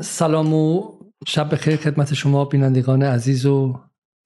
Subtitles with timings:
[0.00, 0.92] سلام و
[1.26, 3.80] شب بخیر خدمت شما بینندگان عزیز و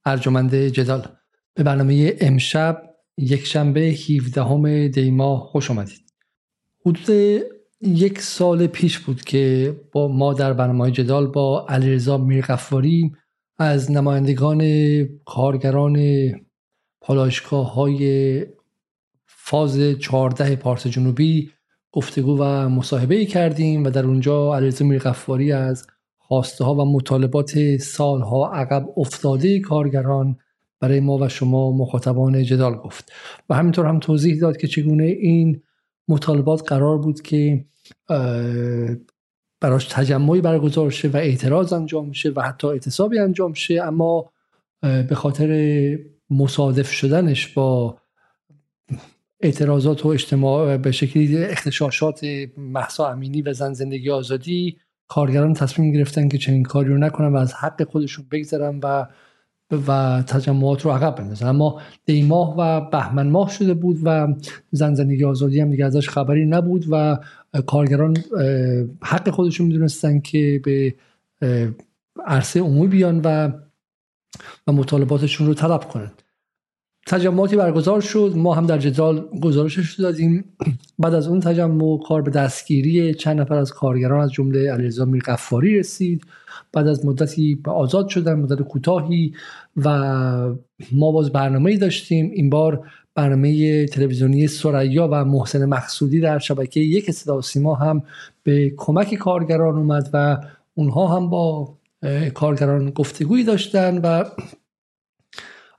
[0.04, 1.06] ارجمند جدال.
[1.54, 2.82] به برنامه امشب
[3.18, 6.12] یک شنبه 17 دیما خوش آمدید.
[6.86, 7.42] حدود
[7.80, 13.12] یک سال پیش بود که با ما در برنامه جدال با علیرضا میرغفاری
[13.58, 14.62] از نمایندگان
[15.24, 15.98] کارگران
[17.00, 18.46] پالایشگاه های
[19.26, 21.52] فاز 14 پارس جنوبی
[21.92, 25.86] گفتگو و مصاحبه کردیم و در اونجا علیرضا میرغفاری از
[26.18, 30.36] خواسته ها و مطالبات سالها عقب افتاده کارگران
[30.80, 33.12] برای ما و شما مخاطبان جدال گفت
[33.48, 35.62] و همینطور هم توضیح داد که چگونه این
[36.08, 37.64] مطالبات قرار بود که
[39.60, 44.32] براش تجمعی برگزار شه و اعتراض انجام شه و حتی اعتصابی انجام شه اما
[44.80, 45.98] به خاطر
[46.30, 47.98] مصادف شدنش با
[49.40, 52.20] اعتراضات و اجتماع به شکلی اختشاشات
[52.56, 54.76] محسا امینی و زن زندگی آزادی
[55.08, 59.06] کارگران تصمیم گرفتن که چنین کاری رو نکنن و از حق خودشون بگذرن و
[59.86, 61.46] و تجمعات رو عقب بندازن.
[61.46, 64.34] اما دیماه و بهمن ماه شده بود و
[64.70, 67.18] زن زندگی آزادی هم دیگه ازش خبری نبود و
[67.66, 68.16] کارگران
[69.02, 70.94] حق خودشون می‌دونستن که به
[72.26, 73.52] عرصه عمومی بیان و
[74.66, 76.22] و مطالباتشون رو طلب کنند.
[77.08, 78.32] تجمعاتی برگزار شد.
[78.36, 80.44] ما هم در جدال گزارشش دادیم.
[80.98, 85.78] بعد از اون تجمع کار به دستگیری چند نفر از کارگران از جمله علیرضا میرغفاری
[85.78, 86.24] رسید.
[86.72, 89.32] بعد از مدتی آزاد شدن مدت کوتاهی
[89.76, 89.88] و
[90.92, 92.30] ما باز برنامه داشتیم.
[92.34, 98.02] این بار برنامه تلویزیونی سریا و محسن مقصودی در شبکه یک صدا سیما هم
[98.42, 100.38] به کمک کارگران اومد و
[100.74, 101.74] اونها هم با
[102.34, 104.24] کارگران گفتگویی داشتن و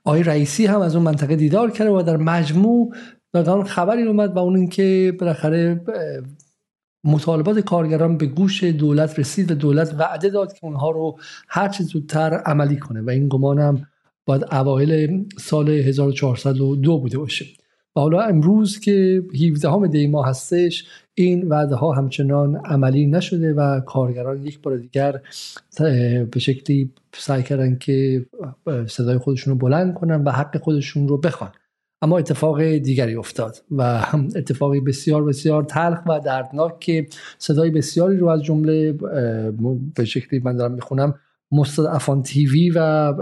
[0.04, 2.94] آقای رئیسی هم از اون منطقه دیدار کرده و در مجموع
[3.34, 5.80] ناگهان خبری اومد و اون اینکه بالاخره
[7.04, 11.84] مطالبات کارگران به گوش دولت رسید و دولت وعده داد که اونها رو هر چه
[11.84, 13.86] زودتر عملی کنه و این گمانم
[14.26, 17.46] باید اوایل سال 1402 بوده باشه.
[17.96, 20.84] و حالا امروز که 17 همه دی ماه هستش
[21.22, 25.20] این وعده ها همچنان عملی نشده و کارگران یک بار دیگر
[26.30, 28.26] به شکلی سعی کردن که
[28.86, 31.50] صدای خودشون رو بلند کنن و حق خودشون رو بخوان.
[32.02, 37.06] اما اتفاق دیگری افتاد و اتفاقی بسیار بسیار تلخ و دردناک که
[37.38, 38.92] صدای بسیاری رو از جمله
[39.94, 41.14] به شکلی من دارم می‌خونم
[41.52, 43.12] مستضعفان تیوی و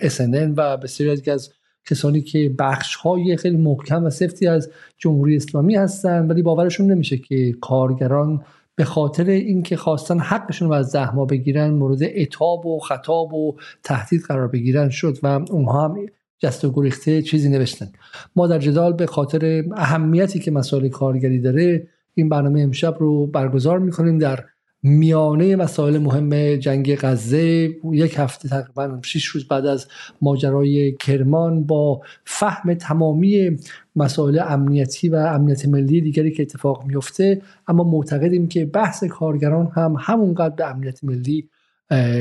[0.00, 1.50] SNN و بسیاری از
[1.86, 7.18] کسانی که بخش های خیلی محکم و سفتی از جمهوری اسلامی هستن ولی باورشون نمیشه
[7.18, 8.44] که کارگران
[8.76, 14.22] به خاطر اینکه خواستن حقشون رو از زحما بگیرن مورد اتاب و خطاب و تهدید
[14.22, 16.06] قرار بگیرن شد و اونها هم
[16.38, 17.92] جست و گریخته چیزی نوشتن.
[18.36, 23.78] ما در جدال به خاطر اهمیتی که مسائل کارگری داره این برنامه امشب رو برگزار
[23.78, 24.44] می‌کنیم در
[24.86, 29.86] میانه مسائل مهم جنگ غزه یک هفته تقریبا شش روز بعد از
[30.22, 33.58] ماجرای کرمان با فهم تمامی
[33.96, 39.96] مسائل امنیتی و امنیت ملی دیگری که اتفاق میفته اما معتقدیم که بحث کارگران هم
[39.98, 41.48] همونقدر به امنیت ملی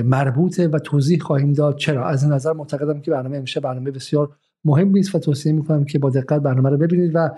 [0.04, 1.78] مربوطه و توضیح خواهیم داد.
[1.78, 4.30] چرا؟ از این نظر معتقدم که برنامه امشب برنامه بسیار
[4.66, 7.30] مهم است و توصیه می‌کنم که با دقت برنامه رو ببینید و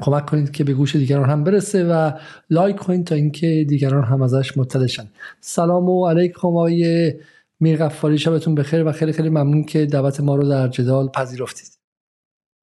[0.00, 2.10] کمک کنید که به گوش دیگران هم برسه و
[2.50, 5.06] لایک کنید تا اینکه دیگران هم ازش مطلع شن.
[5.40, 7.12] سلام و علیکم آقای
[7.60, 11.80] میرغفاری شبتون بخیر و خیلی خیلی ممنون که دعوت ما رو در جدال پذیرفتید.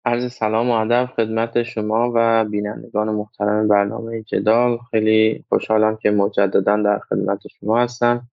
[0.06, 4.78] عرض سلام و ادب خدمت شما و بینندگان محترم برنامه جدال.
[4.92, 8.28] خیلی خوشحالم که مجددا در خدمت شما هستم.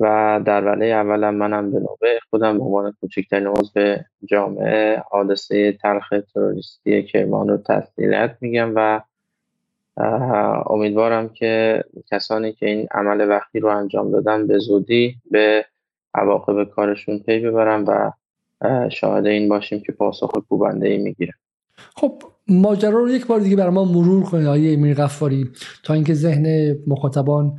[0.00, 6.12] و در وله اولم منم به نوبه خودم به عنوان کوچکترین عضو جامعه حادثه تلخ
[6.34, 9.00] تروریستی کرمان رو تسلیت میگم و
[10.66, 15.64] امیدوارم که کسانی که این عمل وقتی رو انجام دادن به زودی به
[16.14, 18.10] عواقب کارشون پی ببرن و
[18.88, 21.32] شاهد این باشیم که پاسخ کوبنده ای می‌گیرن.
[21.96, 25.50] خب ماجرا رو یک بار دیگه برای ما مرور کنید آیه امیر غفاری
[25.84, 27.52] تا اینکه ذهن مخاطبان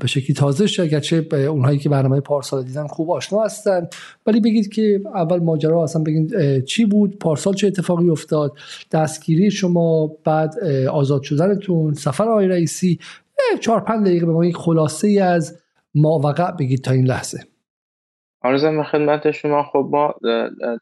[0.00, 0.82] به شکلی تازه شه.
[0.82, 3.88] اگرچه اونهایی که برنامه پارسال دیدن خوب آشنا هستن.
[4.26, 8.52] ولی بگید که اول ماجرا اصلا بگید چی بود؟ پارسال چه اتفاقی افتاد؟
[8.92, 10.54] دستگیری شما بعد
[10.92, 12.98] آزاد شدنتون سفر آقای رئیسی.
[13.60, 15.58] چهار پنج دقیقه به ما یک خلاصه ای از
[15.94, 17.38] ماوقع بگید تا این لحظه.
[18.42, 20.14] آرزم خدمت شما خب ما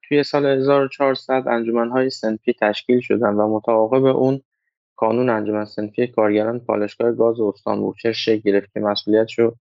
[0.08, 4.40] توی سال 1400 انجمنهای سنفی تشکیل شدن و متعاقب اون
[5.02, 9.56] قانون انجمن صنفی کارگران پالشگاه گاز استان بوشهر شکل گرفت که مسئولیتش رو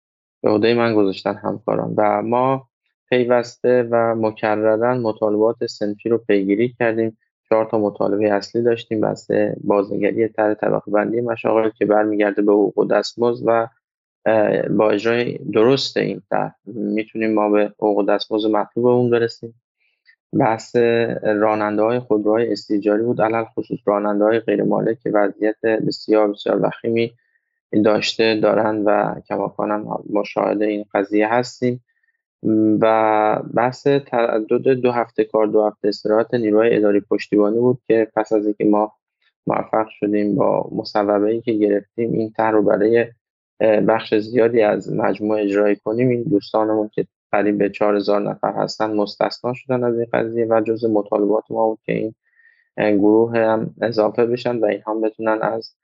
[0.42, 1.94] به عهده من گذاشتن همکاران.
[1.96, 2.68] و ما
[3.10, 7.18] پیوسته و مکررا مطالبات سنفی رو پیگیری کردیم.
[7.48, 9.00] چهار تا مطالبه اصلی داشتیم.
[9.00, 13.68] بسته بازنگری طرح طبقه بندی مشاغل که برمیگرده به حقوق و دستمزد و
[14.70, 16.54] با اجرای درست این طرح.
[16.66, 19.54] می‌تونیم ما به حقوق دستمزد مطلوب اون برسیم.
[20.32, 20.76] بحث
[21.22, 27.12] راننده های خودروهای استیجاری بود علل خصوص راننده های غیر مالک وضعیت بسیار بسیار وخیمی
[27.84, 31.84] داشته دارن و کماکانم مشاهده این قضیه هستیم.
[32.80, 38.32] و بحث تعدد دو هفته کار دو هفته استراحت نیروهای اداری پشتیبانی بود که پس
[38.32, 38.92] از اینکه ما
[39.46, 43.06] موفق شدیم با مصوبه ای که گرفتیم این طرح رو برای
[43.60, 46.08] بخش زیادی از مجموعه اجرایی کنیم.
[46.08, 50.84] این دوستانمون که قریب به 4000 نفر هستن مستثنا شدن از این قضیه و جز
[50.84, 52.14] مطالبات ما بود که این
[52.98, 55.74] گروه هم اضافه بشن و این هم بتونن از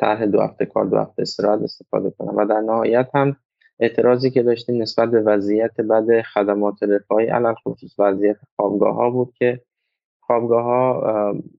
[0.00, 2.34] طرح دو هفته کار دو هفته استراحت استفاده کنن.
[2.34, 3.36] و در نهایت هم
[3.80, 9.34] اعتراضی که داشتیم نسبت به وضعیت بد خدمات رفاهی علل خصوص وضعیت خوابگاه ها بود
[9.38, 9.60] که
[10.20, 11.02] خوابگاه ها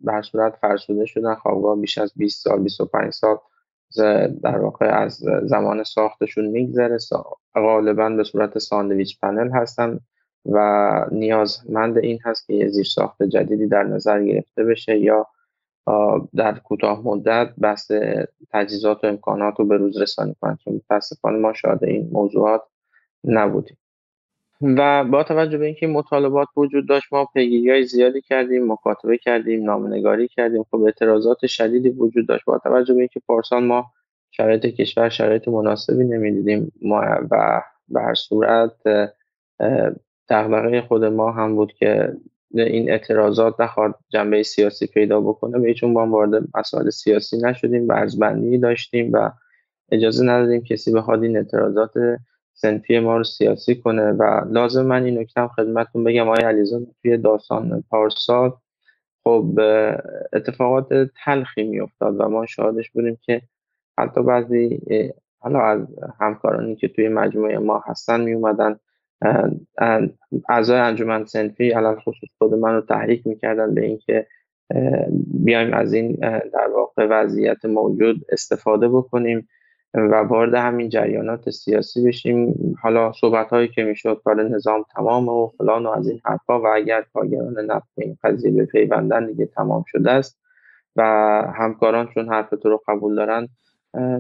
[0.02, 3.38] بر صورت فرسوده شدن خوابگاه بیش از 20 سال 25 سال
[4.44, 6.98] در واقع از زمان ساختشون میگذره.
[7.56, 10.00] غالبا به صورت ساندویچ پنل هستن
[10.46, 15.28] و نیازمند این هست که یه زیر ساخت جدیدی در نظر گرفته بشه یا
[16.36, 17.92] در کوتاه مدت بحث
[18.52, 22.62] تجهیزات و امکانات رو به روز رسانی کنند که متاسفانه ما شاهد این موضوعات
[23.24, 23.78] نبودیم.
[24.66, 29.64] و با توجه به اینکه مطالبات وجود داشت ما پیگیری های زیادی کردیم مکاتبه کردیم
[29.64, 30.64] نامنگاری کردیم.
[30.64, 32.46] خب اعتراضات شدیدی وجود داشت.
[32.46, 33.86] با توجه به اینکه پارسال ما
[34.32, 37.02] شرایط کشور شرایط مناسبی نمی‌دیدیم ما
[37.32, 38.74] و به هر صورت
[40.30, 42.14] دغدغه خود ما هم بود که
[42.54, 45.60] این اعتراضات نخواد جنبه سیاسی پیدا بکنه.
[45.60, 49.32] به چون با وارد مسائل سیاسی نشدیم ورزبندی داشتیم و
[49.92, 51.94] اجازه ندادیم کسی بخواد این اعتراضات
[52.58, 56.30] سنفی ما رو سیاسی کنه و لازم من این نکته خدمتتون بگم.
[56.30, 58.54] آقای علیزاده توی داستان پارسال
[59.24, 59.60] خب
[60.34, 63.42] اتفاقات تلخی میافتاد و ما شاهدش بودیم که
[64.00, 64.80] حتی بعضی
[65.40, 65.88] حالا از
[66.20, 68.80] همکارانی که توی مجموعه ما هستن می اومدن
[70.50, 74.28] اعضای انجمن سنفی علال خصوص خود من رو تحریک می‌کردن به اینکه
[75.44, 76.16] بیایم از این
[76.54, 79.48] در واقع وضعیت موجود استفاده بکنیم.
[79.96, 82.56] و وارد همین جریانات سیاسی بشیم.
[82.82, 86.68] حالا صحبت هایی که می‌شد کار نظام تمام و فلان و از این حرفا و
[86.68, 90.40] اگر کارگران نفت این قضیه به پیوندن دیگه تمام شده است.
[90.96, 91.02] و
[91.56, 93.48] همکاران چون حرف تو رو قبول دارن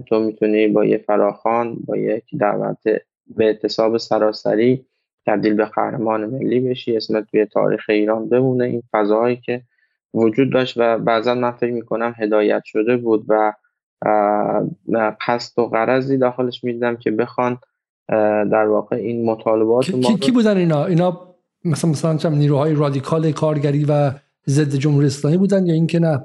[0.05, 2.83] تو می‌تونی با یه فراخان با یک دعوت
[3.37, 4.85] به اعتصاب سراسری
[5.25, 6.97] تبدیل به قهرمان ملی بشی.
[6.97, 8.65] اسمت توی تاریخ ایران بمونه.
[8.65, 9.61] این فضاهایی که
[10.13, 13.53] وجود داشت و بعضا من فکر می‌کنم هدایت شده بود و
[15.27, 17.57] قصد و غرضی داخلش می‌دیدم که بخوان
[18.51, 24.11] در واقع این مطالبات کی, کی بودن اینا؟ اینا مثلا مثلا نیروهای رادیکال کارگری و
[24.47, 26.17] ضد جمهوری اسلامی بودن یا اینکه نه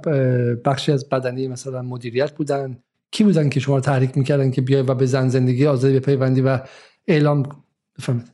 [0.64, 2.76] بخشی از بدنی مثلا مدیریت بودن؟
[3.10, 6.00] کی بودن که شما رو تحریک می‌کردن که بیای و به زن زندگی آزادی به
[6.00, 6.58] پیوندی و
[7.08, 7.42] اعلام
[7.98, 8.32] بفهمید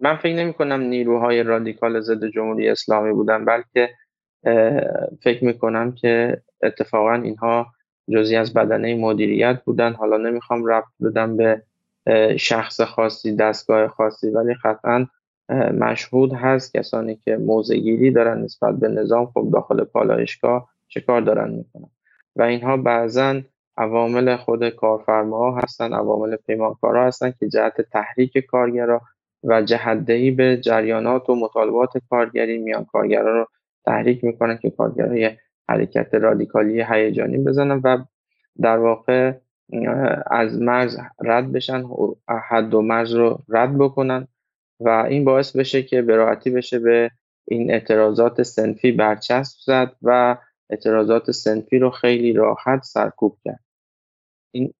[0.00, 3.88] من فکر نمی کنم نیروهای رادیکال ضد جمهوری اسلامی بودن بلکه
[5.22, 7.66] فکر می کنم که اتفاقا اینها
[8.10, 9.92] جزی از بدنه مدیریت بودن.
[9.92, 11.62] حالا نمی‌خوام ربط بدم به
[12.36, 15.06] شخص خاصی دستگاه خاصی ولی قطعا
[15.74, 19.26] مشهود هست کسانی که موزگیری دارن نسبت به نظام.
[19.26, 21.90] خب داخل پالایشگاه چه کار دارن می‌کنن؟
[22.36, 23.40] و اینها بعضا
[23.76, 29.00] عوامل خود کارفرما هستن عوامل پیمانکارا هستن که جهت تحریک کارگرا
[29.44, 33.46] و جهدهی به جریانات و مطالبات کارگری میان کارگرا رو
[33.86, 35.30] تحریک می‌کنن که کارگرای
[35.68, 38.04] حرکت رادیکالی هیجانی بزنن و
[38.60, 39.32] در واقع
[40.26, 41.84] از مرز رد بشن
[42.48, 44.28] حد و مرز رو رد بکنن
[44.80, 47.10] و این باعث بشه که به راحتی بشه به
[47.48, 50.36] این اعتراضات سنفی برچسب زد و
[50.70, 53.64] اعتراضات سنفی رو خیلی راحت سرکوب کرد.
[54.50, 54.74] این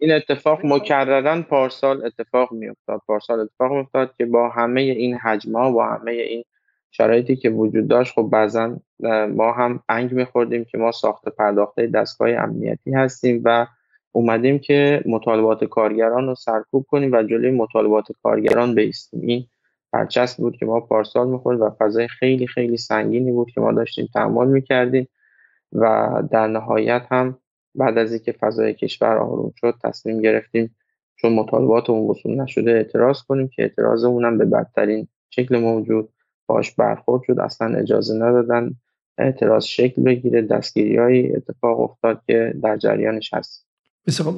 [0.00, 5.86] این اتفاق مکررن پارسال اتفاق میافتاد پارسال اتفاق میافتاد که با همه این حجم با
[5.86, 6.44] همه این
[6.90, 8.80] شرایطی که وجود داشت خب بعضا
[9.28, 13.66] ما هم انگ میخوردیم که ما ساخت پرداخته دستگاه امنیتی هستیم و
[14.12, 19.20] اومدیم که مطالبات کارگران رو سرکوب کنیم و جلوی مطالبات کارگران بیستیم.
[19.20, 19.46] این
[19.92, 24.08] برچسب بود که ما پارسال می‌خورد و فضای خیلی خیلی سنگینی بود که ما داشتیم
[24.14, 25.08] تحمل می‌کردیم
[25.72, 27.38] و در نهایت هم
[27.74, 30.76] بعد از اینکه فضای کشور آروم شد تصمیم گرفتیم
[31.16, 36.08] چون مطالبات اون وصول نشده اعتراض کنیم که اعتراض اونم به بدترین شکل موجود
[36.48, 38.74] باش برخورد شد اصلا اجازه ندادن
[39.18, 43.66] اعتراض شکل بگیره دستگیری اتفاق افتاد که در جریانش هست.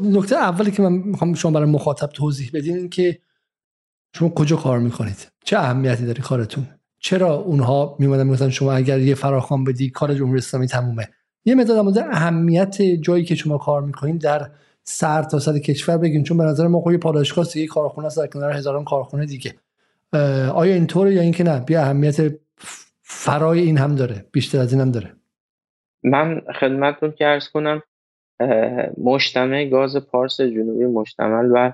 [0.02, 3.18] نکته اولی که من می‌خوام شما برای مخاطب توضیح بدین این که
[4.16, 6.66] شما کجا کار می‌کنید؟ چه اهمیتی داره کارتون؟
[6.98, 11.08] چرا اونها میمدن می‌گفتن شما اگر یه فراخوان بدی کار جمهوری اسلامی تمومه؟
[11.44, 14.50] یه مقدار در اهمیت جایی که شما کار می‌کنید در
[14.82, 18.26] سر تا سر کشور بگین چون به نظر ما خب پاداشگاه دیگه کارخونه است در
[18.26, 19.54] کنار هزاران کارخونه دیگه.
[20.54, 22.16] آیا اینطوره یا اینکه نه؟ بیا اهمیت
[23.02, 25.12] فرای این هم داره بیشتر از این هم داره.
[26.02, 27.82] من خدمتتون که ارز کنم
[28.98, 31.72] مجتمع گاز پارس جنوبی مشتمل و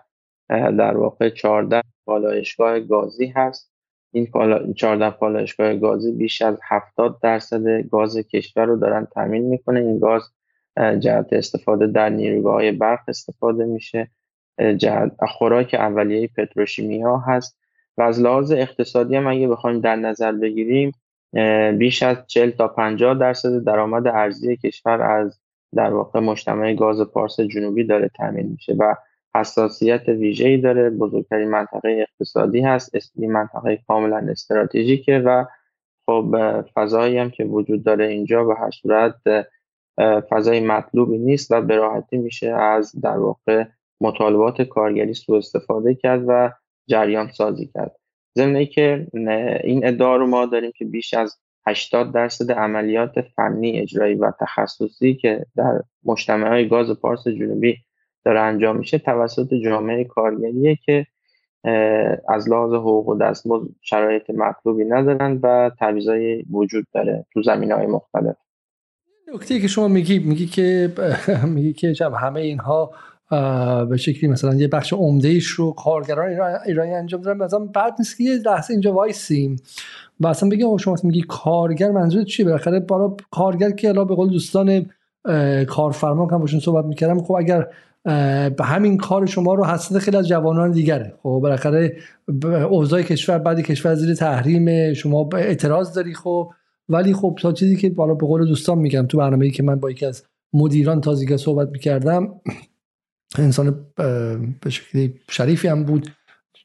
[0.49, 3.73] در واقع 14 پالایشگاه گازی هست.
[4.13, 4.29] این
[4.77, 9.81] 14 پالایشگاه گازی بیش از 70 درصد گاز کشور رو دارن تامین می‌کنه.
[9.81, 10.23] این گاز
[10.99, 14.11] جهت استفاده در نیروگاه های برق استفاده میشه.
[14.77, 17.59] جهت خوراک اولیه پتروشیمی ها هست.
[17.99, 20.93] و از لحاظ اقتصادی هم اگه بخوایم در نظر بگیریم
[21.79, 25.41] بیش از 40 تا 50 درصد درآمد ارزی کشور از
[25.75, 28.95] در واقع مجتمع گاز پارس جنوبی داره تامین میشه و
[29.35, 30.91] حساسیت ویژه‌ای داره.
[30.91, 35.45] بزرگترین منطقه اقتصادی هست این منطقه کاملا استراتژیکه و
[36.07, 36.37] خب
[36.75, 39.15] فضایی هم که وجود داره اینجا به هر صورت
[40.31, 43.65] فضای مطلوبی نیست و به راحتی میشه از در واقع
[44.01, 46.53] مطالبات کارگری سوء استفاده کرد و
[46.87, 47.97] جریان سازی کرد.
[48.37, 49.07] ضمن که
[49.65, 55.15] این ادعا رو ما داریم که بیش از 80 درصد عملیات فنی اجرایی و تخصصی
[55.15, 57.77] که در مجتمع گاز پارس جنوبی
[58.25, 61.07] داره انجام میشه توسط جامعه کارگریه که
[62.29, 67.87] از لحاظ حقوق و دستمزد شرایط مطلوبی ندارن و تعویضای وجود داره تو زمین های
[67.87, 68.37] مختلف.
[69.35, 70.93] نکته که شما میگی میگی که
[71.55, 72.95] میگی که همه اینها
[73.89, 76.31] به شکلی مثلا یه بخش عمده ایش رو کارگران
[76.67, 79.57] ایرانی انجام دارن مثلا بعد نیست که یه لحظه اینجا وایسیم
[80.21, 84.31] و اصلا بگیم شما میگی کارگر منظور چیه؟ بالاخره بالا کارگر که الان به قول
[84.31, 84.87] دوستان
[85.69, 87.67] کارفرما هم باشون صحبت می‌کردم خب اگر
[88.49, 91.15] به همین کار شما رو حسد خیلی از جوانان دیگره.
[91.23, 91.97] خب بالاخره
[92.71, 96.51] اوضاع کشور بعد کشور زیر تحریم شما اعتراض داری خب.
[96.89, 99.91] ولی خب تا چیزی که بالا به قول دوستان میگم تو برنامه‌ای که من با
[99.91, 102.29] یکی از مدیران تازگی صحبت می‌کردم
[103.43, 103.87] انسان
[104.61, 106.11] به شکلی شریفی هم بود.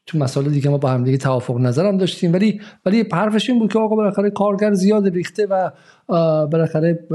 [0.06, 2.32] تو مسائل دیگه ما با هم دیگه توافق نظرم داشتیم.
[2.32, 5.70] ولی ولی حرفش این بود که آقا بالاخره کارگر زیاد ریخته و
[6.46, 7.08] بالاخره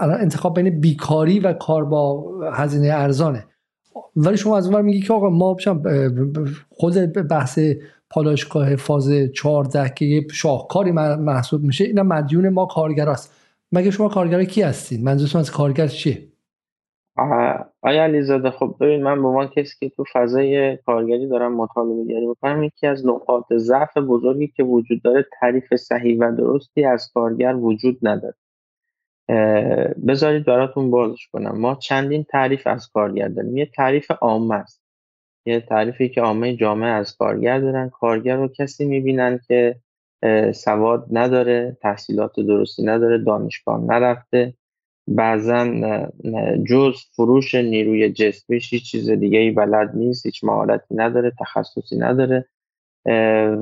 [0.00, 3.44] انتخاب بین بیکاری و کار با هزینه ارزانه.
[4.16, 5.56] ولی شما از اون میگی که آقا ما
[6.68, 6.94] خود
[7.28, 7.58] بحث
[8.10, 13.32] پالایشگاه فاز 14 که یه شاهکاری محسوب میشه اینا مدیون ما کارگراست.
[13.72, 16.28] مگه شما کارگر کی هستین؟ منظورتون از کارگر چیه؟
[17.16, 22.26] آیا علیزاده خب ببین من به عنوان کسی که تو فضای کارگری دارم مطالبه گری
[22.26, 27.54] می‌کنم یکی از نقاط ضعف بزرگی که وجود داره تعریف صحیح و درستی از کارگر
[27.54, 28.34] وجود نداره.
[30.06, 31.58] بذارید براتون بازش کنم.
[31.58, 33.56] ما چندین تعریف از کارگر داریم.
[33.56, 34.82] یه تعریف عامه است.
[35.46, 37.88] یه تعریفی که عامه جامعه از کارگر دارن.
[37.88, 39.76] کارگر رو کسی می‌بینن که
[40.54, 44.54] سواد نداره تحصیلات درستی نداره دانشگاه نرفته.
[45.08, 45.66] بعضا
[46.66, 52.48] جز فروش نیروی جسمیش هیچ چیز دیگه ای بلد نیست هیچ مهارتی نداره تخصصی نداره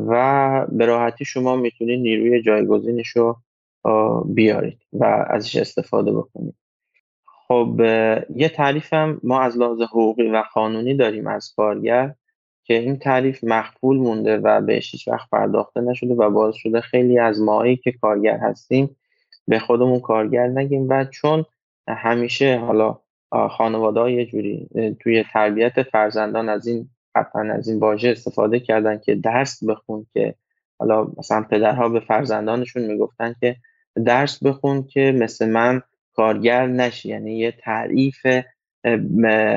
[0.09, 3.37] و به راحتی شما می‌تونید نیروی جایگزینش رو
[4.25, 6.55] بیارید و ازش استفاده بکنید.
[7.49, 7.81] خب
[8.37, 12.15] یه تعریف هم ما از لحاظ حقوقی و قانونی داریم از کارگر
[12.65, 17.19] که این تعریف مخفول مونده و بهش هیچ وقت پرداخته نشده و باعث شده خیلی
[17.19, 18.97] از ماهایی که کارگر هستیم
[19.49, 21.45] به خودمون کارگر نگیم و چون
[21.89, 22.99] همیشه حالا
[23.51, 24.69] خانواده یه جوری
[25.01, 30.35] توی تربیت فرزندان از این حتما از این واژه استفاده کردن که درس بخون که
[30.79, 33.57] حالا مثلا پدرها به فرزندانشون می‌گفتن که
[34.07, 35.83] درس بخون که مثل من
[36.15, 37.09] کارگر نشی.
[37.09, 38.27] یعنی یه تعریف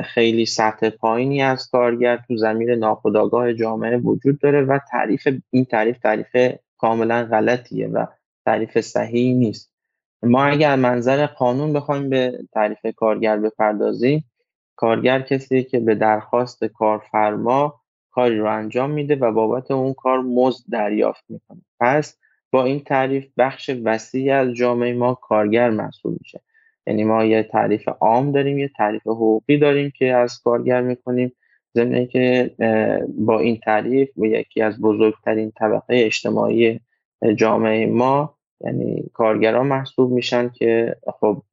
[0.03, 5.99] خیلی سطح پایینی از کارگر تو زمین ناخودآگاه جامعه وجود داره و تعریف این تعریف
[5.99, 8.05] تعریف کاملا غلطیه و
[8.45, 9.76] تعریف صحیحی نیست.
[10.23, 14.25] ما اگر منظر قانون بخوایم به تعریف کارگر بپردازیم
[14.75, 17.81] کارگر کسی که به درخواست کارفرما
[18.11, 21.61] کاری رو انجام میده و بابت اون کار مزد دریافت می‌کنه.
[21.79, 22.17] پس
[22.51, 26.41] با این تعریف بخش وسیعی از جامعه ما کارگر محسوب میشه.
[26.87, 31.31] یعنی ما یه تعریف عام داریم یه تعریف حقوقی داریم که از کارگر می‌کنیم
[31.75, 32.55] ضمن که
[33.17, 36.79] با این تعریف و یکی از بزرگترین طبقه اجتماعی
[37.35, 41.43] جامعه ما یعنی کارگران محسوب میشن که خب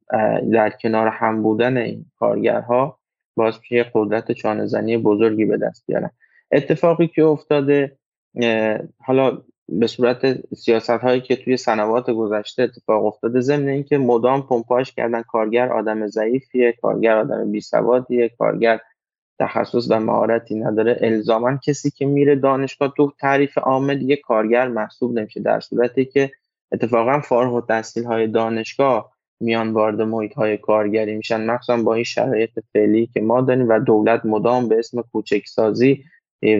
[0.53, 2.99] در کنار هم بودن این کارگرها
[3.35, 6.09] باز میشه قدرت چانه بزرگی به دست بیارن.
[6.51, 7.97] اتفاقی که افتاده
[9.05, 14.91] حالا به صورت سیاست هایی که توی سنوات گذشته اتفاق افتاده ضمن اینکه مدام پمپاژ
[14.91, 18.79] کردن کارگر آدم ضعیفیه کارگر آدم بی سوادیه کارگر
[19.39, 20.97] تخصص و مهارتی نداره.
[21.01, 26.31] الزاما کسی که میره دانشگاه تو تعریف عامه دیگه کارگر محسوب نمیشه در صورتی که
[26.71, 31.45] اتفاقا فارغ و تحصیل های دانشگاه میان وارد محیط های کارگری میشن.
[31.45, 36.03] مخصوصا با این شرایط فعلی که ما داریم و دولت مدام به اسم کوچکسازی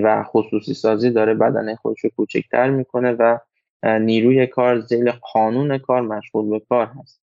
[0.03, 3.37] و خصوصی سازی داره بدن خودش رو کوچکتر می‌کنه و
[3.83, 7.21] نیروی کار زیل قانون کار مشغول به کار هست.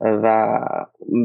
[0.00, 0.58] و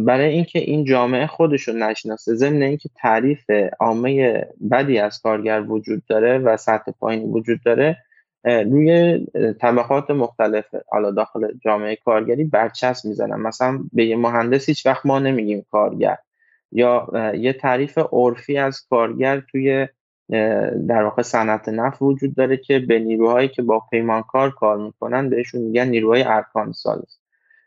[0.06, 4.42] برای اینکه این جامعه خودش رو نشناسه ضمن اینکه تعریف عامه
[4.72, 7.98] بدی از کارگر وجود داره و سطح پایینی وجود داره
[8.44, 9.20] روی
[9.62, 13.40] طبقات مختلف حالا داخل جامعه کارگری برچسب می‌زنن.
[13.42, 16.18] مثلا به یه مهندس هیچ وقت ما نمیگیم کارگر.
[16.72, 17.08] یا
[17.38, 19.88] یه تعریف عرفی از کارگر توی
[20.88, 25.62] در واقع صنعت نفت وجود داره که به نیروهایی که با پیمانکار کار می‌کنن بهشون
[25.62, 27.20] میگن نیروهای ارکان سالس.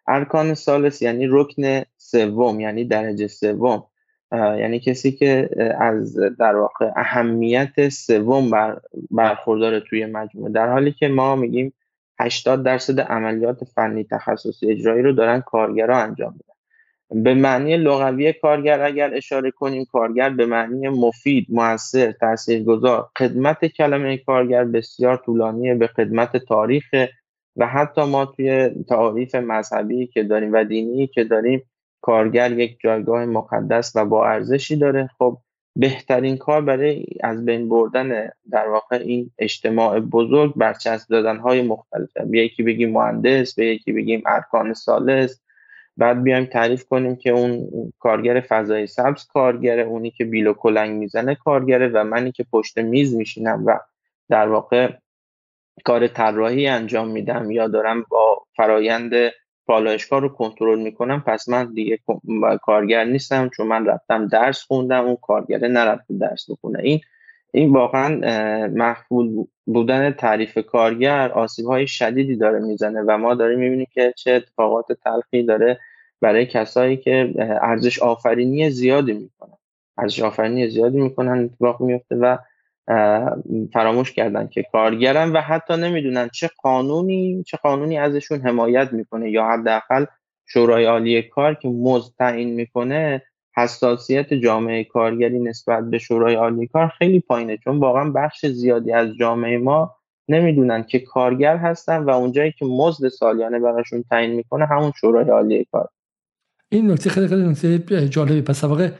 [0.08, 3.84] ارکان سالس یعنی رکن سوم یعنی درجه سوم.
[4.32, 8.80] یعنی کسی که از در واقع اهمیت سوم بر
[9.10, 11.72] برخوردار توی مجموعه در حالی که ما میگیم
[12.20, 16.56] 80 درصد عملیات فنی تخصصی اجرایی رو دارن کارگرها انجام میدن.
[17.24, 24.16] به معنی لغوی کارگر اگر اشاره کنیم کارگر به معنی مفید موثر تاثیرگذار خدمت کلمه
[24.16, 26.84] کارگر بسیار طولانیه به خدمت تاریخ
[27.56, 31.62] و حتی ما توی تعاریف مذهبی که داریم و دینی که داریم
[32.06, 35.10] کارگر یک جایگاه مقدس و با ارزشی داره.
[35.18, 35.38] خب
[35.76, 42.24] بهترین کار برای از بین بردن در واقع این اجتماع بزرگ برچسب دادن های مختلفه
[42.24, 45.40] به یکی بگیم مهندس به یکی بگیم ارکان سالس
[45.96, 51.34] بعد بیایم تعریف کنیم که اون کارگر فضای سبز کارگره اونی که بیل کلنگ می‌زنه
[51.34, 53.78] کارگره و منی که پشت میز میشینم و
[54.28, 54.92] در واقع
[55.84, 59.12] کار طراحی انجام میدم یا دارم با فرایند
[59.66, 61.98] پالایشگاه رو کنترل می‌کنم پس من دیگه
[62.62, 66.78] کارگر نیستم چون من رفتم درس خوندم اون کارگره نرفته درس بخونه.
[66.82, 67.00] این
[67.52, 68.20] این واقعا
[68.68, 74.32] محفول بودن تعریف کارگر آسیب های شدیدی داره می‌زنه و ما داریم می‌بینیم که چه
[74.32, 75.78] اتفاقات تلخی داره
[76.20, 79.58] برای کسایی که ارزش آفرینی زیادی می‌کنن.
[79.98, 82.36] ارزش آفرینی زیادی می‌کنن اتفاق میفته و
[83.72, 89.44] فراموش کردن که کارگرن و حتی نمی‌دونن چه قانونی چه قانونی ازشون حمایت می‌کنه یا
[89.44, 90.04] حداقل
[90.48, 93.22] شورای عالی کار که مزد تعیین می‌کنه
[93.56, 97.56] حساسیت جامعه کارگری نسبت به شورای عالی کار خیلی پایینه.
[97.56, 99.96] چون واقعا بخش زیادی از جامعه ما
[100.28, 105.66] نمی‌دونن که کارگر هستن و اونجایی که مزد سالیانه براشون تعیین می‌کنه همون شورای عالی
[105.72, 105.88] کار.
[106.68, 108.42] این نکته خیلی خیلی نکته جالبی.
[108.42, 108.90] پس واقع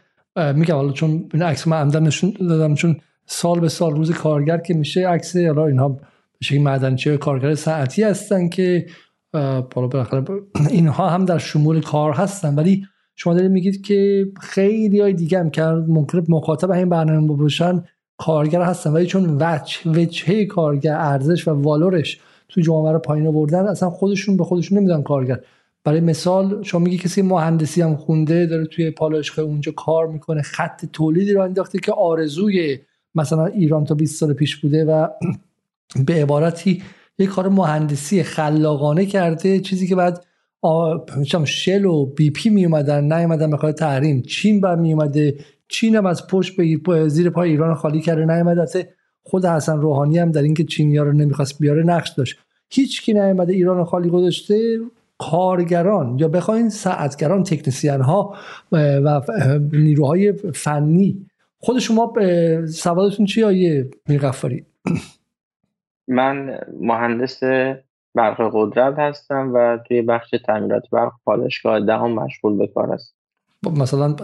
[0.55, 4.59] میگم حالا چون این عکس من عمدن نشون دادم چون سال به سال روز کارگر
[4.59, 6.01] که میشه عکس حالا اینها به
[6.43, 8.87] شکل معدنچی کارگر ساعتی هستن که
[9.33, 10.25] بالا بالاخره
[10.71, 12.55] اینها هم در شمول کار هستن.
[12.55, 17.85] ولی شما دارید میگید که خیلی های دیگه هم که ممکنه مخاطب این برنامه باشن
[18.19, 18.91] کارگر هستن.
[18.91, 24.37] ولی چون وجه وجهه کارگر ارزش و والورش تو جامعه رو پایین آوردن اصلا خودشون
[24.37, 25.41] به خودشون نمیدن کارگر.
[25.85, 30.85] برای مثال شما میگی کسی مهندسی هم خونده داره توی پالایشگاه اونجا کار می‌کنه خط
[30.93, 32.79] تولیدی رو انداخته که آرزوی
[33.17, 35.09] مثلا ایران تا 20 سال پیش بوده و
[36.07, 36.83] به عبارتی
[37.19, 40.25] یک کار مهندسی خلاقانه کرده چیزی که بعد
[41.45, 44.23] شل و بی پی می اومدن نیومدن به تحریم.
[44.23, 48.89] چین بعد می اومده چین هم از پشت به زیر پای ایران خالی کرده نیومده
[49.23, 52.37] خود حسن روحانی هم در اینکه چینیا رو نمی‌خواست بیاره نقش داشت.
[52.71, 54.79] هیچ کی نیومده ایران خالی گذاشته
[55.19, 58.35] کارگران یا بخواین ساعتگران تکنسین ها
[58.73, 59.21] و
[59.73, 61.27] نیروهای فنی
[61.59, 62.13] خود شما
[62.67, 64.67] سوادتون چی آیه میرغفاری؟
[66.09, 67.41] من مهندس
[68.15, 73.15] برق قدرت هستم و توی بخش تعمیرات برق پالشگاه دهم مشغول به کار هستم.
[73.65, 74.17] خب مثلا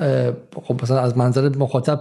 [0.62, 2.01] خب مثلا از منظر مخاطب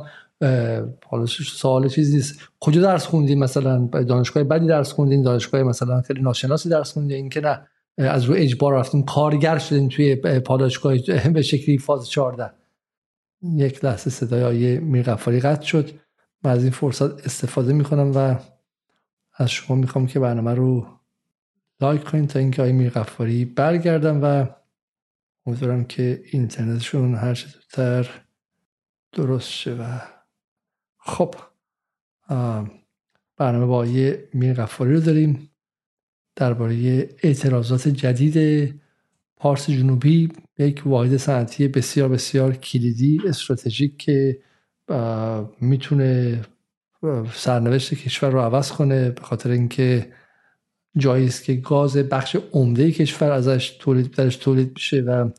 [1.05, 2.49] حالا سوال چیزی نیست.
[2.59, 7.41] کجا درس خوندین مثلا؟ دانشگاه بدی درس خوندین؟ دانشگاه مثلا خیلی ناشناسی درس خوندین؟ که
[7.41, 7.67] نه
[7.97, 10.93] از روی اجبار رفتیم کارگر شدین توی پالایشگاه
[11.33, 12.51] به شکلی فاز 14
[13.43, 15.91] یک لحظه صدای آیه میرغفاری قطع شد.
[16.43, 18.35] و از این فرصت استفاده می‌کنم و
[19.33, 20.87] از شما می‌خوام که برنامه رو
[21.81, 24.45] لایک کنید تا اینکه آیه میرغفاری برگردم و
[25.45, 28.09] امیدوارم که اینترنتشون هر چه زودتر
[29.11, 29.99] درست شه و
[30.97, 31.35] خب
[33.37, 35.49] برنامه با آیه میرغفاری رو داریم.
[36.35, 36.75] درباره
[37.23, 38.80] اعتراضات جدید
[39.41, 44.37] پارس جنوبی یک واحد صنعتی بسیار بسیار کلیدی استراتژیک که
[45.61, 46.41] می‌تونه
[47.33, 50.07] سرنوشت کشور رو عوض کنه به خاطر اینکه
[50.97, 55.29] جایی است که گاز بخش عمده کشور ازش تولید درش تولید میشه و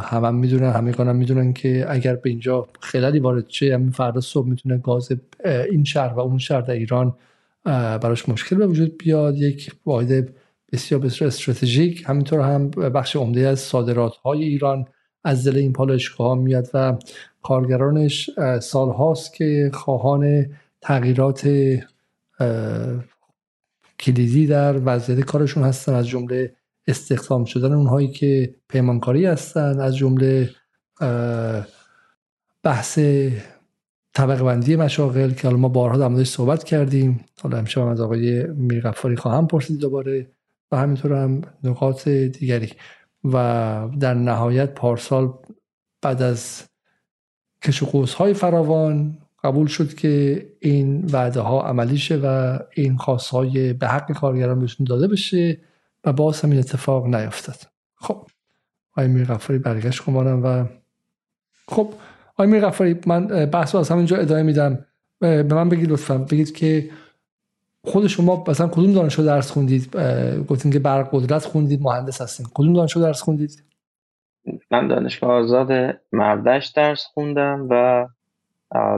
[0.00, 4.20] همه هم می‌دونن همه کنم می‌دونن که اگر به اینجا خلالی وارد شه همین فردا
[4.20, 5.08] صبح می‌تونه گاز
[5.70, 7.16] این شهر و اون شهر در ایران
[7.64, 9.36] براش مشکل به وجود بیاد.
[9.36, 10.34] یک واحد
[10.72, 12.04] بسیار بسیار استراتژیک.
[12.06, 14.84] همینطور هم بخش عمده از صادرات های ایران
[15.24, 16.98] از دل این پالایشگاه ها میاد و
[17.42, 18.30] کارگرانش
[18.62, 20.46] سالهاست که خواهان
[20.80, 21.48] تغییرات
[24.00, 25.94] کلیدی در وضعیت کارشون هستن.
[25.94, 26.52] از جمله
[26.86, 29.80] استخدام شدن اونهایی که پیمانکاری هستن.
[29.80, 30.50] از جمله
[32.62, 32.98] بحث
[34.14, 37.24] طبقه بندی مشاغل که حالا ما بارها در موردش صحبت کردیم.
[37.40, 40.26] حالا امشب از آقای میرغفاری خواهم پرسید دوباره.
[40.72, 42.72] و همینطور هم نقاط دیگری.
[43.24, 45.32] و در نهایت پارسال
[46.02, 46.62] بعد از
[47.62, 47.82] کش
[48.14, 53.88] های فراوان قبول شد که این وعده ها عملی شه و این خواست های به
[53.88, 55.60] حق کارگران بهشون داده بشه
[56.04, 58.26] و باز هم این اتفاق نیفتد خب
[58.92, 60.64] آقای میر غفاری برگشت کمانم و
[61.68, 61.94] خب
[62.32, 64.84] آقای میر غفاری من بحث از همینجا ادامه میدم.
[65.20, 66.18] به من بگید لطفا.
[66.18, 66.90] بگید که
[67.84, 69.96] خود شما مثلا کدوم دانشگاه درس خوندید؟
[70.48, 72.46] گفتین که برق قدرت خوندید مهندس هستین.
[72.54, 73.64] کدوم دانشگاه درس خوندید؟
[74.70, 78.06] من دانشگاه آزاد مردش درس خوندم و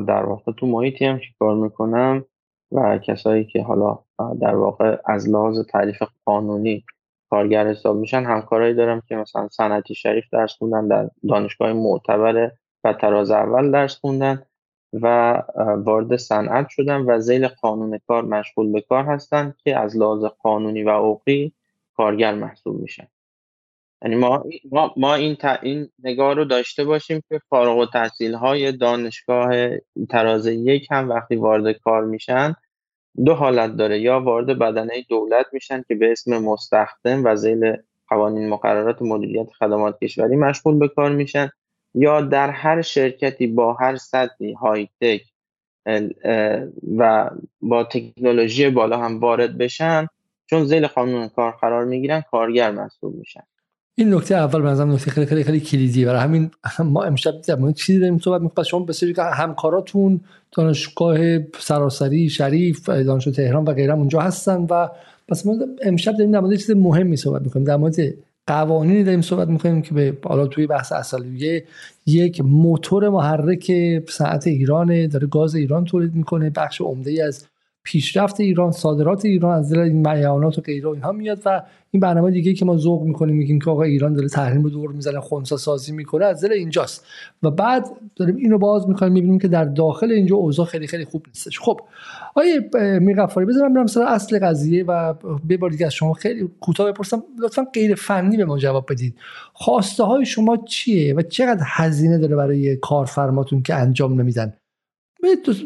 [0.07, 2.25] در واقع تو محیطی هم که کار می‌کنم
[2.73, 3.99] و کسایی که حالا
[4.41, 6.85] در واقع از لحاظ تعریف قانونی
[7.31, 12.51] کارگر حساب میشن همکارایی دارم که مثلا صنعتی شریف درس خوندن در دانشگاه معتبر
[12.85, 14.43] و تراز اول درس خوندن.
[14.93, 15.35] و
[15.85, 20.83] وارد صنعت شدن و زیل قانون کار مشغول به کار هستن که از لحاظ قانونی
[20.83, 21.53] و حقوقی
[21.97, 23.07] کارگر محسوب میشن.
[24.03, 24.45] یعنی ما,
[24.97, 29.51] ما, این, این نگاه رو داشته باشیم که فارغ و تحصیل های دانشگاه
[30.11, 32.55] تراز یک هم وقتی وارد کار میشن
[33.25, 34.01] دو حالت داره.
[34.01, 37.77] یا وارد بدنه دولت میشن که به اسم مستخدم و زیل
[38.09, 41.51] قوانین مقررات مدیریت خدمات کشوری مشغول به کار میشن.
[41.95, 45.23] یا در هر شرکتی با هر سطحی های تک
[46.99, 50.07] و با تکنولوژی بالا هم وارد بشن
[50.47, 53.43] چون زیل قانون کار قرار می‌گیرن کارگر محسوب میشن.
[53.95, 56.07] این نکته اول بنظرم نکته خیلی خیلی خیلی کلیدیه.
[56.07, 56.51] برای همین
[56.93, 58.65] ما امشب در مورد چیزی داریم صحبت می‌کنیم.
[58.65, 60.21] شما بسیاری که همکاراتون
[60.53, 61.19] دانشگاه
[61.59, 64.89] سراسری شریف دانشگاه تهران و غیره اونجا هستن و
[65.29, 67.65] پس ما امشب داریم در مورد چیز مهمی صحبت می‌کنیم.
[67.65, 67.95] در مورد
[68.51, 71.65] قوانینی داریم صحبت می‌کنیم که به حالا توی بحث اصلیه
[72.07, 73.73] یک موتور محرک
[74.09, 77.47] صنعت ایران داره گاز ایران تولید می‌کنه بخش عمده از
[77.83, 82.31] پیشرفت ایران صادرات ایران از دل این معیانات و غیره اینها میاد و این برنامه
[82.31, 85.57] دیگه که ما ذوق می‌کنیم میگیم که آقا ایران داره تحریم رو دور می‌زنه خونسا
[85.57, 87.07] سازی می‌کنه از دل اینجاست.
[87.43, 91.27] و بعد داریم اینو باز می‌کنیم می‌بینیم که در داخل اینجا اوضاع خیلی خیلی خوب
[91.27, 91.61] نیستش.
[91.61, 91.81] خب
[92.35, 95.15] آیه میغفاری بذارم برم سر اصل قضیه و
[95.45, 97.23] به بار دیگه از شما خیلی کوتاه بپرسم.
[97.43, 99.15] لطفا غیر فنی به ما جواب بدید.
[99.53, 104.53] خواسته های شما چیه و چقدر هزینه داره برای کارفرماتون که انجام نمیدن؟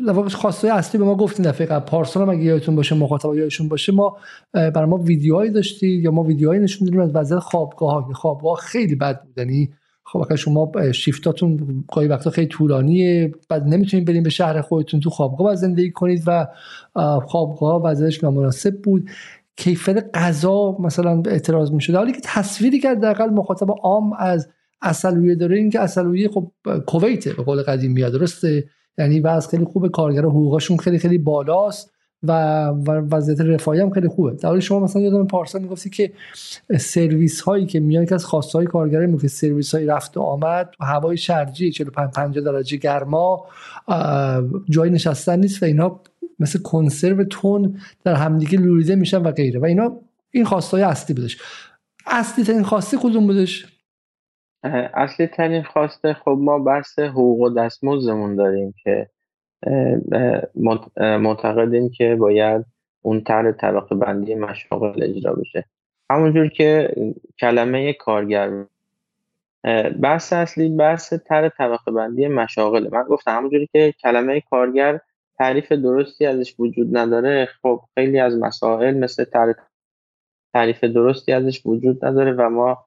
[0.06, 3.34] در واقع خواسته اصلی به ما گفتین دفعه قبل پارسال هم اگه یادتون باشه مخاطب
[3.34, 4.16] یادشون باشه ما
[4.52, 8.94] برای ما ویدیوهایی داشتید یا ما ویدیوهایی نشون دادیم از وضعیت خوابگاه ها خوابگاه خیلی
[8.94, 9.38] بد بود.
[9.38, 9.70] یعنی
[10.04, 15.10] خب اگه شما شیفتاتون گاهی وقتا خیلی طولانیه بعد نمی‌تونید بریم به شهر خودتون تو
[15.10, 16.46] خوابگاه باید زندگی کنید و
[17.26, 19.10] خوابگاه وضعیتش نامناسب بود.
[19.56, 21.94] کیفیت غذا مثلا اعتراض می‌شد.
[21.94, 24.48] حالی که تصویری که حداقل مخاطب عام از
[24.82, 26.50] اصلویه داره این که اصلویه خب
[26.86, 28.64] کویته به قول قدیم میاد درسته؟
[28.98, 32.32] یعنی وضع خیلی خوبه کارگر حقوقشون خیلی خیلی بالاست و
[33.12, 34.30] وضعیت رفاهی هم خیلی خوبه.
[34.30, 36.12] در شما مثلا یادم پارسال می‌گفتی که
[36.78, 40.70] سرویس هایی که میان که از خواسته های کارگرای میگه سرویس های رفت و آمد
[40.80, 43.46] هوای شرجی 45 50 درجه گرما
[44.70, 46.00] جای نشستن نیست و اینا
[46.38, 49.60] مثل کنسرو تون در همدیگه لوریده میشن و غیره.
[49.60, 49.92] و اینا
[50.30, 51.38] این خواسته های اصلی بودش.
[52.06, 53.66] اصلی ترین خواسته کدوم بودش؟
[54.94, 59.10] اصلی ترین خواسته خب ما بحث حقوق و دستمزدمون داریم که
[60.96, 62.64] معتقدیم که باید
[63.02, 65.64] اون طرح طبقه بندی مشاغل اجرا بشه.
[66.10, 66.94] همونجور که
[67.38, 68.64] کلمه کارگر
[70.02, 75.00] بحث اصلی بحث طرح طبقه بندی مشاغل من گفتم همونجوری که کلمه کارگر
[75.38, 79.24] تعریف درستی ازش وجود نداره خب خیلی از مسائل مثل
[80.52, 82.86] تعریف درستی ازش وجود نداره و ما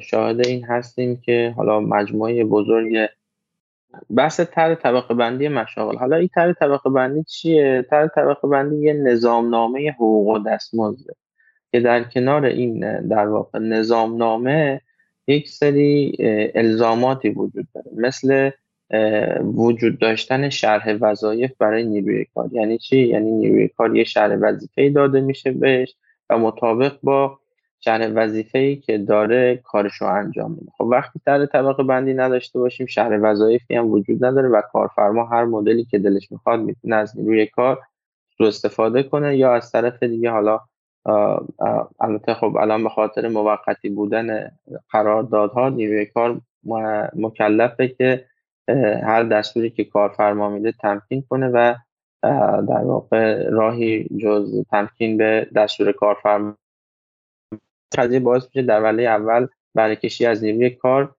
[0.00, 3.08] شاهد این هستیم که حالا مجموعه بزرگ
[4.16, 5.96] بحث تر طبقه بندی مشاغل.
[5.96, 11.14] حالا این تر طبقه بندی چیه؟ تر طبقه بندی یه نظامنامه حقوق و دستمزده
[11.72, 14.80] که در کنار این در واقع نظامنامه
[15.26, 16.16] یک سری
[16.54, 17.90] الزاماتی وجود داره.
[17.96, 18.50] مثل
[19.42, 22.48] وجود داشتن شرح وظایف برای نیروی کار.
[22.52, 25.94] یعنی چی؟ یعنی نیروی کار یه شرح وظیفه داده میشه بهش
[26.30, 27.38] و مطابق با
[27.86, 30.72] شهر وظیفه ای که داره کارش رو انجام میده.
[30.78, 35.44] خب وقتی در طبقه بندی نداشته باشیم شهر وظایفی هم وجود نداره و کارفرما هر
[35.44, 37.78] مدلی که دلش می‌خواد می‌تونه از نیروی کار
[38.38, 40.60] رو استفاده کنه یا از طرف دیگه حالا
[42.00, 44.50] البته خب الان به خاطر موقتی بودن
[44.90, 46.40] قراردادها نیروی کار
[47.16, 48.24] مکلفه که
[49.02, 51.74] هر دستوری که کارفرما میده تمکین کنه و
[52.68, 56.56] در واقع راهی جز تمکین به دستور کارفرما
[57.98, 61.14] قضیه باعث میشه در وله اول برکشی از نیروی کار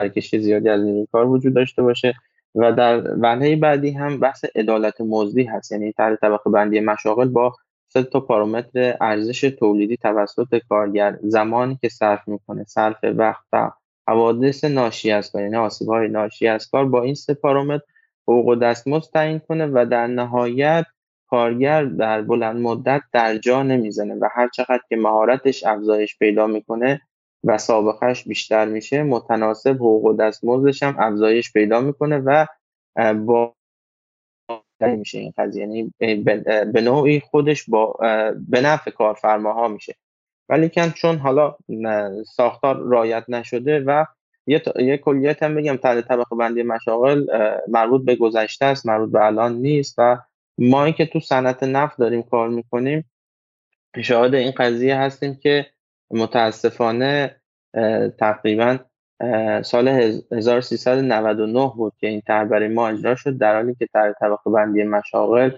[0.00, 2.14] برکشی زیادی از نیروی کار وجود داشته باشه
[2.54, 5.72] و در وله بعدی هم بحث عدالت مزدی هست.
[5.72, 7.54] یعنی تر طبقه بندی مشاغل با
[7.88, 11.18] سه تا پارامتر ارزش تولیدی توسط کارگر.
[11.22, 13.70] زمانی که صرف می‌کنه صرف وقت و
[14.08, 17.84] حوادث ناشی از کار یعنی آسیب های ناشی از کار با این سه پارامتر
[18.28, 20.86] حقوق دستمزد تعیین کنه و در نهایت
[21.30, 27.00] کارگر در بلند مدت در جا نمی‌زنه و هر چقدر که مهارتش افزایش پیدا می‌کنه
[27.44, 32.46] و سابقهش بیشتر میشه متناسب حقوق و دستمزدش هم افزایش پیدا می‌کنه و
[33.14, 33.54] با
[34.80, 35.62] میشه این قضیه.
[35.62, 35.92] یعنی
[36.72, 37.96] به نوعی خودش با
[38.48, 39.94] به نفع کارفرماها میشه.
[40.48, 41.56] ولی کن چون حالا
[42.26, 44.04] ساختار رایت نشده و
[44.46, 47.26] یه, یه کلیت هم بگم تحت طبقه بندی مشاغل
[47.68, 50.18] مربوط به گذشته است مربوط به الان نیست و
[50.58, 53.10] ما که تو صنعت نفت داریم کار می‌کنیم
[54.02, 55.66] شاهد این قضیه هستیم که
[56.10, 57.36] متاسفانه
[58.18, 58.78] تقریبا
[59.62, 64.50] سال 1399 بود که این طرح برای ما اجرا شد در حالی که طرح طبقه
[64.50, 65.50] بندی مشاغل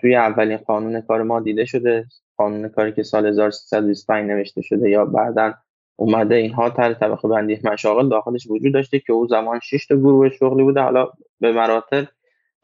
[0.00, 5.04] توی اولین قانون کار ما دیده شده قانون کاری که سال 1325 نوشته شده یا
[5.04, 5.54] بعدا
[5.96, 10.28] اومده اینها طرح طبقه بندی مشاغل داخلش وجود داشته که او زمان 6 تا گروه
[10.28, 11.08] شغلی بوده حالا
[11.40, 12.04] به مراتب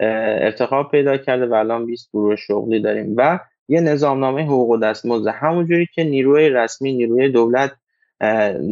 [0.01, 3.15] ارتقا پیدا کرده و الان 20 گروه شغلی داریم.
[3.17, 5.29] و یه نظامنامه حقوق و دستمزد.
[5.29, 7.73] همونجوری که نیروی رسمی نیروی دولت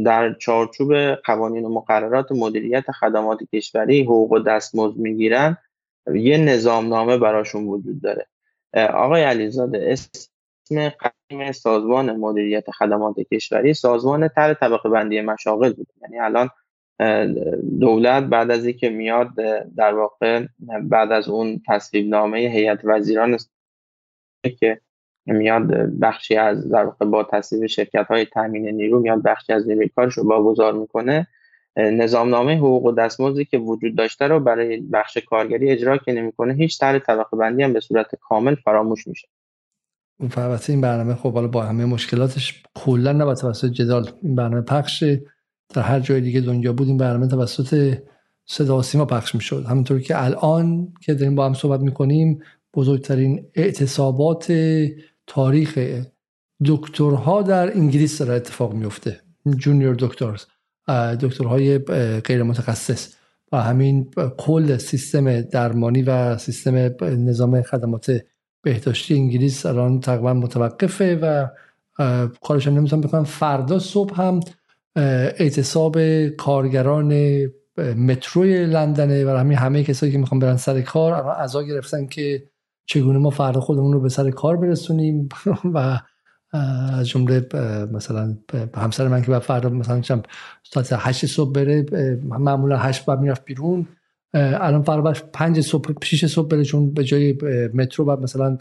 [0.04, 5.56] در چارچوب قوانین و مقررات مدیریت خدمات کشوری حقوق و دستمزد می‌گیرن
[6.14, 8.26] یه نظامنامه براشون وجود داره.
[8.74, 15.86] آقای علیزاده اسم قدیم سازمان مدیریت خدمات کشوری سازمان تر طبقه بندی مشاغل بود.
[16.02, 16.50] یعنی الان
[17.80, 19.28] دولت بعد از اینکه میاد
[19.76, 20.46] در واقع
[20.82, 23.38] بعد از اون تصویب نامه هیئت وزیران
[24.58, 24.80] که
[25.26, 25.66] میاد
[26.00, 30.14] بخشی از در واقع با تصویب شرکت های تامین نیرو میاد بخشی از نیروی کارش
[30.14, 31.26] رو واگذار می‌کنه.
[31.76, 36.80] نظامنامه حقوق و دستمزدی که وجود داشته رو برای بخش کارگری اجرا که نمی‌کنه هیچ
[36.80, 39.28] طرح طبقه بندی هم به صورت کامل فراموش میشه.
[40.36, 45.04] البته این برنامه خب حالا با همه مشکلاتش کلا نه توسط جدال این برنامه پخش
[45.74, 47.98] در هر جای دیگه دنیا بود این برنامه توسط
[48.46, 49.64] صدا سیما پخش می‌شد.
[49.68, 52.38] همونطور که الان که داریم با هم صحبت می‌کنیم
[52.74, 54.52] بزرگترین اعتصابات
[55.26, 55.78] تاریخ
[56.64, 59.20] دکترها در انگلیس داره اتفاق میفته
[59.56, 60.44] جونیور دکترز
[61.20, 61.78] دکترهای
[62.18, 63.14] غیر متخصص
[63.52, 68.20] و همین کل سیستم درمانی و سیستم نظام خدمات
[68.62, 71.46] بهداشتی انگلیس الان تقریبا متوقفه و
[72.42, 73.24] کارش هم نمی‌تونم بکنم.
[73.24, 74.40] فردا صبح هم
[74.98, 77.42] اعتصاب کارگران
[77.78, 82.50] متروی لندنه و همین همه کسایی که می‌خوان برن سر کار الان عزا گرفتن که
[82.86, 85.28] چگونه ما فردا خودمون رو به سر کار برسونیم
[85.74, 85.98] و
[86.52, 87.46] از جمله
[87.92, 88.36] مثلا
[88.74, 90.02] همسر من که بعد فردا مثلا
[90.62, 91.86] ساعت 8 صبح بره
[92.22, 93.86] معمولا 8 بعد می‌رفت بیرون.
[94.34, 97.32] الان فردا 5 صبح 6 صبح بره چون به جای
[97.74, 98.58] مترو بعد مثلا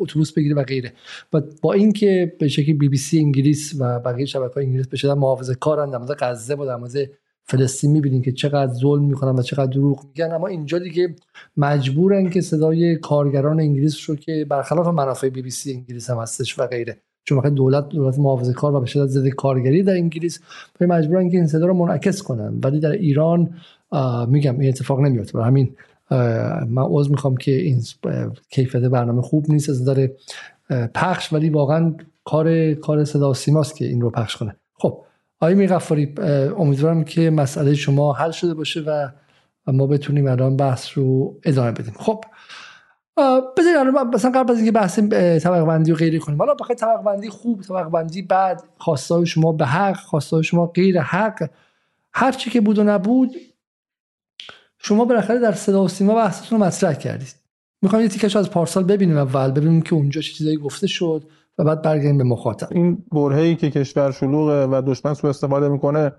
[0.00, 0.92] اتوبوس بگیره و غیره.
[1.32, 5.16] و با اینکه به شکلی بی بی سی انگلیس و بقیه شبکه انگلیس به شدت
[5.16, 7.10] محافظه کارن در مورد غزه و در مورد
[7.44, 10.32] فلسطین می‌بینین که چقدر ظلم می‌کنن و چقدر دروغ میگن.
[10.32, 11.16] اما اینجا دیگه
[11.56, 16.58] مجبورن که صدای کارگران انگلیس رو که برخلاف منافع بی بی سی انگلیس هم هستش
[16.58, 16.98] و غیره.
[17.24, 20.40] چون وقتی دولت دولت محافظه کار و به شدت ضد کارگری در انگلیس
[20.80, 22.60] مجبورن که این صدا رو منعکس کنن.
[22.64, 23.54] ولی در ایران
[24.28, 25.38] میگم این اتفاق نمیفته.
[25.38, 25.76] و همین
[26.68, 27.82] من عذر می‌خوام که این
[28.50, 30.16] کیفیت برنامه خوب نیست از داره
[30.94, 34.56] پخش ولی واقعا کار کار صدا سیماست که این رو پخش کنه.
[34.74, 35.04] خب
[35.40, 36.14] آقای میغفاری
[36.58, 39.08] امیدوارم که مسئله شما حل شده باشه و
[39.66, 41.94] ما بتونیم الان بحث رو ادامه بدیم.
[41.96, 42.24] خب
[43.58, 44.98] بذارید الان مثلا قبل از اینکه بحث
[45.42, 46.38] طبقه بندی و غیره کنیم.
[46.38, 51.00] حالا بخاطر طبقه بندی خوب طبقه بندی بعد خواسته شما به حق خواسته شما غیر
[51.00, 51.48] حق
[52.12, 53.30] هر چی که بود و نبود
[54.84, 57.34] شما بالاخره در صدا و سیما بحثتون رو مطرح کردید.
[57.82, 61.22] می‌خوام یه تیکش از پارسال ببینیم اول ببینیم که اونجا چه چیزایی گفته شد
[61.58, 62.68] و بعد برگردیم به مخاطب.
[62.70, 66.12] این برهه‌ای که کشور شلوغه و دشمن سوء استفاده می‌کنه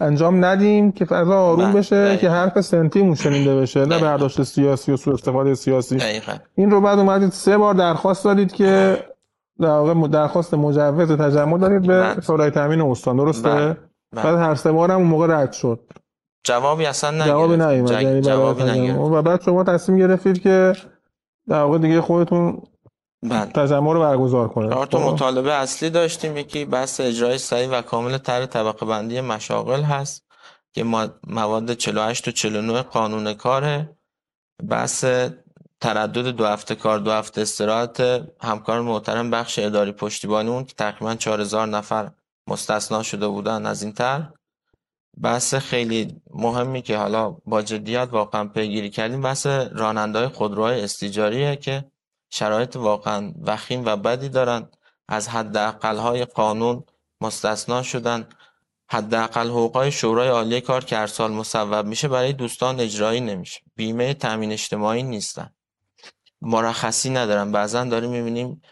[0.00, 4.92] انجام ندیم که فضا آروم بله، بشه که حرف سنتی شنیده بشه نه برداشت سیاسی
[4.92, 5.98] و سوء استفاده سیاسی.
[6.54, 8.98] این رو بعد اومدید سه بار درخواست دادید که
[9.60, 12.20] در واقع درخواست مجوز تجمع دارید به بله.
[12.20, 13.76] شورای تامین استان درسته؟ بله.
[14.12, 15.80] بعد هر سه بار هم اون موقع رد شد.
[16.44, 17.28] جوابی اصلا نگرفت.
[17.28, 18.98] جوابی نیومد یعنی جوابی نگرفت.
[18.98, 20.76] و بعد شما تصمیم گرفتید که
[21.48, 22.62] در واقع دیگه خودتون
[23.22, 23.46] بله.
[23.46, 25.04] تجمع رو برگزار کنه چهار تا خب.
[25.04, 26.36] مطالبه اصلی داشتیم.
[26.36, 30.24] یکی بحث اجرای صحیح و کامل طرح طبقه بندی مشاغل هست
[30.72, 30.84] که
[31.26, 33.96] مواد 48 و 49 قانون کاره.
[34.68, 35.04] بحث
[35.80, 38.00] تردد دو هفته کار دو هفته استراحت.
[38.40, 42.10] همکار محترم بخش اداری پشتیبانی اون که تقریبا 4000 نفر
[42.48, 44.28] مستثنا شده بودن از این تر
[45.22, 51.84] بحث خیلی مهمی که حالا با جدیت واقعا پیگیری کردیم بحث رانندهای خودروهای استیجاریه که
[52.30, 54.68] شرایط واقعا وخیم و بدی دارن.
[55.08, 55.28] از
[55.82, 56.84] های قانون
[57.20, 58.28] مستثنا شدن.
[58.90, 63.60] حداقل حقوقهای شورای عالی کار که هر سال مصوب میشه برای دوستان اجرایی نمیشه.
[63.76, 65.50] بیمه تامین اجتماعی نیستن.
[66.40, 67.52] مرخصی ندارن.
[67.52, 68.62] بعضا داریم می‌بینیم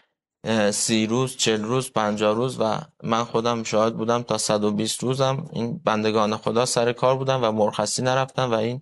[0.71, 5.49] سی روز چل روز پنجاه روز و من خودم شاهد بودم تا 120 روزم.
[5.53, 8.81] این بندگان خدا سر کار بودن و مرخصی نرفتن و این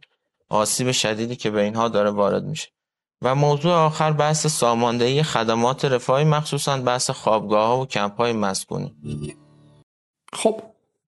[0.49, 2.67] آسیب شدیدی که به اینها داره وارد میشه.
[3.21, 8.95] و موضوع آخر بحث ساماندهی خدمات رفاهی مخصوصا بحث خوابگاه ها و کمپ های مسکونی.
[10.33, 10.61] خب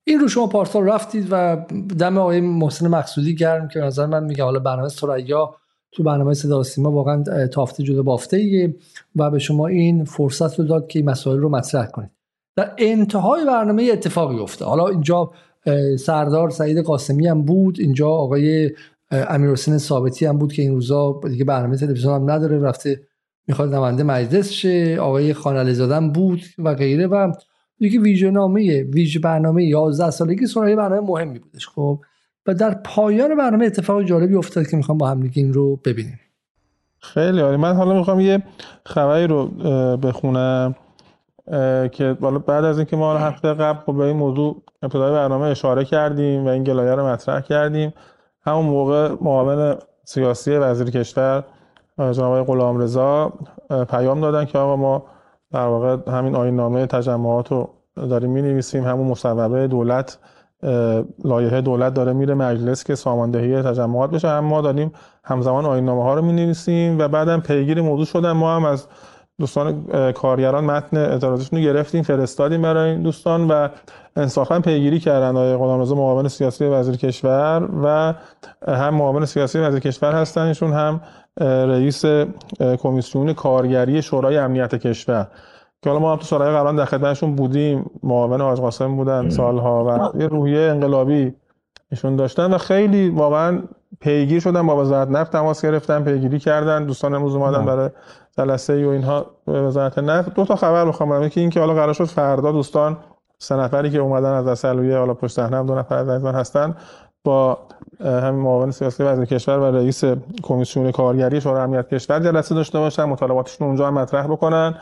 [0.04, 1.66] این رو شما پارسال رفتید و
[2.00, 5.56] دم آقای محسن مقصودی گرم که نظر من میگه حالا برنامه سریا
[5.98, 8.76] تو برنامه صدا سیما واقعا تافته جدا بافته ایه
[9.16, 12.10] و به شما این فرصت رو داد که این مسائل رو مطرح کنید.
[12.56, 15.32] در انتهای برنامه اتفاقی افته حالا اینجا
[16.00, 18.72] سردار سعید قاسمی هم بود اینجا آقای
[19.12, 23.02] امیر حسین ثابتی هم بود که این روزا دیگه برنامه تلویزیون هم نداره رفته
[23.48, 24.98] می‌خواد نماینده مجلس شه.
[25.00, 27.32] آقای خان بود و غیره و
[27.80, 31.68] دیگه ویژه نامه ویژه برنامه 11 سالگی سرای برنامه مهمی بودش.
[31.68, 32.00] خب
[32.48, 36.20] و در پایان برنامه اتفاق جالبی افتاد که می‌خوام با هم این رو ببینیم.
[37.00, 37.58] خیلی عالی.
[37.58, 38.44] من حالا می‌خوام یه
[38.86, 39.48] خبری رو
[39.98, 40.76] بخونم
[41.92, 45.86] که بالا بعد از اینکه ما هفته قبل خب به این موضوع ابتدای برنامه اشاره
[45.86, 47.94] کردیم و این گلایه رو مطرح کردیم.
[48.46, 51.44] همون موقع معاون سیاسی وزیر کشور
[52.00, 53.34] جناب غلام رضا
[53.90, 55.06] پیام دادن که آقا ما
[55.52, 60.18] در واقع همین آیین نامه تجمعات رو داریم می نویسیم همون مصوبه دولت
[61.24, 64.28] لایحه دولت داره میره مجلس که ساماندهی تجمعات بشه.
[64.28, 64.92] اما ما داریم
[65.24, 68.88] همزمان آیین نامه ها رو می نویسیم و بعدم پیگیر موضوع شدن ما هم از
[69.40, 73.68] دوستان کارگران متن اعتراضشون رو گرفتیم فرستادیم برای این دوستان و
[74.16, 75.30] انصافا پیگیری کردن.
[75.30, 78.14] آقای غلامرضا معاون سیاسی وزیر کشور و
[78.68, 80.42] هم معاون سیاسی وزیر کشور هستن.
[80.42, 81.02] ایشون هم
[81.68, 82.06] رئیس
[82.80, 85.28] کمیسیون کارگری شورای امنیت کشور.
[85.82, 87.92] که حالا ما هم تو سالهای قبلا در خدمتشون بودیم.
[88.04, 91.36] معاون آج قاسم بودن سالها و یه روحیه انقلابی
[91.92, 93.62] ایشون داشتن و خیلی واقعا
[94.00, 96.86] پیگیر شدن با وزارت نفت تماس گرفتن پیگیری کردن.
[96.86, 97.90] دوستان امروز اومدن برای
[98.38, 100.34] جلسه و اینها وزارت نفت.
[100.34, 102.98] دو تا خبر می‌خوام یکی اینکه حالا قرار شد فردا دوستان
[103.40, 106.76] سه نفری که اومدن از اصلویه حالا پشت صحنه دو نفر از هستن
[107.24, 107.58] با
[108.00, 110.04] همین معاون سیاسی وزیر کشور و رئیس
[110.44, 113.04] کمیسیون کارگری شورای امنیت کشور جلسه داشته باشن.
[113.04, 114.76] مطالباتشون اونجا هم مطرح بکنن.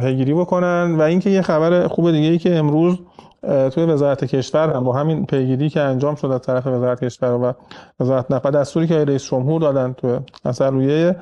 [0.00, 2.98] پیگیری بکنن و اینکه یه خبر خوب دیگه ای که امروز
[3.42, 7.52] توی وزارت کشور هم با همین پیگیری که انجام شد از طرف وزارت کشور و
[8.00, 11.16] وزارت نفت دستوری که رئیس جمهور دادن تو اثر رویه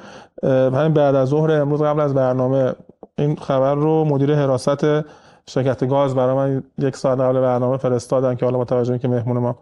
[0.44, 2.72] همین بعد از ظهر امروز قبل از برنامه
[3.18, 4.86] این خبر رو مدیر حراست
[5.46, 9.56] شرکت گاز برای من یک ساعت قبل برنامه فرستادن که حالا متوجه که مهمون ما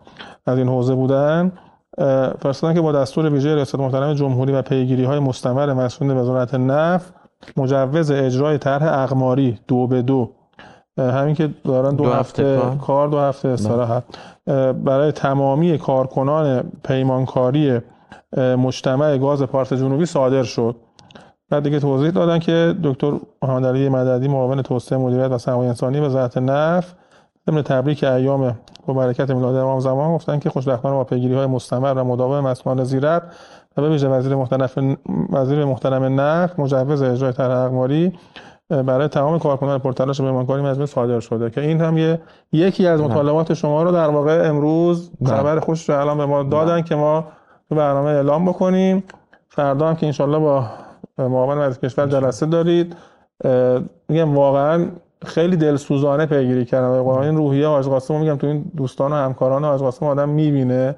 [0.46, 1.52] از این حوزه بودن
[2.42, 7.14] فرستادن که با دستور ویژه ریاست محترم جمهوری و پیگیری های مستمر مسئول وزارت نفت
[7.56, 10.30] مجوز اجرای طرح اقماری دو به دو.
[10.98, 13.08] همین که دارن دو, دو هفته, کار.
[13.08, 14.02] دو هفته استراحت.
[14.84, 17.80] برای تمامی کارکنان پیمانکاری
[18.36, 20.76] مجتمع گاز پارس جنوبی صادر شد.
[21.50, 26.00] بعد دیگه توضیح دادن که دکتر محمد علی مددی معاون توسعه مدیریت و سرمایه انسانی
[26.00, 26.96] وزارت نفت
[27.46, 31.94] ضمن تبریک ایام با برکت میلاد امام زمان گفتن که خوشبختانه با پیگیری های مستمر
[31.94, 33.22] و مداوم مسئولان زیرت
[33.76, 34.96] و به ویژه وزیر محترم
[35.32, 38.12] وزیر محترم نفت مجوز اجرای طرح اقماری
[38.68, 42.20] برای تمام کارکنان پرتلاش پیمانکاری مجموعه صادر شده که این هم یه
[42.52, 46.82] یکی از مطالبات شما رو در واقع امروز خبر خوش رو الان به ما دادن
[46.82, 47.24] که ما
[47.68, 49.04] تو برنامه اعلام بکنیم.
[49.48, 50.66] فردا هم که انشالله با
[51.18, 52.96] معاون وزیر کشور جلسه دارید.
[54.08, 54.86] میگم واقعا
[55.24, 59.64] خیلی دلسوزانه پیگیری کردن و این روحیه حاج قاسم میگم تو این دوستان و همکاران
[59.64, 60.96] حاج قاسم آدم می‌بینه.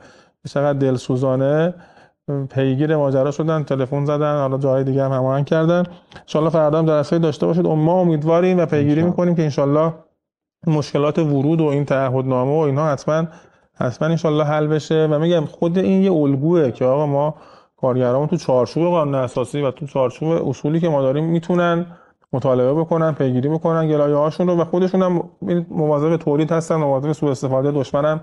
[0.49, 1.74] چقدر دلسوزانه.
[2.51, 5.83] پیگیر ماجرا شدن تلفن زدن حالا جای دیگه هم هماهنگ کردن.
[6.35, 7.66] ان فردا هم جلسه داشته باشید.
[7.66, 9.93] ما امیدواریم و پیگیری می‌کنیم که ان
[10.66, 13.24] مشکلات ورود و این تعهدنامه و اینها حتما
[13.74, 15.09] حتما ان حل بشه.
[15.11, 17.35] و میگم خود این یه الگوه که آقا ما
[17.76, 21.87] کارگرامون تو چارچوب قانون اساسی و تو چارچوب اصولی که ما داریم می‌تونن
[22.33, 25.31] مطالبه بکنن پیگیری بکنن گلایه هاشون رو و خودشون هم
[25.70, 28.20] مواظب تولید هستن مواظب سوء استفاده دشمن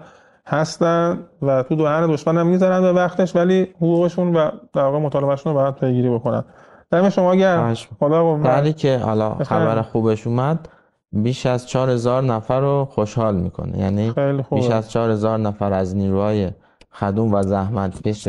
[0.48, 5.54] هستن و تو دهن دشمن هم می‌ذارن به وقتش ولی حقوقشون و در واقع مطالبهشون
[5.54, 6.44] رو باید پیگیری بکنن.
[6.92, 7.74] دم شما گرم.
[8.00, 10.70] خدا که حالا خبر خوبش اومد
[11.12, 13.80] بیش از 4000 نفر رو خوشحال می‌کنه.
[13.80, 14.14] یعنی
[14.52, 16.52] بیش از 4000 نفر از نیروهای
[16.92, 18.28] خدوم و زحمت پیش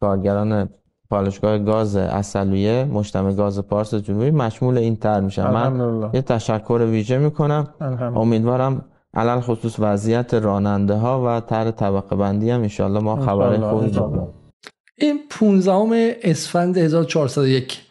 [0.00, 0.68] کارگران
[1.10, 5.50] پالشگاه گاز اصلویه مجتمع گاز پارس جنوبی مشمول این تر میشن.
[5.50, 7.68] من یه تشکر ویژه می‌کنم.
[8.16, 8.84] امیدوارم
[9.18, 14.28] علل خصوص وضعیت راننده ها و تر طبقه بندی هم انشالله ما خبر خوبی داریم.
[14.96, 17.82] این 15 اسفند 1401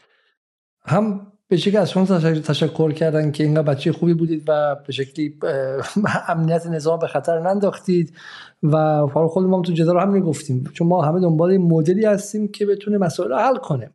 [0.85, 2.05] هم به شکلی از شما
[2.39, 5.39] تشکر کردن که اینقدر بچه خوبی بودید و به شکلی
[6.27, 8.13] امنیت نظام به خطر ننداختید
[8.63, 8.77] و
[9.13, 12.97] حالا خود ما تو جدال همین گفتیم چون ما همه دنبال مدلی هستیم که بتونه
[12.97, 13.91] مسائل حل کنه.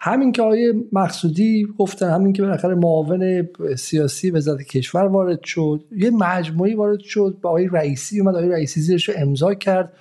[0.00, 6.10] همین که آیه مقصودی گفتن همین که بالاخره معاون سیاسی وزارت کشور وارد شد یه
[6.10, 9.92] مجموعی وارد شد با آیه رئیسی اومد آیه رئیسی زیرش رو امضا کرد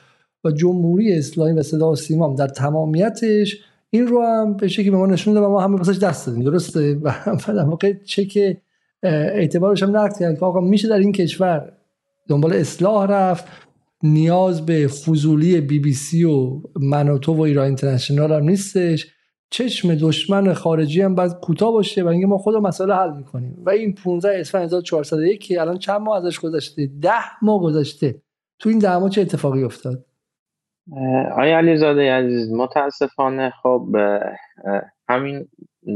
[0.43, 3.57] و جمهوری اسلامی و صدا و سیمام در تمامیتش
[3.89, 6.99] این رو هم به شکلی به ما نشون داد ما همه بسش دست دادیم درسته؟
[7.03, 7.13] و
[7.47, 8.57] در واقع چک
[9.03, 11.73] اعتبارش هم نقد کرد که آقا میشه در این کشور
[12.27, 13.45] دنبال اصلاح رفت
[14.03, 19.07] نیاز به فضولی بی بی سی و منوتو و ایران اینترنشنال هم نیستش.
[19.49, 23.63] چشم دشمن خارجی هم باید کوتاه باشه و اینکه ما خود مسئله حل می‌کنیم.
[23.65, 28.21] و این 15 اسفند 1401 که الان چند ماه ازش گذشته؟ ده ماه گذشته.
[28.59, 30.05] تو این ده ماه چه اتفاقی افتاد؟
[31.35, 33.95] آیا علیزاده عزیز متاسفانه خب
[35.09, 35.47] همین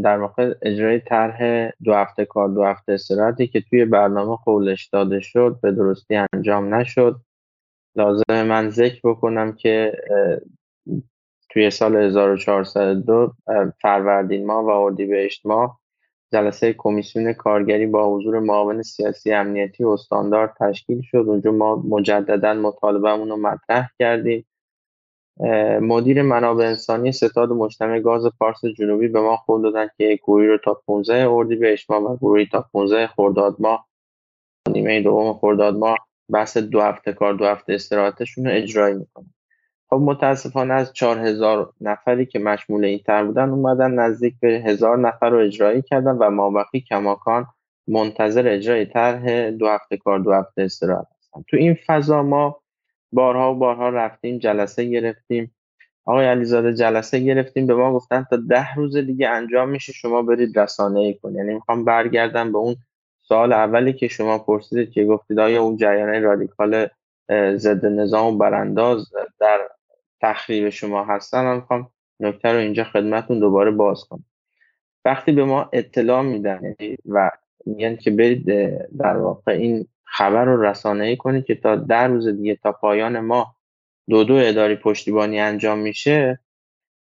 [0.04, 5.20] در واقع اجرای طرح دو هفته کار دو هفته استراحتی که توی برنامه قولش داده
[5.20, 7.16] شد به درستی انجام نشد.
[7.96, 9.92] لازم من ذکر بکنم که
[11.54, 13.34] توی سال 1402
[13.82, 15.80] فروردین ماه و اردیبهشت ماه
[16.32, 21.18] جلسه کمیسیون کارگری با حضور معاون سیاسی امنیتی و استاندارد تشکیل شد.
[21.28, 24.46] اونجا ما مجددا مطالبهمون رو مطرح کردیم.
[25.82, 30.58] مدیر منابع انسانی ستاد مجتمع گاز پارس جنوبی به ما قول دادن که گروهی رو
[30.58, 33.88] تا 15 اردیبهشت ماه و گروهی تا 15 خرداد ماه
[34.70, 35.98] نیمه دوم خرداد ماه
[36.30, 39.34] بحث دو هفته کار دو هفته استراحتشون رو اجرایی می‌کنن
[39.94, 45.30] خب متاسفانه از 4000 نفری که مشمول این تر بودن اومدن نزدیک به هزار نفر
[45.30, 47.46] رو اجرایی کردن و مابقی کماکان
[47.88, 51.44] منتظر اجرای طرح دو هفته کار دو هفته استراحت هستن.
[51.50, 52.62] تو این فضا ما
[53.12, 55.56] بارها و بارها رفتیم جلسه گرفتیم.
[56.06, 57.68] آقای علیزاده جلسه گرفتیم.
[57.68, 61.36] به ما گفتن تا ده روز دیگه انجام میشه شما برید رسانه ای کنید.
[61.36, 62.76] یعنی می‌خوام برگردم به اون
[63.22, 66.88] سال اولی که شما پرسیدید که گفتید آیا اون جریان رادیکال
[67.56, 69.06] ضد نظام و برانداز
[69.40, 69.60] در
[70.22, 74.26] تخریب شما هستن من می‌خوام نکته رو اینجا خدمتون دوباره باز کنم.
[75.06, 77.32] وقتی به ما اطلاع میدن و
[77.66, 78.46] میگن که برید
[78.98, 83.20] در واقع این خبر رو رسانه ای کنید که تا در روز دیگه تا پایان
[83.20, 83.56] ما
[84.10, 86.40] دو دو اداری پشتیبانی انجام میشه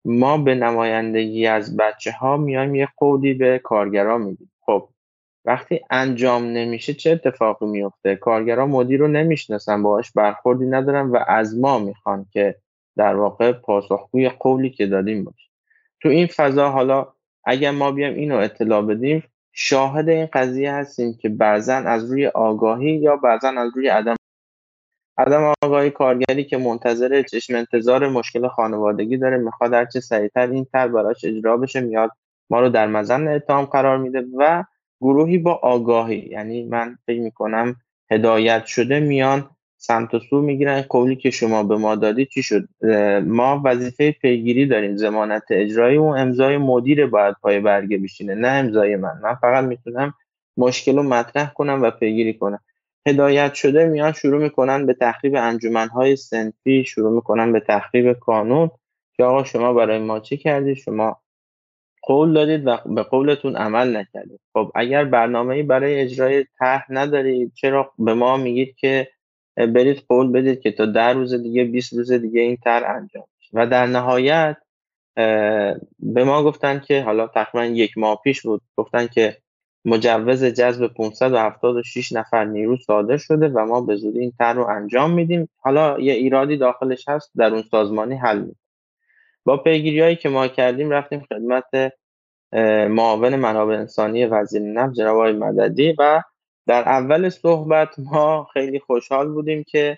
[0.05, 4.51] ما به نمایندگی از بچه ها میایم یه قولی به کارگران میدیم.
[4.61, 4.89] خب
[5.45, 11.59] وقتی انجام نمیشه چه اتفاقی میفته کارگران مدیر رو نمی‌شناسن باهاش برخوردی ندارن و از
[11.59, 12.55] ما می‌خوان که
[12.99, 15.49] در واقع پاسخگوی قولی که دادیم باشه
[16.01, 17.07] تو این فضا حالا
[17.43, 22.91] اگر ما بیایم اینو اطلاع بدیم شاهد این قضیه هستیم که بعضا از روی آگاهی
[22.91, 24.15] یا بعضا از روی عدم
[25.17, 30.87] عدم آگاهی کارگری که منتظر چشم انتظار مشکل خانوادگی داره می‌خواد هرچه سریعتر این تر
[30.87, 32.11] براش اجرا بشه میاد
[32.49, 34.63] ما رو در مزن اتهام قرار میده و
[35.01, 37.75] گروهی با آگاهی یعنی من فکر می‌کنم
[38.11, 39.49] هدایت شده میان
[39.81, 40.81] سمت و سو می‌گیرن.
[40.81, 42.67] قولی که شما به ما دادی چی شد؟
[43.25, 48.95] ما وظیفه پیگیری داریم زمانت اجرایی و امضای مدیر باید پای برگه بشینه نه امضای
[48.95, 49.19] من.
[49.23, 50.13] من فقط می‌تونم
[50.57, 52.59] مشکل رو مطرح کنم و پیگیری کنم.
[53.07, 58.71] هدایت شده میان شروع می‌کنن به تخریب انجمنهای سنفی شروع می‌کنن به تخریب کانون
[59.17, 61.21] که آقا شما برای ما چی کردید شما
[62.01, 64.39] قول دادید و به قولتون عمل نکردید.
[64.53, 69.07] خب اگر برنامه برای اجرای طرح ندارید چرا به ما میگید که
[69.67, 73.67] برید قول بدید که تا ده روز دیگه 20 روز دیگه این تر انجام و
[73.67, 74.57] در نهایت
[75.99, 79.37] به ما گفتن که حالا تقریبا یک ماه پیش بود گفتن که
[79.85, 85.11] مجوز جذب 576 نفر نیرو صادر شده و ما به زودی این تر رو انجام
[85.11, 85.49] میدیم.
[85.57, 88.59] حالا یه ایرادی داخلش هست در اون سازمانی حل میدیم
[89.45, 91.93] با پیگیری هایی که ما کردیم رفتیم خدمت
[92.89, 96.21] معاون منابع انسانی وزیر نفت جناب مددی و
[96.69, 99.97] در اول صحبت ما خیلی خوشحال بودیم که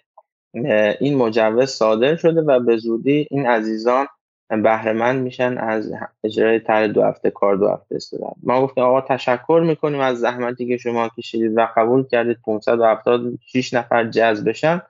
[1.00, 4.08] این مجوز صادر شده و به زودی این عزیزان
[4.50, 5.94] بهرهمند میشن از
[6.24, 10.68] اجرای طرح دو هفته کار دو هفته استراحت ما گفتیم آقا تشکر می‌کنیم از زحمتی
[10.68, 14.82] که شما کشیدید و قبول کردید 576 نفر جذب بشن.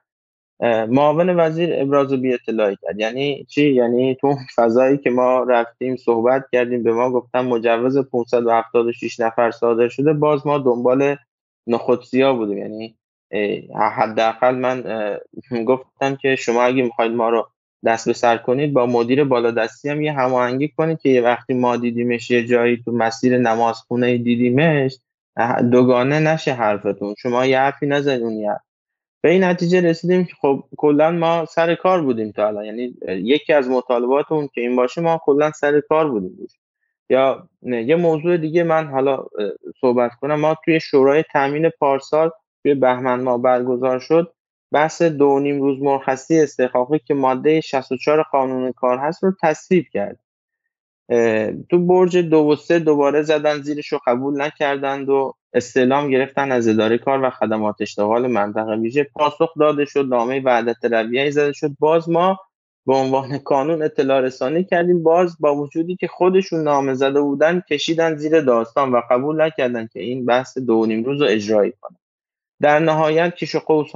[0.90, 3.00] معاون وزیر ابراز بی اطلاعی کرد.
[3.00, 9.20] یعنی چی؟ یعنی تو فضایی که ما رفتیم صحبت کردیم به ما گفتن مجوز 576
[9.20, 11.16] نفر صادر شده باز ما دنبال
[11.68, 12.57] نخودسیا بودیم.
[12.57, 12.95] یعنی
[13.95, 14.84] حداقل من
[15.66, 17.47] گفتم که شما اگه می‌خواید ما رو
[17.86, 21.78] دست به سر کنید با مدیر بالادستی هم یه هماهنگی کنید که یه وقتی ما
[21.78, 24.97] دیدیمش یه جایی تو مسیر نماز خونه دیدیمش
[25.72, 27.16] دوگانه نشه حرفتون.
[27.18, 28.57] شما یه حرفی نزنید اون
[29.24, 32.66] به این نتیجه رسیدیم که خب کلا ما سر کار بودیم تا الان.
[32.66, 36.47] یعنی یکی از مطالباتون که این باشه ما کلا سر کار بودیم.
[37.12, 39.26] یا یه موضوع دیگه من حالا
[39.82, 40.39] صحبت کنم.
[40.39, 42.30] ما توی شورای تامین پارسال
[42.64, 44.34] توی بهمن ما برگزار شد.
[44.72, 50.20] بحث دو نیم روز مرخصی استحقاقی که ماده 64 قانون کار هست رو تصویب کرد.
[51.70, 56.68] تو برج دو و سه دوباره زدن زیرش رو قبول نکردند و استعلام گرفتن از
[56.68, 59.03] اداره کار و خدمات اشتغال منطقه ویژه.
[59.03, 61.72] پاسخ داده شد نامه وعدت رویه زده شد.
[61.80, 62.39] باز ما
[62.86, 65.04] به عنوان قانون اطلاع رسانی کردیم.
[65.04, 70.02] باز با وجودی که خودشون نامه زده بودن کشیدن زیر داستان و قبول نکردن که
[70.02, 71.98] این بحث دو نیم روز رو اجرایی کنن
[72.62, 73.92] در نهایت کش و قوس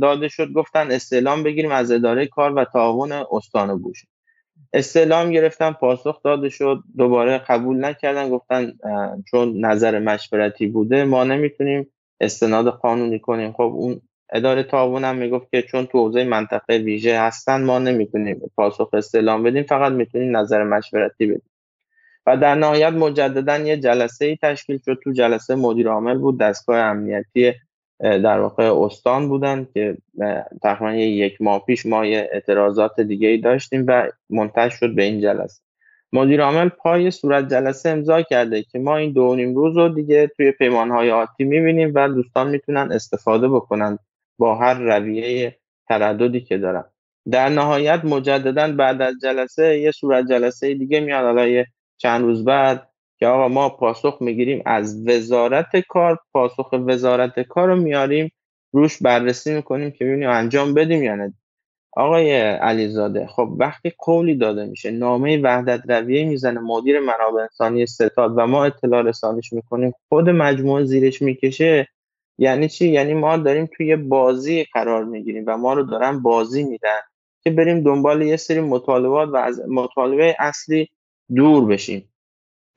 [0.00, 4.04] داده شد گفتن استعلام بگیریم از اداره کار و تعاون استان بوش
[4.72, 8.72] استعلام گرفتن پاسخ داده شد دوباره قبول نکردن گفتن
[9.30, 13.52] چون نظر مشورتی بوده ما نمی‌تونیم استناد قانونی کنیم.
[13.52, 14.00] خب اون
[14.32, 19.42] اداره تعاون هم می‌گفت که چون تو حوزه منطقه ویژه هستن ما نمی‌تونیم پاسخ استعلام
[19.42, 21.50] بدیم فقط می‌تونیم نظر مشورتی بدیم.
[22.26, 24.98] و در نهایت مجددا یه جلسه ای تشکیل شد.
[25.04, 27.52] تو جلسه مدیر عامل بود دستگاه امنیتی
[28.00, 29.96] در واقع استان بودن که
[30.62, 35.20] تقریبا یک ماه پیش ما یه اعتراضات دیگه ای داشتیم و منتج شد به این
[35.20, 35.62] جلسه.
[36.12, 40.30] مدیر عامل پای صورت جلسه امضا کرده که ما این دو نیم روز رو دیگه
[40.36, 43.98] توی پیمانهای آتی می‌بینیم و دوستان می‌تونن استفاده بکنن
[44.38, 45.56] با هر رویه
[45.88, 46.84] ترددی که دارن
[47.30, 51.24] در نهایت مجددا بعد از جلسه یه صورت جلسه دیگه میاد.
[51.24, 51.64] حالا
[51.96, 57.76] چند روز بعد که آقا ما پاسخ می‌گیریم از وزارت کار پاسخ وزارت کار رو
[57.76, 58.32] میاریم
[58.72, 61.34] روش بررسی می‌کنیم که ببینیم انجام بدیم یا نه
[61.96, 68.32] آقای علیزاده خب وقتی قولی داده میشه نامه وحدت رویه می‌زنه مدیر منابع انسانی ستاد
[68.36, 71.88] و ما اطلاع رسانیش می‌کنیم خود مجموعه زیرش می‌کشه
[72.38, 77.00] یعنی چی؟ یعنی ما داریم توی بازی قرار می‌گیریم و ما رو دارن بازی میدن
[77.42, 80.88] که بریم دنبال یه سری مطالبات و از مطالبه اصلی
[81.34, 82.12] دور بشیم.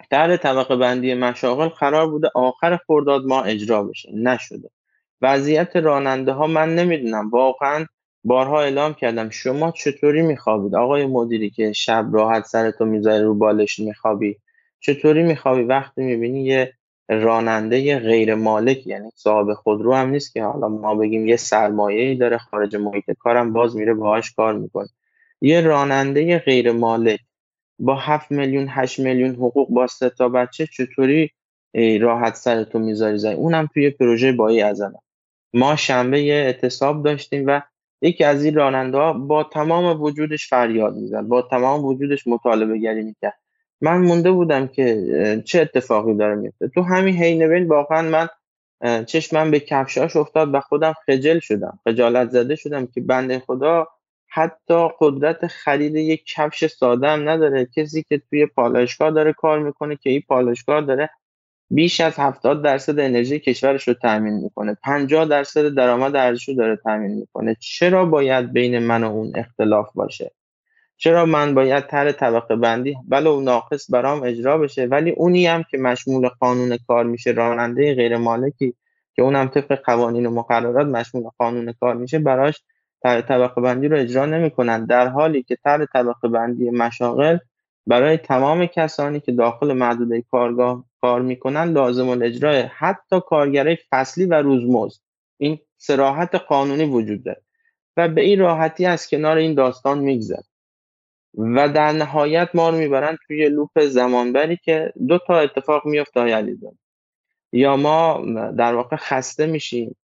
[0.10, 4.12] در طبقه بندی مشاغل قرار بوده آخر خرداد ما اجرا بشه.
[4.16, 4.70] نشده.
[5.22, 7.30] وضعیت راننده ها من نمی‌دونم.
[7.30, 7.86] واقعا
[8.24, 9.30] بارها اعلام کردم.
[9.30, 14.38] شما چطوری میخوابید؟ آقای مدیری که شب راحت سرتو می‌ذاری رو بالش میخوابی
[14.80, 16.74] چطوری میخوابی؟ وقتی می‌بینی یه
[17.10, 22.16] راننده غیر مالک یعنی صاحب خودرو هم نیست که حالا ما بگیم یه سرمایه ای
[22.16, 24.88] داره خارج محیط کارم باز میره باهاش کار می‌کنه.
[25.42, 27.20] یه راننده غیر مالک
[27.80, 31.32] با 7 میلیون 8 میلیون حقوق با سه تا بچه چطوری
[32.02, 35.02] راحت سرتو می‌ذاری زنی اونم توی پروژه بایی ازنم
[35.54, 37.62] ما شنبه یه اعتصاب داشتیم و
[38.02, 43.04] یکی از این راننده ها با تمام وجودش فریاد می‌زد با تمام وجودش مطالبه گری
[43.04, 43.39] می‌کرد.
[43.82, 46.68] من مونده بودم که چه اتفاقی داره میفته.
[46.68, 48.28] تو همین حین بین واقعا من
[49.06, 53.88] چشمم به کفشاش افتاد و خودم خجل شدم خجالت زده شدم که بنده خدا
[54.28, 57.68] حتی قدرت خرید یک کفش ساده هم نداره.
[57.76, 61.10] کسی که توی پالایشگاه داره کار می‌کنه که این پالایشگاه داره
[61.72, 64.78] بیش از 70 درصد انرژی کشورش رو تامین می‌کنه.
[64.84, 67.56] 50 درصد درآمد ارزش داره تامین می‌کنه.
[67.60, 70.32] چرا باید بین من و اون اختلاف باشه؟
[71.02, 75.64] چرا من باید تر طبقه بندی؟ بله اون ناقص برام اجرا بشه ولی اونی هم
[75.72, 78.74] که مشمول قانون کار میشه راننده غیر مالکی
[79.16, 82.62] که اونم طبق قوانین و مقررات مشمول قانون کار میشه براش
[83.02, 84.86] تر طبقه بندی رو اجرا نمی‌کنن.
[84.86, 87.38] در حالی که تر طبقه بندی مشاغل
[87.88, 94.34] برای تمام کسانی که داخل محدوده کارگاه کار می‌کنن لازم الاجرای حتی کارگرای فصلی و
[94.34, 95.02] روزمزد.
[95.38, 97.42] این سراحت قانونی وجود داره.
[97.98, 100.49] و به این راحتی از کنار این داستان میگذره.
[101.38, 106.58] و در نهایت ما رو می‌برن توی لوپ زمانبری که دو تا اتفاق میفته های
[107.52, 108.26] یا ما
[108.58, 109.96] در واقع خسته میشیم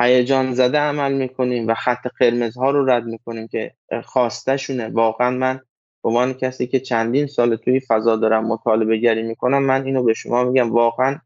[0.00, 3.74] هیجان زده عمل می‌کنیم و خط قرمزها رو رد می‌کنیم که
[4.04, 5.60] خواسته شونه واقعا من
[6.02, 10.14] به عنوان کسی که چندین سال توی فضا دارم مطالبه گری می‌کنم من اینو به
[10.14, 10.72] شما میگم.
[10.72, 11.18] واقعا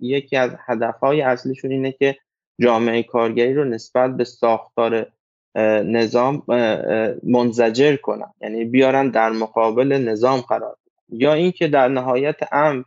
[0.00, 2.16] یکی از هدفهای اصلیشون اینه که
[2.60, 5.06] جامعه کارگری رو نسبت به ساختار
[5.84, 6.42] نظام
[7.22, 8.32] منزجر کنن.
[8.40, 10.76] یعنی بیارن در مقابل نظام قرار
[11.08, 12.82] یا اینکه در نهایت امر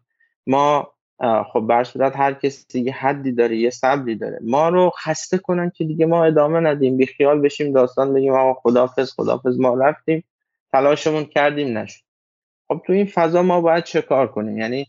[0.47, 0.91] ما
[1.53, 4.39] خب بر صورت هر کسی یه حدی داره یه صبری داره.
[4.41, 6.97] ما رو خسته کنن که دیگه ما ادامه ندیم.
[6.97, 10.23] بی خیال بشیم داستان بگیم آقا خدافظ خدافظ ما رفتیم.
[10.71, 12.03] تلاشمون کردیم نشد.
[12.67, 14.87] خب تو این فضا ما باید چه کار کنیم؟ یعنی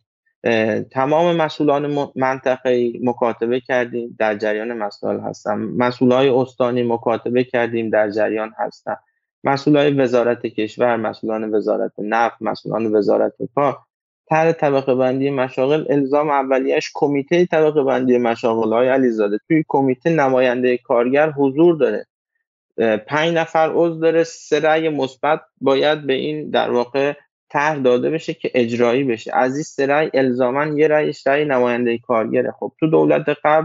[0.90, 8.52] تمام مسئولان منطقه مکاتبه کردیم در جریان مسائل هستن مسئولای استانی مکاتبه کردیم در جریان
[8.58, 8.96] هستن
[9.44, 13.78] مسئولای وزارت کشور مسئولان وزارت نفت مسئولان وزارت کار.
[14.28, 19.38] تر طبقه بندی مشاغل الزام اولیش کمیته طبقه بندی مشاغل های علیزاده.
[19.48, 22.06] توی کمیته نماینده کارگر حضور داره.
[22.98, 24.24] پنج نفر عضو داره.
[24.24, 27.14] سه رأی مثبت باید به این در واقع
[27.50, 29.30] طرح داده بشه که اجرایی بشه.
[29.34, 32.52] از این سه الزاما یه رأیش رأی نماینده کارگره.
[32.60, 33.64] خب تو دولت قبل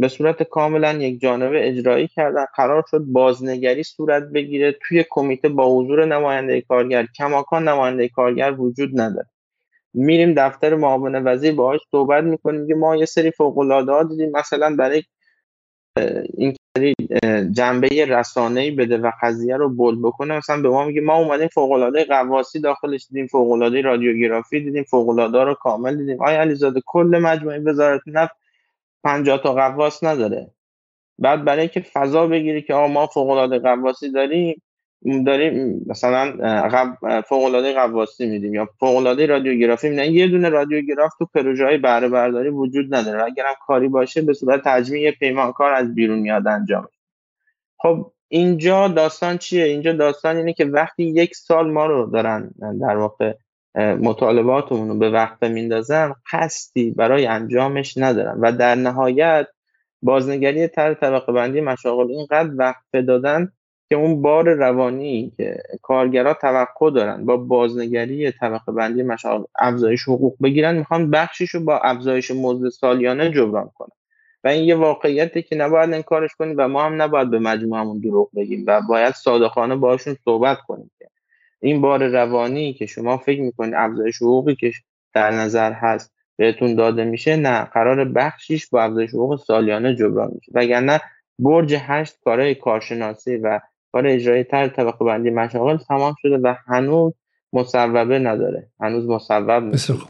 [0.00, 2.44] به صورت کاملا یک جانبه اجرایی کردن.
[2.56, 4.76] قرار شد بازنگری صورت بگیره.
[4.88, 9.26] توی کمیته با حضور نماینده کارگر کماکان نماینده کارگر وجود نداره.
[9.94, 12.66] میریم دفتر معاون وزیر باهاش صحبت می‌کنیم.
[12.68, 14.30] که ما یه سری فوق العاده دیدیم.
[14.34, 15.02] مثلا برای
[16.36, 16.56] این
[17.52, 20.36] جنبه رسانه‌ای بده و قضیه رو بول بکنه.
[20.36, 24.82] مثلا به ما میگه ما اومدیم فوق العاده قواسی داخلش دیدیم فوق العاده رادیوگرافی دیدیم
[24.84, 26.22] فوق العاده رو کامل دیدیم.
[26.22, 28.36] آیا علیزاده کل مجموعه وزارت نفت
[29.04, 30.50] 50 تا قواس نداره.
[31.18, 34.62] بعد برای اینکه فضا بگیری که آقا ما فوق العاده قواسی داریم
[35.26, 36.32] داریم مثلا
[37.22, 41.78] فوق العاده قواسی میدیم یا فوق العاده رادیوگرافی میدیم یه دونه رادیوگراف تو پروژه های
[41.78, 43.24] بهره برداری وجود نداره.
[43.24, 46.88] اگرم کاری باشه به صورت تجمیع پیمانکار از بیرون میاد انجام.
[47.76, 52.96] خب اینجا داستان چیه؟ اینجا داستان اینه که وقتی یک سال ما رو دارن در
[52.96, 53.34] واقع
[53.76, 58.40] مطالباتمون رو به وقت میندازن قصدی برای انجامش ندارن.
[58.40, 59.46] و در نهایت
[60.02, 63.52] بازنگری تر طبقه بندی مشاغل اینقدر وقت دادن
[63.90, 70.36] که اون بار روانی که کارگرا توقع دارن با بازنگری طبقه بندی مشاغل افزایش حقوق
[70.42, 73.96] بگیرن می‌خوان بخشیش رو با افزایش مزد سالیانه جبران کنن.
[74.44, 78.30] و این یه واقعیتی که نباید انکارش کنیم و ما هم نباید به مجموعمون دروغ
[78.36, 81.06] بگیم و باید صادقانه باشون صحبت کنیم که
[81.60, 84.72] این بار روانی که شما فکر می‌کنید افزایش حقوقی که
[85.14, 90.52] در نظر هست بهتون داده میشه نه قرار بخشیش با افزایش حقوق سالیانه جبران میشه.
[90.54, 91.00] وگرنه
[91.38, 93.60] برج هشت کارهای کارشناسی و
[93.92, 97.12] کار اجرایی تر طبقه بندی مشاغل تمام شده و هنوز
[97.52, 98.68] مصوبه نداره.
[98.80, 99.50] هنوز مصوب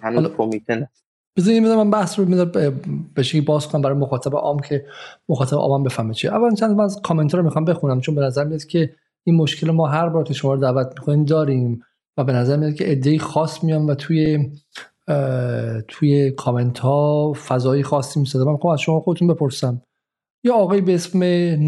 [0.02, 0.90] هنوز کمیته نه
[1.36, 2.80] بذارید من بحث رو می‌ذارم
[3.14, 4.84] به شکلی باز کنم برای مخاطب عام که
[5.28, 6.34] مخاطب عام بفهمه چیه.
[6.34, 8.90] اول چند از کامنت رو می‌خوام بخونم چون به نظر میاد که
[9.24, 11.82] این مشکل ما هر بار که شما رو دعوت می‌کنیم داریم
[12.16, 14.50] و به نظر میاد که عده‌ای خاص میان و توی
[15.88, 19.82] توی کامنت ها فضایی خاصی می‌سازه من از شما خودتون بپرسم.
[20.44, 21.22] یا آقای به اسم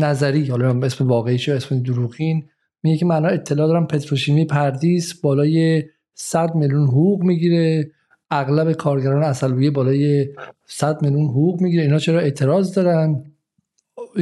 [0.05, 2.45] نظری حالا به اسم واقعی اسم دروغین
[2.83, 5.83] میگه که من اطلاع دارم پتروشیمی پردیس بالای
[6.15, 7.91] 100 میلیون حقوق می‌گیره.
[8.31, 10.29] اغلب کارگران اصلویه بالای
[10.67, 11.83] 100 میلیون حقوق می‌گیره.
[11.83, 13.25] اینا چرا اعتراض دارن؟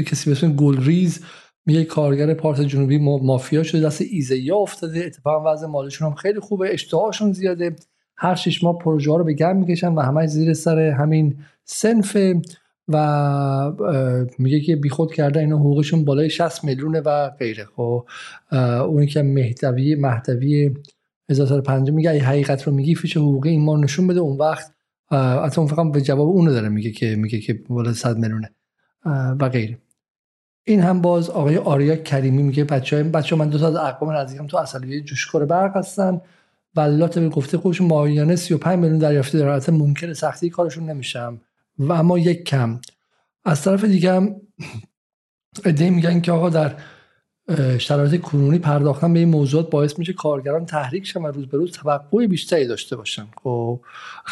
[0.06, 1.20] کسی به اسم گلریز
[1.66, 5.04] میگه کارگر پارت جنوبی مافیا شده دست ایزیا افتاده.
[5.06, 7.76] اتفاقا وضع مالشون هم خیلی خوبه اشتهاشون زیاده.
[8.16, 12.16] هر شش ماه پروژه ها رو به گم می‌کشن و همه زیر سر همین سنف
[12.92, 13.72] و
[14.38, 17.64] میگه که بیخود کرده اینا حقوقشون بالای 60 میلیونه و غیره.
[17.76, 18.06] خب
[18.86, 20.74] اونی که مهدوی مهدوی
[21.30, 24.20] 1050 میگه ای حقیقت رو میگی فیش حقوقی این ما نشون بده.
[24.20, 24.72] اون وقت
[25.10, 28.50] اصلا فقط به جواب اونو داره میگه که میگه که بالای 100 میلیونه
[29.40, 29.78] و غیره.
[30.64, 34.10] این هم باز آقای آریا کریمی میگه بچه های بچه من دو تا از اقوام
[34.10, 36.20] نزدیکم تو اصلیه جوشکار برق هستن
[36.76, 39.60] ولات به گفته خودشون ماهیانه 35 میلیون دریافتی دارن.
[39.68, 41.40] ممکنه سختی کارشون نمیشم
[41.80, 42.80] و اما یک کم.
[43.44, 44.36] از طرف دیگه هم
[45.64, 46.76] ایده میگن که آقا در
[47.78, 51.72] شرایط کنونی پرداختن به این موضوعات باعث میشه کارگران تحریک شن و روز به روز
[51.72, 53.26] توقع بیشتری داشته باشن.
[53.42, 53.80] خب.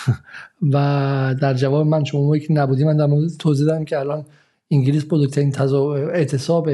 [0.72, 4.26] و در جواب من شما که نبودی من در مورد توضیح دادم که الان
[4.70, 6.70] انگلیس بزرگترین اعتصاب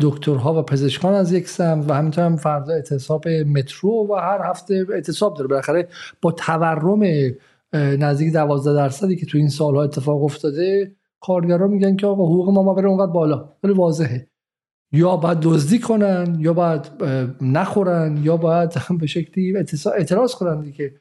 [0.00, 4.86] دکترها و پزشکان از یک سم و همینطور هم فردا اعتصاب مترو و هر هفته
[4.92, 5.48] اعتصاب داره.
[5.48, 5.88] بالاخره
[6.22, 7.02] با تورم
[7.72, 12.74] نزدیک 12 درصدی که تو این سالها اتفاق افتاده کارگران میگن که آقا حقوق ما
[12.74, 14.28] بره اونقدر بالا خیلی واضحه.
[14.92, 16.90] یا باید دزدی کنن یا باید
[17.40, 19.56] نخورن یا باید به شکلی
[19.96, 20.94] اعتراض کنن دیگه.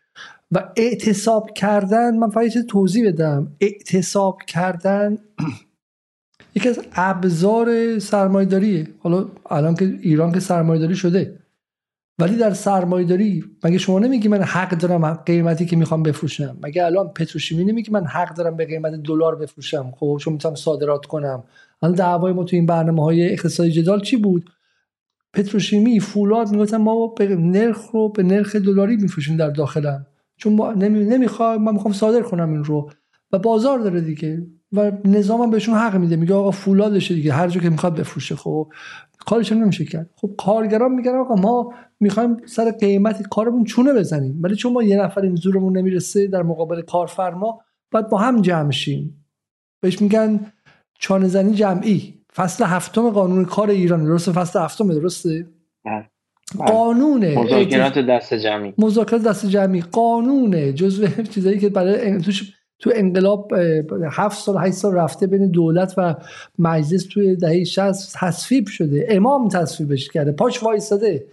[0.52, 3.56] و اعتصاب کردن من فقط توضیح بدم.
[3.60, 5.18] اعتصاب کردن
[6.56, 11.41] یکی از ابزار سرمایداریه حالا الان که ایران که سرمایداری شده.
[12.20, 17.08] ولی در سرمایداری مگه شما نمیگی من حق دارم قیمتی که می‌خوام بفروشم؟ مگه الان
[17.08, 21.44] پتروشیمی نمیگی من حق دارم به قیمت دلار بفروشم؟ خب چون می‌تونم صادرات کنم.
[21.82, 24.50] الان دعوای ما تو این برنامه های اقتصادی جدال چی بود؟
[25.34, 30.06] پتروشیمی فولاد می‌گفتن ما به نرخ رو به نرخ دلاری میفروشیم در داخلم.
[30.38, 31.06] چون نمی...
[31.06, 32.92] نمی‌خوام من می‌خوام صادر کنم این رو.
[33.32, 34.48] و بازار داره دیگه.
[34.74, 36.16] و نظامم بهشون حق میده.
[36.16, 38.36] میگه آقا فولادشه دیگه هر جا که می‌خواد بفروشه.
[38.36, 38.68] خب
[39.26, 40.10] کارش نمیشه کرد.
[40.16, 44.40] خب کارگران میگن آقا ما می‌خوایم سر قیمت کارمون چونه بزنیم.
[44.42, 47.62] ولی چون ما یه نفر این زورمون نمی‌رسه در مقابل کارفرما
[47.92, 49.26] باید با هم جمع شیم.
[49.82, 50.40] بهش میگن
[51.00, 52.22] چانه زنی جمعی.
[52.36, 55.48] فصل هفتم قانون کار ایران درسته؟ فصل هفتم درسته؟
[55.86, 56.08] بله.
[56.58, 58.74] قانون مذاکرات دست جمعی.
[58.78, 59.82] مذاکرات دست جمعی.
[59.82, 63.54] قانون جزء چیزایی که برای توش تو انقلاب
[64.12, 66.16] هفت سال هشت سال رفته بین دولت و
[66.60, 69.08] مجلس توی دهه 60 تصویب شده.
[69.10, 70.32] امام تصویبش کرده.
[70.32, 71.26] پاش وایستاده.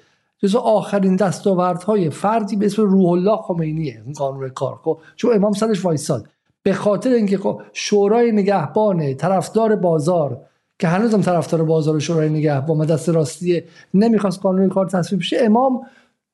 [0.43, 4.03] جز آخرین دستاوردهای فردی به اسم روح الله خمینیه.
[4.05, 4.79] این قانون کار.
[4.83, 6.27] خب چون امام سرش وایستاد.
[6.63, 10.41] به خاطر اینکه خب شورای نگهبان طرفدار بازار
[10.79, 13.63] که هنوزم طرفدار بازار شورای نگهبان و دست راستی
[13.95, 15.81] نمی‌خواست قانون کار تصویب شه امام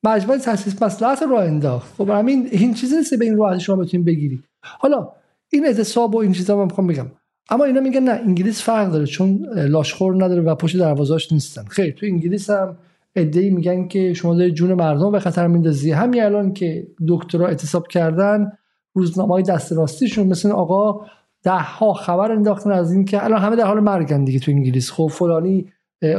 [0.03, 1.93] مجمع تاسیس مصلحت رو انداخت.
[1.97, 4.43] خب همین این چیزی نیست به این راحتی شما بتونید بگیری
[4.79, 5.09] حالا
[5.49, 7.11] این اعتصاب و این چیزا من می‌خوام بگم.
[7.49, 11.63] اما اینا میگن نه انگلیس فرق داره چون لاشخور نداره و پشت دروازاش نیستن.
[11.63, 12.77] خیر تو انگلیس هم
[13.15, 15.91] ادعی میگن که شما دارید جون مردم به خطر میندازی.
[15.91, 18.51] همین الان که دکترا اعتصاب کردن
[18.93, 21.05] روزنامه های دست راستیشون مثل آقا
[21.43, 24.91] ده ها خبر انداختن از اینکه الان همه در حال مرگن دیگه تو انگلیس.
[24.91, 25.65] خب فلانی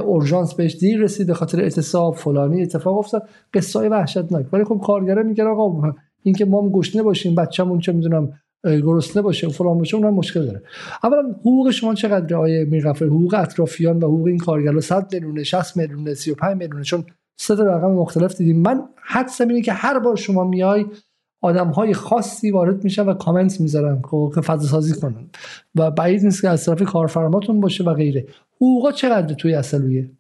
[0.05, 3.29] اورژانس بهش دیر رسید به خاطر اعتصاب فلانی اتفاق افتاد.
[3.55, 4.47] قصه های وحشتناک.
[4.53, 5.95] ولی خب کارگرا میگن آقا
[6.27, 8.33] اینکه ما گشنه باشیم بچه‌مون چه می‌دونم
[8.65, 10.63] گرسنه باشه و فلان باشه اونم مشکل داره.
[11.05, 15.77] اولا حقوق شما چقدر آیه میرفه حقوق اطرافیان و حقوق این کارگرا؟ 100 میلیون 60
[15.77, 17.05] میلیون 35 میلیون چون
[17.41, 18.63] سه تا رقم مختلف دیدیم.
[18.63, 20.87] من حدسم اینه که هر بار شما میای
[21.43, 25.31] آدم های خاصی وارد میشن و کامنت می‌ذارن خب، که فضا سازی کنن.
[25.75, 28.27] و بعید نیست که از طرف کارفرماتون باشه و غیره.
[28.57, 30.11] حقوقا چقدر توی اصلویه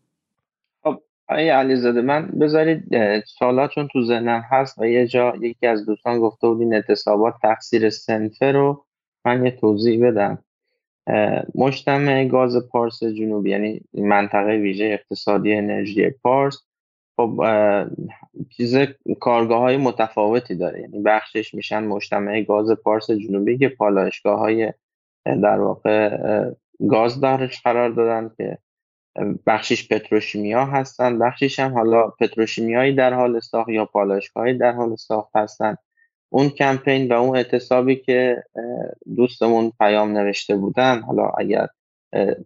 [1.28, 2.84] آقای علیزاده من بذارید
[3.26, 7.34] سوالات چون تو ذهنم هست و یه جا یکی از دوستان گفته بود این اعتصابات
[7.42, 8.84] تقصیر سنفه رو
[9.24, 10.38] من یه توضیح بدم.
[11.54, 16.58] مجتمع گاز پارس جنوبی یعنی منطقه ویژه اقتصادی انرژی پارس
[17.16, 17.42] خب
[18.56, 18.76] چیز
[19.20, 20.80] کارگاه های متفاوتی داره.
[20.80, 24.72] یعنی بخشش میشن مجتمع گاز پارس جنوبی که پالایشگاه های
[25.24, 26.18] در واقع
[26.90, 28.58] گاز دارش قرار دادن که
[29.46, 31.18] بخشیش پتروشیمیا هستن.
[31.18, 35.76] بخشیش هم حالا پتروشیمیایی در حال ساخت یا پالایشگاهی در حال ساخت هستن.
[36.28, 38.42] اون کمپین و اون اعتصابی که
[39.16, 41.68] دوستمون پیام نوشته بودن حالا اگر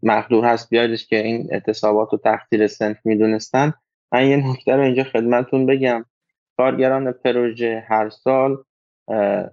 [0.02, 3.72] مقدور هست بیاریدش که این اعتصابات رو تقدیر سنف می‌دونستن.
[4.12, 6.04] من یه نکته رو اینجا خدمتون بگم.
[6.56, 8.56] کارگران پروژه هر سال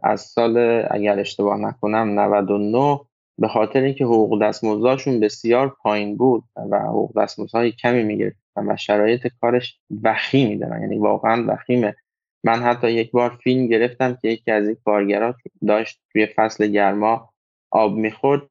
[0.04, 3.00] از سال اگر اشتباه نکنم 99
[3.40, 9.28] به خاطر اینکه حقوق دستمزدشون بسیار پایین بود و حقوق دستمزدهای کمی می‌گرفتن و شرایط
[9.42, 10.82] کارش وخیمی دارن.
[10.82, 11.96] یعنی واقعا وخیمه.
[12.44, 15.34] من حتی یک بار فیلم گرفتم که یکی از این کارگران
[15.68, 17.30] داشت توی فصل گرما
[17.72, 18.42] آب می‌خورد.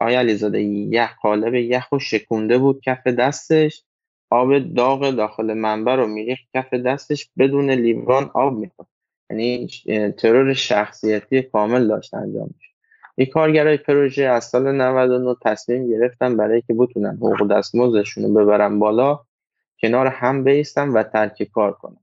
[0.00, 3.84] آیا علیزاده یخ قالب یخ و شکونده بود کف دستش.
[4.30, 8.88] آب داغ داخل منبع رو میریخت کف دستش بدون لیوان آب می‌خورد.
[9.30, 9.68] یعنی
[10.18, 12.75] ترور شخصیتی کامل داشت انجام میشه
[13.18, 18.78] این کارگرای پروژه از سال 99 تصمیم گرفتن برای که بتونن حقوق دستمزدشون رو ببرن
[18.78, 19.20] بالا
[19.80, 22.00] کنار هم بیستن و ترک کار کنن.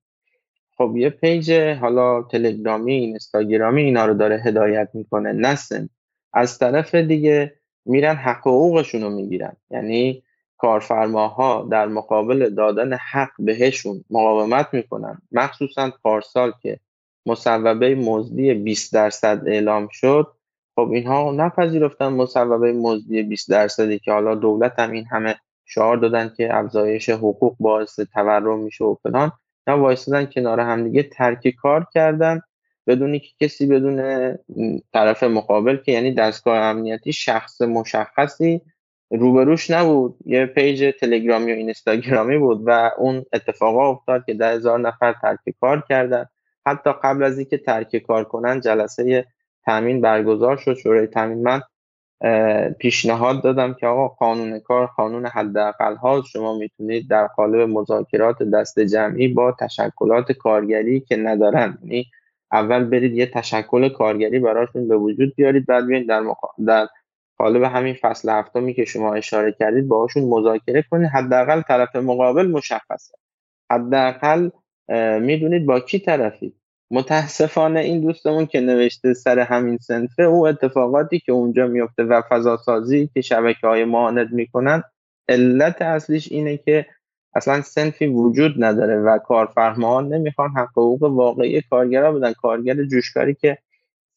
[0.77, 5.31] خب یه پیج حالا تلگرامی اینستاگرامی اینا رو داره هدایت می‌کنه.
[5.33, 5.89] نسن
[6.33, 7.53] از طرف دیگه
[7.85, 9.55] میرن حق حقوقشون رو می‌گیرن.
[9.71, 10.23] یعنی
[10.57, 15.21] کارفرماها در مقابل دادن حق بهشون مقاومت می‌کنن.
[15.31, 16.79] مخصوصا پارسال که
[17.25, 20.27] مصوبه مزدی 20 درصد اعلام شد
[20.75, 26.33] خب اینها نپذیرفتن مصوبه مزدی 20 درصدی که حالا دولت هم این همه شعار دادن
[26.37, 29.31] که افزایش حقوق باعث تورم میشه و فلان.
[29.67, 32.41] نه وایستادن کنار همدیگه ترک کار کردن
[32.87, 33.97] بدونی که کسی بدون
[34.93, 38.61] طرف مقابل که یعنی دستگاه امنیتی شخص مشخصی
[39.11, 40.17] روبروش نبود.
[40.25, 45.39] یه page تلگرامی و اینستاگرامی بود و اون اتفاقا افتاد که ده هزار نفر ترک
[45.61, 46.25] کار کردن.
[46.65, 49.25] حتی قبل از اینکه ترک کار کنن جلسه
[49.65, 50.73] تامین برگزار شد.
[50.73, 51.61] شورای تامین من
[52.79, 58.79] پیشنهاد دادم که آقا قانون کار قانون حداقل ها شما می‌تونید در قالب مذاکرات دست
[58.79, 61.77] جمعی با تشکلات کارگری که ندارن.
[61.83, 62.05] یعنی
[62.51, 66.23] اول برید یه تشکل کارگری براشون به وجود بیارید بعد بیاید در,
[66.67, 66.87] در
[67.37, 71.09] قالب همین فصل هفتمی که شما اشاره کردید باهاشون مذاکره کنید.
[71.09, 73.17] حداقل طرف مقابل مشخصه.
[73.71, 74.49] حداقل
[75.19, 76.55] می‌دونید با کی طرفید.
[76.93, 82.57] متاسفانه این دوستمون که نوشته سر همین سنفه او اتفاقاتی که اونجا میفته و فضا
[82.57, 84.83] سازی که شبکه های معاند می‌کنن
[85.29, 86.85] علت اصلیش اینه که
[87.35, 92.33] اصلا سنفی وجود نداره و کارفرماها نمی‌خوان حق حقوق واقعی کارگرا بدن.
[92.33, 93.57] کارگر جوشکاری که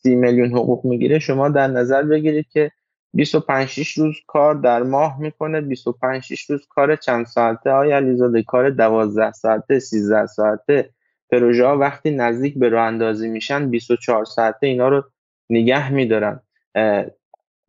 [0.02, 2.70] سی میلیون حقوق می‌گیره شما در نظر بگیرید که
[3.14, 8.42] 25 6 روز کار در ماه می‌کنه 25 6 روز کار چند ساعته؟ های علیزاده
[8.42, 10.95] کار 12 ساعته 13 ساعته؟
[11.30, 15.04] پروژه ها وقتی نزدیک به راه اندازی میشن 24 ساعته اینا رو
[15.50, 16.40] نگه میدارن.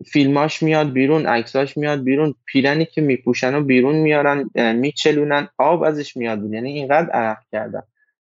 [0.05, 6.17] فیلماش میاد بیرون عکساش میاد بیرون پیرنی که میپوشن و بیرون میارن میچلونن آب ازش
[6.17, 7.83] میاد یعنی اینقدر عرق کردن.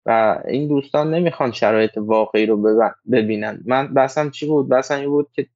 [0.05, 3.61] و این دوستان نمی‌خوان شرایط واقعی رو ببینن.
[3.65, 5.47] من بحثم چی بود؟ بحثم این بود که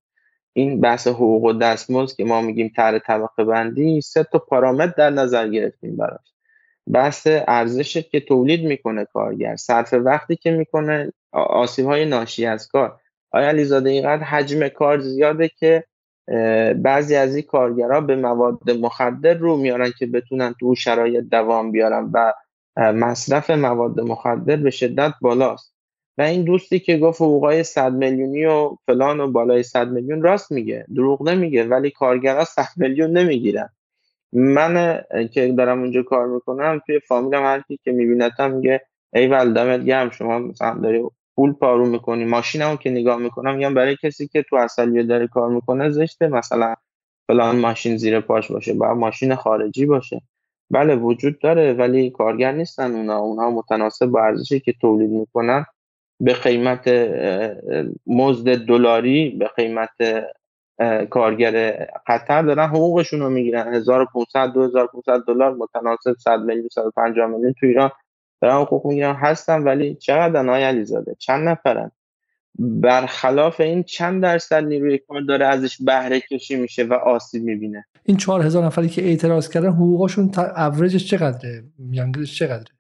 [0.53, 5.09] این بحث حقوق و دستمزد که ما میگیم تر طبقه بندی سه تا پارامتر در
[5.09, 6.32] نظر گرفتیم براش.
[6.91, 12.99] بحث ارزش که تولید می‌کنه کارگر صرف وقتی که می‌کنه آسیب های ناشی از کار.
[13.31, 15.83] آیا علیزاده اینقدر حجم کار زیاده که
[16.75, 22.09] بعضی از این کارگرها به مواد مخدر رو میارن که بتونن تو شرایط دوام بیارن
[22.13, 22.33] و
[22.77, 25.73] مصرف مواد مخدر به شدت بالاست؟
[26.17, 30.51] و این دوستی که گفت حقوقای 100 میلیونی و فلان و بالای 100 میلیون راست
[30.51, 33.69] میگه دروغ نمیگه ولی کارگرها 100 میلیون نمی‌گیرن.
[34.33, 35.01] من
[35.33, 38.81] که دارم اونجا کار می‌کنم توی فامیلم هر که میبینتم میگه
[39.13, 41.03] ای دمت گرم شما مثلا داری
[41.35, 42.25] پول پارو می‌کنی.
[42.25, 46.75] ماشینمو که نگاه می‌کنم میگم برای کسی که تو اصلیه داره کار می‌کنه زشته مثلا
[47.27, 50.21] فلان ماشین زیر پاش باشه باید ماشین خارجی باشه.
[50.71, 53.17] بله وجود داره ولی کارگر نیستن اونا.
[53.17, 55.65] اونها متناسب با ارزشی که تولید می‌کنن.
[56.19, 56.87] به قیمت
[58.07, 59.89] مزد دلاری به قیمت
[61.09, 63.73] کارگر قطر دارن حقوقشون رو می‌گیرن.
[63.73, 67.91] 1500 2500 دلار متناسب 100 میلیون 150 میلیون تو ایران
[68.41, 69.15] دارن حقوق می‌گیرن.
[69.15, 71.91] هستن ولی چقدر آقای علیزاده؟ چند نفرن؟
[72.59, 78.17] برخلاف این چند درصد نیروی کار داره ازش بهره کشی میشه و آسیب می‌بینه؟ این
[78.17, 82.73] چهار هزار نفری که اعتراض کردن حقوقشون اوریجش چقدره؟ میانگیرش چقدره؟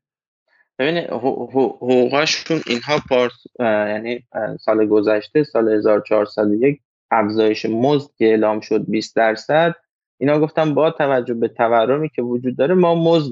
[0.79, 4.23] ببینید حقوقاشون اینها پارس یعنی
[4.59, 6.79] سال گذشته سال 1401
[7.13, 9.75] افزایش مزد که اعلام شد 20 درصد
[10.17, 13.31] اینا گفتم با توجه به تورمی که وجود داره ما مزد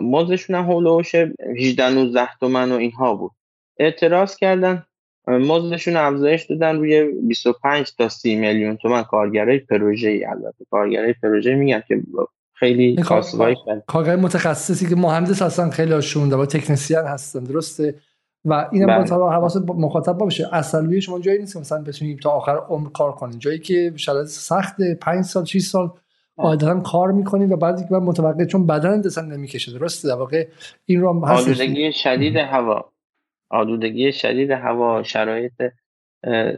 [0.00, 3.30] مزدشون هم هولوش 18 19 تومن و اینها بود.
[3.78, 4.86] اعتراض کردن
[5.28, 9.02] مزدشون افزایش دادن روی 25 تا 30 میلیون تومن.
[9.02, 12.02] کارگرای پروژه ای البته کارگرای پروژه میگن که
[12.54, 13.56] خیلی کاسبای
[13.86, 17.94] کارگر متخصصی که مهندس هستن خیلی هاشون و تکنسین هستن درسته؟
[18.46, 19.30] و اینم با بله.
[19.32, 20.54] حواس مخاطب باشه.
[20.54, 24.76] اصلیه شما جایی نیست مثلا بتونید تا آخر عمر کار کنید جایی که شرایط سخت
[25.00, 25.90] 5 سال 6 سال
[26.36, 29.78] قاعدتا کار می‌کنیم و بعد که متوقع چون بدن اصلا نمی‌کشه.
[29.78, 30.46] درسته؟ در واقع
[30.84, 32.92] این رو آلودگی شدید هوا.
[33.50, 35.52] آلودگی شدید هوا شرایط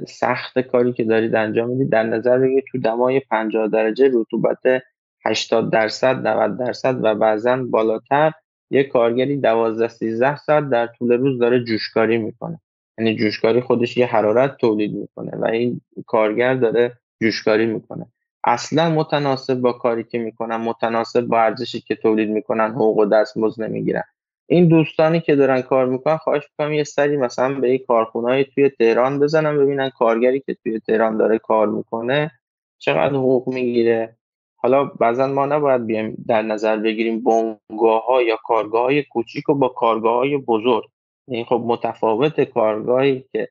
[0.09, 4.83] سخت کاری که دارید انجام می‌دید در نظر بگیرید تو دمای 50 درجه رطوبت
[5.27, 8.33] 80 درصد 90 درصد و بعضا بالاتر
[8.71, 12.61] یه کارگری 12 13 ساعت در طول روز داره جوشکاری می‌کنه.
[12.99, 16.93] یعنی جوشکاری خودش یه حرارت تولید می‌کنه و این کارگر داره
[17.23, 18.07] جوشکاری می‌کنه.
[18.45, 23.63] اصلا متناسب با کاری که می‌کنن متناسب با ارزشی که تولید می‌کنن حقوق و دستمزد
[23.63, 24.03] نمی‌گیرن.
[24.47, 28.69] این دوستانی که دارن کار می‌کنن خواهش می‌کنم یه سری مثلا به این کارخونه‌ای توی
[28.69, 32.31] تهران بزنن ببینن کارگری که توی تهران داره کار می‌کنه
[32.79, 34.18] چقدر حقوق می‌گیره.
[34.61, 39.55] حالا بعضا ما نباید بیایم در نظر بگیریم بنگاه ها یا کارگاه های کوچیک و
[39.55, 40.85] با کارگاه های بزرگ.
[41.29, 43.49] این خب متفاوت کارگاهی که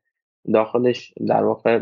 [0.53, 1.79] داخلش در واقع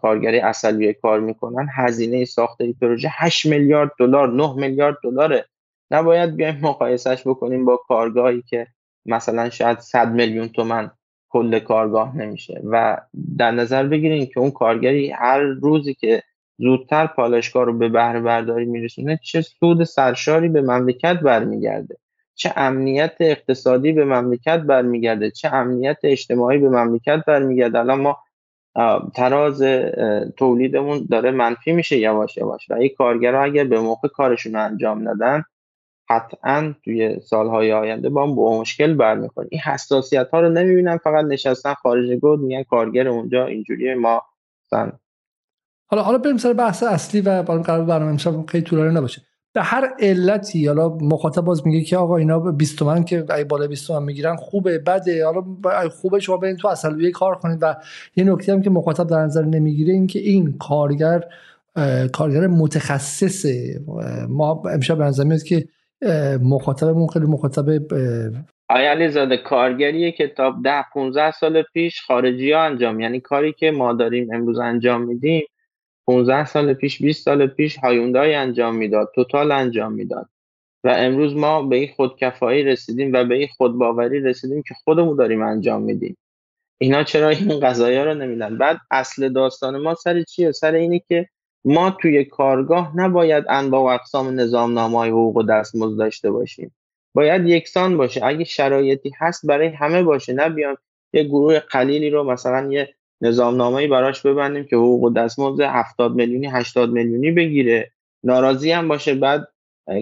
[0.00, 5.44] کارگری اصلی کار می‌کنن هزینه ساخت این پروژه 8 میلیارد دلار 9 میلیارد دلاره.
[5.90, 8.66] نباید بیایم مقایسش بکنیم با کارگاهی که
[9.06, 10.90] مثلا شاید 100 میلیون تومن
[11.28, 12.62] کل کارگاه نمیشه.
[12.64, 12.96] و
[13.38, 16.22] در نظر بگیریم که اون کارگری هر روزی که
[16.58, 21.96] زودتر پالشگاه رو به بهره برداری میرسونه چه سود سرشاری به مملکت برمیگرده
[22.34, 27.78] چه امنیت اقتصادی به مملکت برمیگرده چه امنیت اجتماعی به مملکت برمیگرده.
[27.78, 28.18] الان ما
[29.14, 29.62] تراز
[30.36, 35.08] تولیدمون داره منفی میشه یواش یواش و این کارگرها اگر به موقع کارشون رو انجام
[35.08, 35.44] ندن
[36.08, 41.74] قطعا توی سالهای آینده با با مشکل برمیخوریم این حساسیت ها رو نمی‌بینن فقط نشستن
[41.74, 44.22] خارج گود میگن کارگر اونجا اینجوری ما
[44.64, 44.92] مثلا
[45.86, 49.22] حالا حالا بریم سر بحث اصلی و قرار برنامه امشب خیلی طولانی نباشه.
[49.52, 53.66] به هر علتی حالا مخاطب باز میگه که آقا اینا 20 تومن که ای بالا
[53.66, 55.44] 20 تومن می‌گیرن خوبه بده حالا
[55.88, 57.58] خوبه شما برین تو اصلیه کار کنید.
[57.62, 57.76] و
[58.16, 61.24] یه نکته هم که مخاطب در نظر نمی‌گیره این که این کارگر
[62.12, 63.80] کارگر متخصصه
[64.28, 65.68] ما امشب به نظر که
[66.42, 67.68] مخاطبمون خیلی مخاطب
[68.68, 73.70] آیا علیزاده کارگریه که تا 10 15 سال پیش خارجی ها انجام یعنی کاری که
[73.70, 75.44] ما داریم امروز انجام میدیم
[76.06, 80.28] 15 سال پیش 20 سال پیش هایوندای انجام می‌داد توتال انجام می‌داد.
[80.84, 85.42] و امروز ما به این خودکفایی رسیدیم و به این خودباوری رسیدیم که خودمون داریم
[85.42, 86.16] انجام میدیم.
[86.78, 91.28] اینا چرا این قضايا رو نمیدن بعد اصل داستان ما سر چیه؟ سر اینه که
[91.64, 96.74] ما توی کارگاه نباید انواع و اقسام نظام های حقوق و دستمزد داشته باشیم.
[97.14, 98.24] باید یکسان باشه.
[98.24, 100.32] اگه شرایطی هست برای همه باشه.
[100.32, 100.76] نه بیان
[101.12, 106.90] یه گروه قلیلی رو مثلا یه نظامنامه‌ای براش ببندیم که حقوق دستمزد 70 میلیونی 80
[106.90, 107.90] میلیونی بگیره.
[108.24, 109.14] ناراضی هم باشه.
[109.14, 109.48] بعد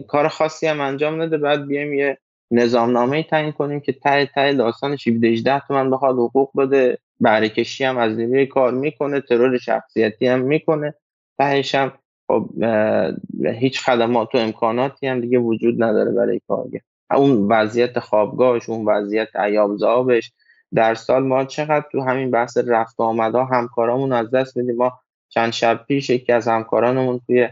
[0.09, 1.39] کار خاصی هم انجام نده.
[1.39, 2.19] بعد بیایم یه
[2.51, 6.99] نظامنامه تعیین کنیم که ته ته داستان 18 تومن بخواد حقوق بده.
[7.21, 9.21] بهره کشی هم از نیروی کار می‌کنه.
[9.21, 10.95] ترور شخصیتی هم می‌کنه.
[11.39, 11.93] تهش هم
[12.29, 12.51] خب
[13.45, 16.81] هیچ خدمات و امکاناتی هم دیگه وجود نداره برای کارگر.
[17.11, 20.33] اون وضعیت خوابگاهش اون وضعیت ایام زابش
[20.75, 25.53] در سال ما چقدر تو همین بحث رفت آمدها همکارامون از دست میدیم؟ ما چند
[25.53, 27.49] شب پیش یکی از همکارانمون توی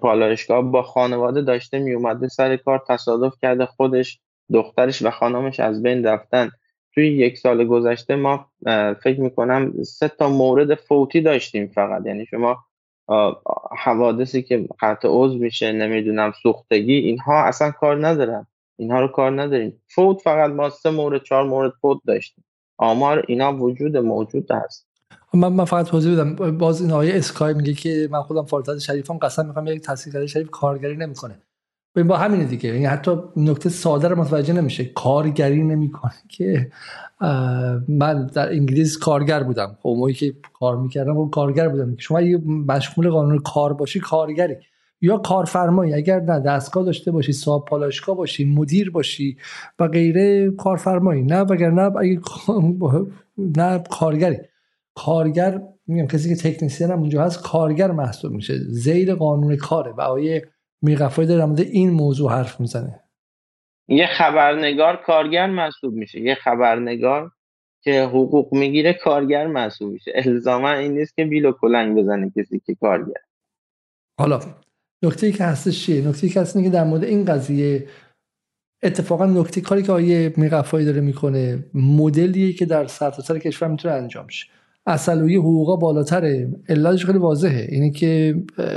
[0.00, 4.20] پالایشگاه با خانواده داشته میومده سر کار تصادف کرده خودش
[4.52, 6.50] دخترش و خانمش از بین رفتن.
[6.94, 8.50] توی یک سال گذشته ما
[9.02, 12.06] فکر می‌کنم سه تا مورد فوتی داشتیم فقط.
[12.06, 12.64] یعنی شما
[13.78, 18.46] حوادثی که قطع عضو میشه نمی‌دونم سوختگی اینها اصلا کار ندارن.
[18.78, 19.82] اینها رو کار نداریم.
[19.86, 22.44] فوت فقط ما سه مورد چهار مورد فوت داشتیم.
[22.78, 24.86] آمار اینا وجود موجود هست
[25.34, 26.58] من من فقط توضیح بدم.
[26.58, 30.50] باز این آیه اسکای میگه که من خودم فارتاد شریفم قسم می‌خوام یک تحصیل شریف
[30.50, 31.42] کارگری نمی‌کنه.
[31.94, 32.70] ببین با همین دیگه.
[32.70, 34.84] یعنی حتی نکته ساده رو متوجه نمیشه.
[34.84, 36.70] کارگری نمی‌کنه که
[37.88, 39.78] من در انگلیس کارگر بودم.
[39.82, 41.96] خب که کار می‌کردم خب کارگر بودم.
[41.96, 44.56] شما یه مشمول قانون کار باشی کارگری.
[45.00, 49.36] یا کارفرمایی اگر نه دستگاه داشته باشی صاحب پالاشگاه باشی مدیر باشی
[49.78, 51.22] و غیره کارفرمایی.
[51.22, 52.20] نه وگر نه اگه
[53.56, 54.38] نه کارگری.
[54.94, 58.58] کارگر میگم کسی که تکنیسیان هم اونجا هست کارگر محسوب میشه.
[58.58, 60.48] زیر قانون کاره و آیه
[60.82, 63.00] میرقفای در مورد این موضوع حرف می‌زنه.
[63.88, 66.20] یه خبرنگار کارگر محسوب میشه.
[66.20, 67.30] یه خبرنگار
[67.82, 70.12] که حقوق می‌گیره کارگر محسوب میشه.
[70.14, 73.20] الزاما این نیست که بیل و کلنگ بزنه کسی که کارگر.
[74.18, 74.40] حالا
[75.06, 77.86] نکته ای که هستش چیه؟ نکته ای که هست که در مورد این قضیه
[78.82, 84.28] اتفاقا نکته کاری که آیه میقفایی داره می‌کنه مدلیه که در سرتاسر کشور می‌تونه انجام
[84.28, 84.46] شه.
[84.86, 86.48] اصلوی حقوقا بالاتره.
[86.68, 87.66] علتش خیلی واضحه.
[87.68, 88.36] اینه که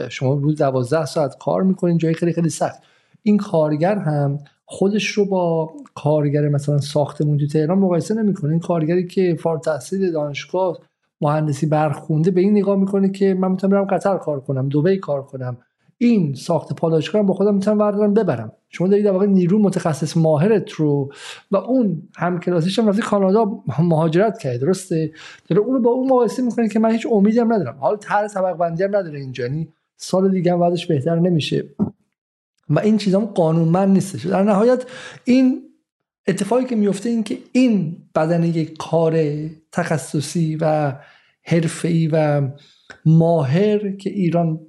[0.10, 2.80] شما روز دوازده ساعت کار می‌کنین جای خیلی خیلی سخت.
[3.24, 8.52] این کارگر هم خودش رو با کارگر مثلا ساختمون تو تهران مقایسه نمی‌کنه.
[8.52, 10.80] این کارگری که فار تحصیل دانشگاه
[11.22, 15.24] مهندسی برخونده به این نگاه می‌کنه که من می‌تونم برم قطر کار کنم دبی کار
[15.24, 15.58] کنم.
[16.02, 18.52] این ساخت پالایشگاه با خودم می‌تونم بردارم ببرم.
[18.70, 21.12] شما دارید در واقع نیرو متخصص ماهرت رو
[21.52, 25.12] و اون هم کلاسیش هم رفته کانادا مهاجرت کرده درسته؟
[25.48, 27.78] داره اون رو با اون مقایسه می‌کنه که من هیچ امیدی هم ندارم.
[27.80, 31.70] حال طرح طبق بندی هم نداره اینجا یعنی سال دیگه هم بعدش بهتر نمیشه.
[32.70, 34.26] و این چیزا قانونمند نیستش.
[34.26, 34.86] در نهایت
[35.24, 35.62] این
[36.28, 39.20] اتفاقی که میفته این که این بدن یک کار
[39.72, 40.94] تخصصی و
[41.44, 42.42] حرفه‌ای و
[43.06, 44.60] ماهر که ایران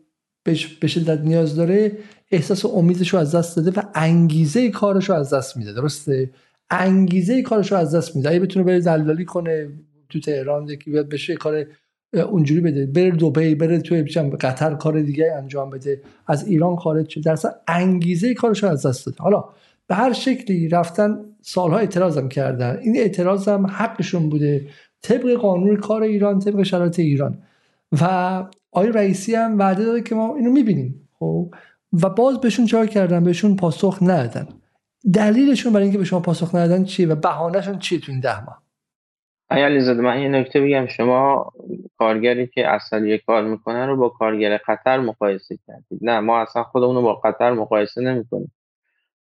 [0.80, 1.99] به شدت نیاز داره
[2.30, 6.30] احساس امیدش رو از دست داده و انگیزه کارش رو از دست میده درسته؟
[6.70, 8.30] انگیزه کارش رو از دست میده.
[8.30, 9.68] اگه بتونه بره دلالی کنه
[10.09, 11.66] تو تهران یکی بیاد بشه کار
[12.12, 12.86] اونجوری بده.
[12.86, 14.05] بره دبی بره تو
[14.41, 16.03] قطر کار دیگه انجام بده.
[16.26, 17.38] از ایران خارج شد در
[17.68, 19.18] انگیزه کارش رو از دست داده.
[19.22, 19.45] حالا
[19.86, 24.66] به هر شکلی رفتن سالها اعتراضم کردن این اعتراض هم حقشون بوده.
[25.03, 27.38] طبق قانون کار ایران طبق شرایط ایران.
[28.01, 31.55] و آقای رئیسی هم وعده داده که ما اینو می‌بینیم خب؟
[32.03, 34.49] و باز بهشون چهار کردن؟ بهشون پاسخ ندادن.
[35.14, 38.62] دلیلشون برای اینکه به شما پاسخ ندادن چیه و بهانهشون چیه تو این ده ماه؟
[39.51, 40.87] علی زاده من یه نکته بگم.
[40.87, 41.53] شما
[41.99, 45.99] کارگری که اصلی کار می‌کنن رو با کارگر قطر مقایسه کردید.
[46.03, 48.53] نه ما اصلا خودمون رو با قطر مقایسه نمی‌کنیم.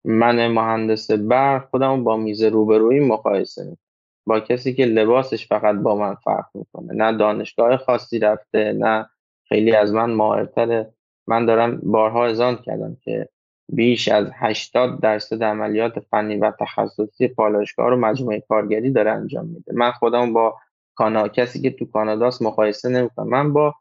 [0.05, 3.79] من مهندس برق خودم با میز روبرویی مقایسه می‌کنم.
[4.27, 6.95] با کسی که لباسش فقط با من فرق می‌کنه.
[6.95, 9.09] نه دانشگاه خاصی رفته نه
[9.49, 10.93] خیلی از من ماهرتره
[11.27, 13.29] من دارم بارها ازان کردم که
[13.69, 19.73] بیش از 80 درصد عملیات فنی و تخصصی پالایشگاه رو مجموعه کارگری داره انجام میده.
[19.75, 20.57] من خودم با
[20.95, 23.29] کانا کسی که تو کاناداست مقایسه نمی‌کنم.
[23.29, 23.75] من با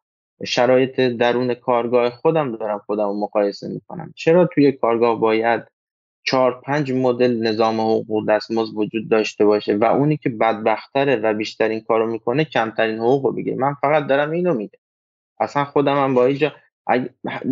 [0.46, 4.14] شرایط درون کارگاه خودم دارم خودم مقایسه می‌کنم.
[4.16, 5.62] چرا توی کارگاه باید
[6.24, 11.82] چهار پنج مدل نظام حقوق دستمزد وجود داشته باشه و اونی که بدبختره و بیشترین
[11.82, 14.80] کارو می‌کنه کمترین حقوق رو بگیره؟ من فقط دارم اینو میگم.
[15.40, 16.52] اصلا خودم هم با اینجا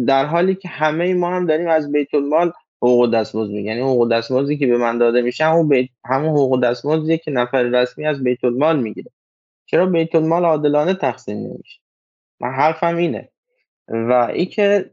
[0.07, 4.11] در حالی که همه ما هم داریم از بیت المال حقوق دستمزد میگن یعنی حقوق
[4.11, 8.23] دستمزدی که به من داده میشه همون بیت همون حقوق دستمزدی که نفر رسمی از
[8.23, 9.11] بیت المال می‌گیره.
[9.65, 11.79] چرا بیت المال عادلانه تقسیم نمیشه؟
[12.39, 13.29] من حرفم اینه.
[13.87, 14.91] و ای که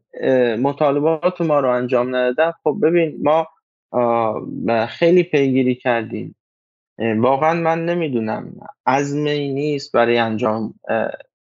[0.59, 3.47] مطالبات ما رو انجام ندادن خب ببین ما
[4.86, 6.36] خیلی پیگیری کردیم.
[6.99, 8.53] واقعا من نمی‌دونم
[8.86, 10.74] عزمی نیست برای انجام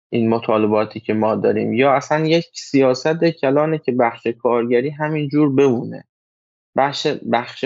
[0.10, 1.74] این مطالباتی که ما داریم.
[1.74, 6.04] یا اصلا یک سیاست کلانه که بخش کارگری همین جور بمونه.
[6.78, 7.66] بخش بخش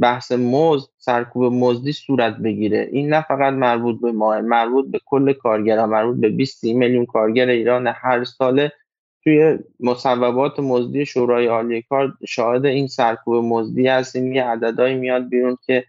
[0.00, 2.88] بحث مزد سرکوب مزدی صورت بگیره.
[2.92, 7.48] این نه فقط مربوط به ما مربوط به کل کارگران مربوط به 20 میلیون کارگر
[7.48, 8.72] ایران هر ساله
[9.24, 14.32] توی مصوبات مزدی شورای عالی کار شاهد این سرکوب مزدی هستیم.
[14.32, 15.84] یه عددهایی میاد بیرون که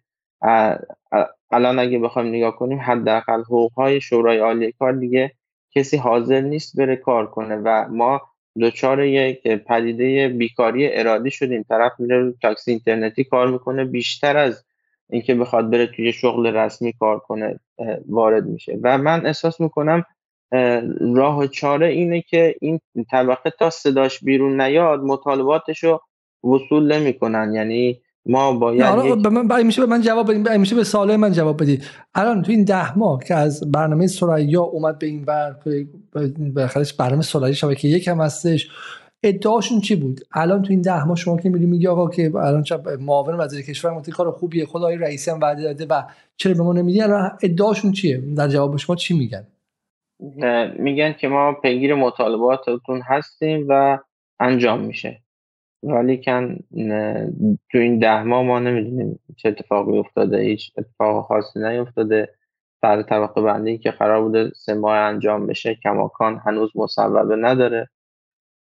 [1.51, 5.31] الان اگه بخوایم نگاه کنیم حداقل حقوقهای شورای عالی کار دیگه
[5.75, 8.21] کسی حاضر نیست بره کار کنه و ما
[8.61, 11.65] دچار یک پدیده بیکاری ارادی شدیم.
[11.69, 14.65] طرف میره رو تاکسی اینترنتی کار می‌کنه بیشتر از
[15.09, 17.59] اینکه بخواد بره توی شغل رسمی کار کنه
[18.09, 18.79] وارد میشه.
[18.81, 20.05] و من احساس می‌کنم
[21.15, 22.79] راه چاره اینه که این
[23.11, 26.01] طبقه تا صداش بیرون نیاد مطالباتش رو
[26.43, 27.53] وصول نمی‌کنن.
[27.53, 29.13] یعنی ما باید یک...
[29.23, 32.51] به من میشه به من جواب بدید میشه به سوال من جواب بدید الان تو
[32.51, 35.55] این ده ماه که از برنامه سریا اومد به این ور
[36.55, 38.69] بخرش برنامه سریا شبکه یک هم هستش.
[39.23, 42.63] ادعاشون چی بود؟ الان تو این ده ماه شما که میری میگی آقا که الان
[42.63, 46.03] چه معاون وزیر کشور گفت کار خوبیه خدای رئیسی هم وعده داده و
[46.37, 49.47] چرا به ما نمیدی الان ادعاشون چیه؟ در جواب شما چی میگن؟
[50.79, 53.99] میگن که ما پیگیر مطالباتتون هستیم و
[54.39, 55.22] انجام میشه.
[55.83, 56.57] ولی کن
[57.71, 62.29] تو این ده ماه ما نمی‌دونیم چه اتفاقی افتاده هیچ اتفاق خاصی نیفتاده.
[62.81, 67.89] سر طبقه بندی که قرار بوده سه ماه انجام بشه کماکان هنوز مصوبه نداره.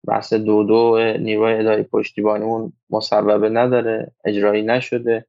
[0.09, 5.27] بحث دو دو نیروی اداری پشتیبانیمون مصوبه نداره اجرایی نشده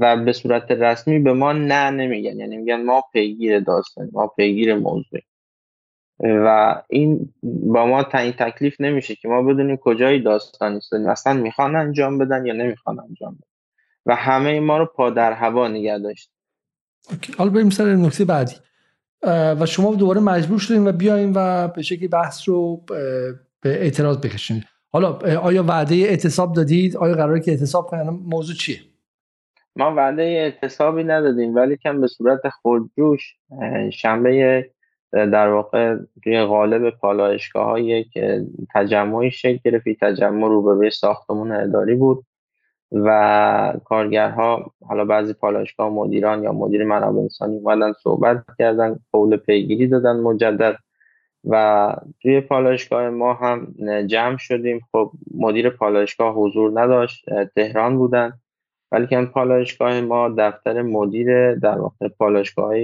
[0.00, 2.38] و به صورت رسمی به ما نه نمیگن.
[2.38, 5.20] یعنی میگن ما پیگیر داستان ما پیگیر موضوع
[6.20, 11.08] و این با ما تعیین تکلیف نمیشه که ما بدونیم کجای داستان ایستادیم.
[11.08, 13.48] اصلا می‌خوان انجام بدن یا نمی‌خوان انجام بدن.
[14.06, 16.30] و همه ما رو پا در هوا نگه داشت.
[17.38, 18.54] حالا بریم سر نکته بعدی.
[19.60, 22.84] و شما دوباره مجبور شدین و بیاین و به شکلی بحث رو
[23.60, 24.64] به اعتراض بکشین.
[24.92, 28.78] حالا آیا وعده اعتصاب دادید؟ آیا قراره که اعتصاب کنید موضوع چیه؟
[29.76, 33.36] ما وعده اعتصابی ندادیم ولی کم به صورت خودجوش
[33.92, 34.70] شنبه
[35.24, 38.18] در واقع توی قالب پالایشگاه های یک
[38.74, 42.24] تجمعی شکل گرفت تجمع رو به ساختمون اداری بود
[42.92, 49.86] و کارگرها حالا بعضی پالایشگاه مدیران یا مدیر منابع انسانی اومدن صحبت کردن قول پیگیری
[49.86, 50.76] دادن مجدد
[51.44, 53.74] و توی پالایشگاه ما هم
[54.06, 54.80] جمع شدیم.
[54.92, 58.32] خب مدیر پالایشگاه حضور نداشت تهران بودن
[58.92, 62.74] ولی پالایشگاه ما دفتر مدیر در واقع پالایشگاه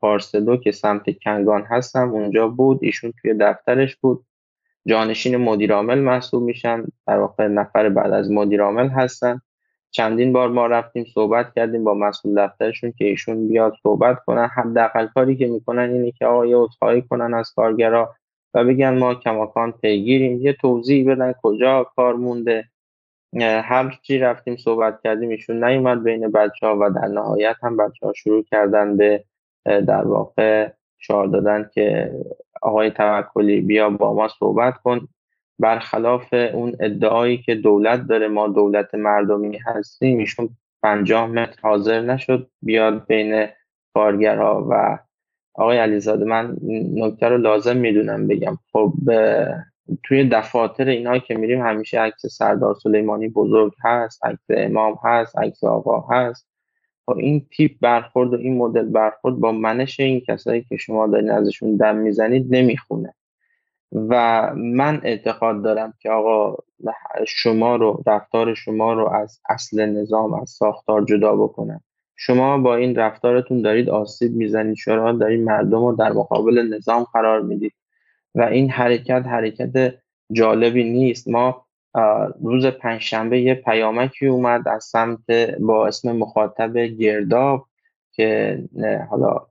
[0.00, 2.78] پارسلو که سمت کنگان هستم اونجا بود.
[2.82, 4.24] ایشون توی دفترش بود.
[4.86, 6.84] جانشین مدیرعامل محسوب میشن.
[7.06, 9.40] در واقع نفر بعد از مدیرعامل هستن.
[9.90, 14.48] چندین بار ما رفتیم صحبت کردیم با مسئول دفترشون که ایشون بیاد صحبت کنن.
[14.56, 18.14] حداقل کاری که می‌کنن اینه که آقا یه کنن از کارگرا
[18.54, 20.40] و بگن ما کماکان پیگیریم.
[20.40, 22.64] یه توضیح بدن کجا کار مونده.
[23.40, 28.06] هر چی رفتیم صحبت کردیم ایشون نیومد بین بچه ها و در نهایت هم بچه
[28.06, 29.24] ها شروع کردن به
[29.64, 32.12] در واقع شعار دادن که
[32.62, 35.08] آقای توکلی بیا با ما صحبت کن
[35.58, 40.48] برخلاف اون ادعایی که دولت داره ما دولت مردمی هستیم ایشون
[40.82, 43.46] پنجاه متر حاضر نشد بیاد بین
[43.94, 44.98] کارگرها و
[45.54, 46.24] آقای علیزاده.
[46.24, 46.56] من
[46.94, 48.58] نکته رو لازم می‌دونم بگم.
[48.72, 48.92] خب
[50.04, 55.64] توی دفاتر اینا که میریم همیشه عکس سردار سلیمانی بزرگ هست عکس امام هست عکس
[55.64, 56.49] آقا هست.
[57.12, 61.76] این تیپ برخورد و این مدل برخورد با منش این کسایی که شما دارین ازشون
[61.76, 63.14] دم می‌زنید نمی‌خونه.
[63.92, 66.56] و من اعتقاد دارم که آقا
[67.26, 71.80] شما رو رفتار شما رو از اصل نظام از ساختار جدا بکنن.
[72.16, 77.42] شما با این رفتارتون دارید آسیب می‌زنید شما دارید مردم رو در مقابل نظام قرار
[77.42, 77.72] می‌دید.
[78.34, 79.94] و این حرکت حرکت
[80.32, 81.28] جالبی نیست.
[81.28, 81.66] ما
[82.42, 85.30] روز پنجشنبه یه پیامکی اومد از سمت
[85.60, 87.66] با اسم مخاطب گرداب
[88.12, 88.58] که
[89.10, 89.46] حالا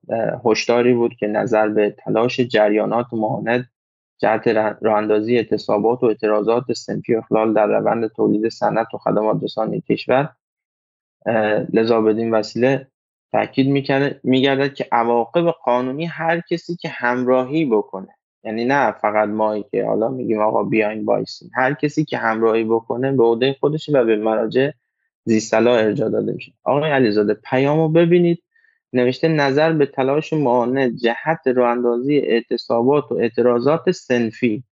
[0.46, 3.70] هشداری بود که نظر به تلاش جریانات ماند
[4.18, 4.48] جهت
[4.82, 10.30] راه اندازی اعتصابات و اعتراضات سنفی اخلال در روند تولید صنعت و خدمات رسانی کشور
[11.74, 12.88] لذا بدین وسیله
[13.32, 13.68] تاکید
[14.24, 18.19] میگردد که عواقب قانونی هر کسی که همراهی بکنه.
[18.44, 21.50] یعنی نه فقط مایی که حالا میگیم آقا بیاین وایسین.
[21.56, 24.70] هر کسی که همراهی بکنه به عهده خودش و به مراجع
[25.24, 26.52] زیستلا ارجا داده میشه.
[26.64, 28.44] آقای علیزاده پیامو ببینید.
[28.94, 34.64] نوشته نظر به تلاش معاند جهت رو اندازی اعتصابات و اعتراضات سنفی.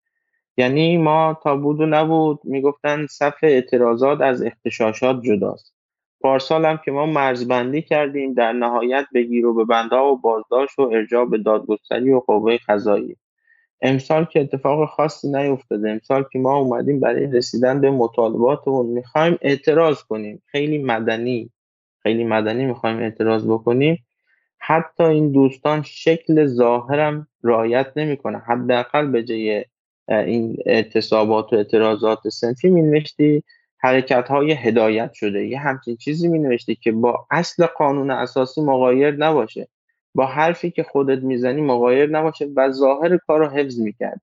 [0.57, 2.41] یعنی ما تا بود و نبود.
[2.45, 5.75] می‌گفتن صف اعتراضات از اختشاشات جداست.
[6.21, 10.83] پارسال هم که ما مرزبندی کردیم در نهایت بگیر و به بنده و بازداشت و
[10.83, 13.17] ارجاع به دادگستری و قوه قضایی
[13.81, 20.03] امسال که اتفاق خاصی نیفتاده امسال که ما اومدیم برای رسیدن به مطالباتمون می‌خوایم اعتراض
[20.03, 20.43] کنیم.
[20.47, 21.51] خیلی مدنی
[22.03, 24.07] خیلی مدنی می‌خوایم اعتراض بکنیم.
[24.59, 28.39] حتی این دوستان شکل ظاهرم رعایت نمی‌کنه.
[28.39, 29.65] حداقل به جای
[30.09, 33.43] این اعتصابات و اعتراضات سنفی می نوشتی
[33.79, 35.47] حرکت های هدایت شده.
[35.47, 39.69] یه همچین چیزی می نوشتی که با اصل قانون اساسی مغایر نباشه.
[40.17, 44.21] با حرفی که خودت می‌زنی مغایر نباشه و ظاهر کار رو حفظ می‌کرد.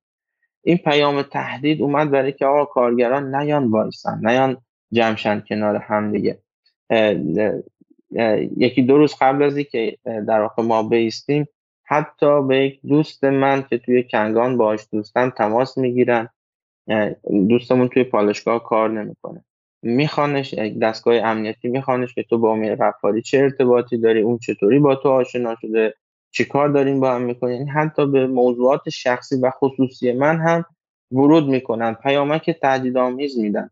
[0.64, 4.58] این پیام تهدید اومد برای که آقا کارگران نیان وایسن نیان
[4.92, 6.40] جمشن کنار هم دیگه.
[8.58, 11.48] یکی دو روز قبل از که در واقع ما بیستیم
[11.84, 16.30] حتی به یک دوست من که توی کنگان باش دوستم تماس می‌گیرن.
[17.50, 19.44] دوستمون توی پالشگاه کار نمی‌کنه.
[19.84, 24.96] میخوانش دستگاه امنیتی میخوانش که تو با امیر غفاری چه ارتباطی داری اون چطوری با
[24.96, 25.94] تو آشنا شده
[26.32, 30.66] چی کار دارین با هم می‌کنین؟ یعنی حتی به موضوعات شخصی و خصوصی من هم
[31.12, 33.70] ورود می‌کنن پیامک تهدیدآمیز میدن.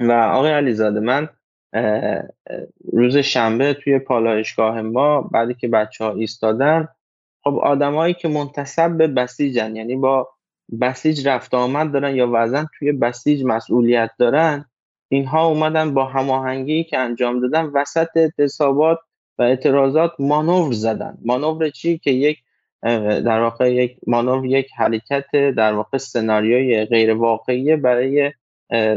[0.00, 1.28] و آقای علیزاده من
[2.92, 6.88] روز شنبه توی پالایشگاه ما بعدی که بچه ها ایستادن
[7.44, 10.28] خب آدمایی که منتصب به بسیجن یعنی با
[10.80, 14.64] بسیج رفت آمد دارن یا وزن توی بسیج مسئولیت دارن
[15.08, 18.98] اینها اومدن با هماهنگی که انجام دادن وسط اعتصابات
[19.38, 21.18] و اعتراضات مانور زدن.
[21.24, 22.38] مانور چی؟ که یک
[22.82, 28.32] در واقع یک مانور یک حرکت در واقع سناریوی غیر واقعی برای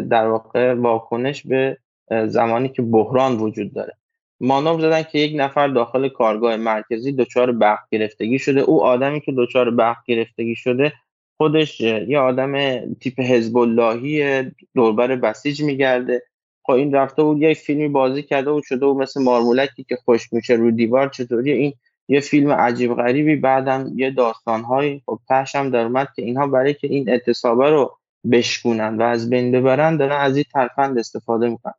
[0.09, 1.77] در واقع واکنش به
[2.25, 3.93] زمانی که بحران وجود داره.
[4.39, 8.61] مانور زدن که یک نفر داخل کارگاه مرکزی دچار بخت گرفتگی شده.
[8.61, 10.93] او آدمی که دچار بخت گرفتگی شده
[11.41, 14.43] خودش یه آدم تیپ حزب اللهی
[14.75, 16.23] دوربر بسیج میگرده.
[16.63, 20.33] خب این رفته بود یک فیلمی بازی کرده و شده و مثل مارمولکی که خوش
[20.33, 21.73] میشه رو دیوار چطوری این
[22.07, 23.35] یه فیلم عجیب غریبی.
[23.35, 25.19] بعدم یه داستانهایی خب
[25.55, 27.97] هم در اومد که اینها برای که این اعتصابه رو
[28.31, 31.73] بشکونن و از بین ببرن دارن از این ترفند استفاده می‌کنن.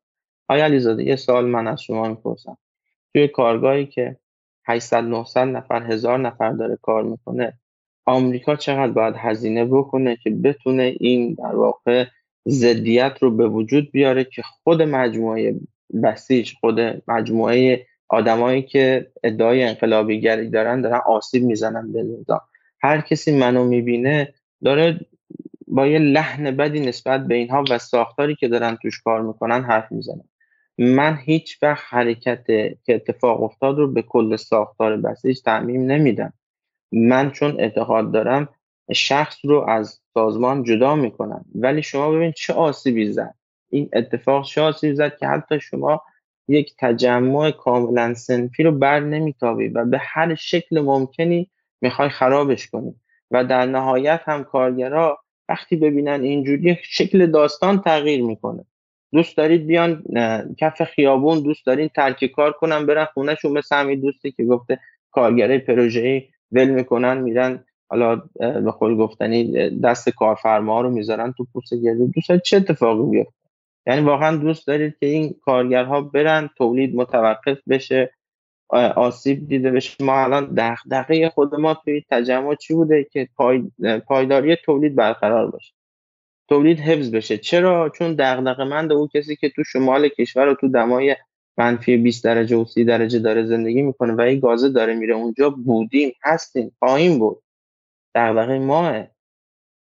[0.48, 2.58] آیا علیزاده یه سال من از شما می‌پرسم.
[3.12, 4.16] توی کارگاهی که
[4.66, 7.52] 800 900 نفر هزار نفر داره کار می‌کنه
[8.06, 12.06] آمریکا چقدر باید هزینه بکنه که بتونه این در واقع
[12.48, 15.54] ضدیت رو به وجود بیاره که خود مجموعه
[16.02, 22.40] بسیج خود مجموعه آدمایی که ادعای انقلابیگری دارن دارن آسیب می‌زنن به نظام.
[22.82, 24.34] هر کسی منو می‌بینه
[24.64, 25.00] داره
[25.66, 29.92] با یه لحن بدی نسبت به اینها و ساختاری که دارن توش کار می‌کنن حرف
[29.92, 30.24] می‌زنن.
[30.78, 32.46] من هیچ وقت حرکت
[32.84, 36.32] که اتفاق افتاد رو به کل ساختار بسیج تعمیم نمیدم.
[36.92, 38.48] من چون اعتقاد دارم
[38.92, 41.44] شخص رو از سازمان جدا می‌کنن.
[41.54, 43.34] ولی شما ببین چه آسیبی زد.
[43.70, 46.02] این اتفاق چه آسیبی زد که حتی شما
[46.48, 51.50] یک تجمع کاملا سنفی رو بر نمیتابی و به هر شکل ممکنی
[51.80, 52.94] می‌خوای خرابش کنی.
[53.30, 58.64] و در نهایت هم کارگرها وقتی ببینن اینجوری شکل داستان تغییر می‌کنه.
[59.12, 60.04] دوست دارید بیان
[60.58, 65.58] کف خیابون دوست دارین ترک کار کنن برن خونهشون مثل همین دوستی که گفته کارگره
[65.58, 72.06] پروژه‌ای ول می‌کنن میرن حالا به قول گفتنی دست کارفرما رو می‌ذارن تو پوست گردو.
[72.06, 73.32] دوست چه اتفاقی بیفته؟
[73.86, 78.12] یعنی واقعا دوست دارید که این کارگرها برن تولید متوقف بشه
[78.96, 80.04] آسیب دیده بشه.
[80.04, 83.62] ما الان دغدغه خود ما توی تجمع چی بوده که پای...
[84.06, 85.72] پایداری تولید برقرار باشه؟
[86.48, 87.38] تولید حفظ بشه.
[87.38, 91.16] چرا؟ چون دغدغه مند او کسی که تو شمال کشور و تو دمای
[91.58, 95.50] منفی 20 درجه و 30 درجه داره زندگی می‌کنه و این گازه داره میره اونجا
[95.50, 97.42] بودیم هستیم خواهیم بود.
[98.14, 99.06] دغدغه ماه.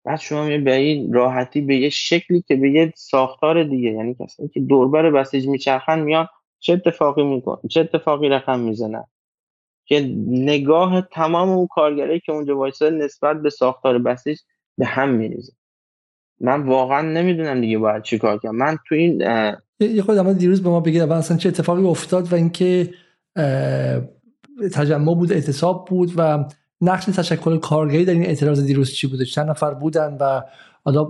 [0.05, 4.15] بعد شما می به این راحتی به یه شکلی که به یه ساختار دیگه یعنی
[4.19, 6.27] کسایی که دوربر بسیج میچرخن میان
[6.59, 9.03] چه اتفاقی میکن چه اتفاقی رقم می‌زنن؟
[9.85, 14.39] که نگاه تمام اون کارگرایی که اونجا وایساد نسبت به ساختار بسیج
[14.77, 15.53] به هم میریزه.
[16.39, 18.55] من واقعا نمی‌دونم دیگه باید چی کار کنم.
[18.55, 19.23] من تو این
[19.79, 22.89] یه خود اما دیروز به ما بگید اول اصلا چه اتفاقی افتاد و اینکه
[24.73, 26.45] تجمع بود اعتصاب بود و
[26.81, 30.41] نقش تشکل کارگری در این اعتراض دیروز چی بوده؟ چند نفر بودن و
[30.83, 31.09] حالا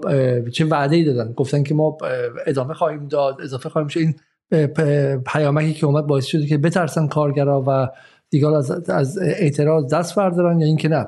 [0.50, 1.98] چه وعده ای دادن؟ گفتن که ما
[2.46, 4.00] ادامه خواهیم داد اضافه خواهیم شد.
[4.00, 4.16] این
[5.18, 7.88] پیامکی که اومد باعث شده که بترسن کارگرا و
[8.30, 11.08] دیگر از, اعتراض دست بردارن یا اینکه نه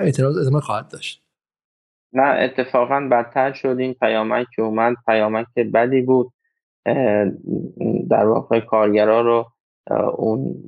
[0.00, 1.22] اعتراض ادامه خواهد داشت؟
[2.12, 3.76] نه اتفاقا بدتر شد.
[3.78, 6.32] این پیامک که اومد پیامک بدی بود.
[8.10, 9.46] در واقع کارگرا رو
[10.16, 10.64] اون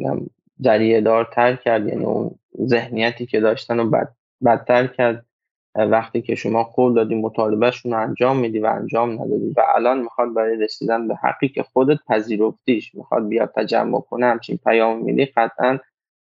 [0.60, 2.30] جریه دار تر کرد یعنی اون
[2.64, 4.08] ذهنیتی که داشتن رو بد،
[4.44, 5.26] بدتر کرد.
[5.74, 10.34] وقتی که شما قول دادی مطالبهشون رو انجام میدی و انجام ندادی و الان می‌خواد
[10.34, 15.78] برای رسیدن به حقی که خودت پذیرفتیش می‌خواد بیاد تجمع کنه همچین پیام میدی قطعا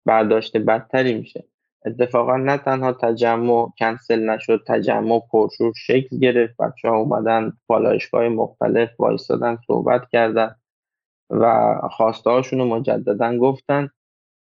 [0.06, 1.44] برداشت بدتری میشه.
[1.86, 6.56] اتفاقا نه تنها تجمع کنسل نشد تجمع پرشور شکل گرفت.
[6.56, 10.54] بچه ها اومدن پالایشگاه مختلف وایستادن صحبت کردن
[11.30, 13.90] و خواسته هاشون رو مجددا گفتن.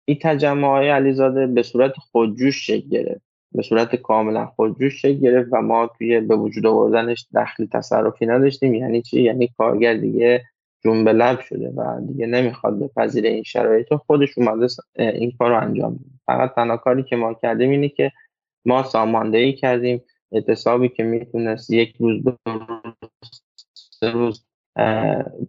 [0.05, 3.22] این تجمع های علیزاده به صورت خودجوش شکل گرفت.
[3.51, 8.73] به صورت کاملا خودجوش شکل گرفت و ما توی به وجود آوردنش دخلی تصرفی نداشتیم.
[8.73, 10.43] یعنی چی؟ یعنی کارگر دیگه
[10.84, 13.94] جون به لب شده و دیگه نمی‌خواد بپذیره این شرایط.
[13.94, 18.12] خودش اومده این کار رو انجام بده فقط تنها کاری که ما کردیم اینه که
[18.66, 20.02] ما ساماندهی کردیم.
[20.32, 22.36] اعتصابی که می‌تونست یک روز دو
[24.14, 24.45] روز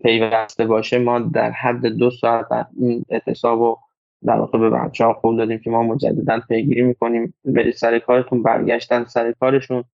[0.02, 2.46] پیوسته باشه ما در حد دو ساعت
[2.80, 3.78] این اعتصاب رو
[4.24, 7.34] در واقع به بچه ها قول دادیم که ما مجددا پیگیری می‌کنیم.
[7.44, 9.84] برید سر کارتون برگشتن سر کارشون.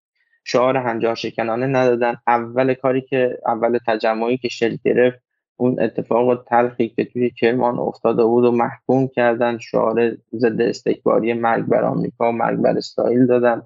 [0.45, 2.17] شعار هنجار شکنانه ندادن.
[2.27, 5.24] اول کاری که اول تجمعی که شکل گرفت
[5.57, 11.65] اون اتفاق تلخی که توی کرمان افتاده بود و محکوم کردن شعار ضد استکباری مرگ
[11.65, 13.63] بر آمریکا مرگ بر اسرائیل دادن.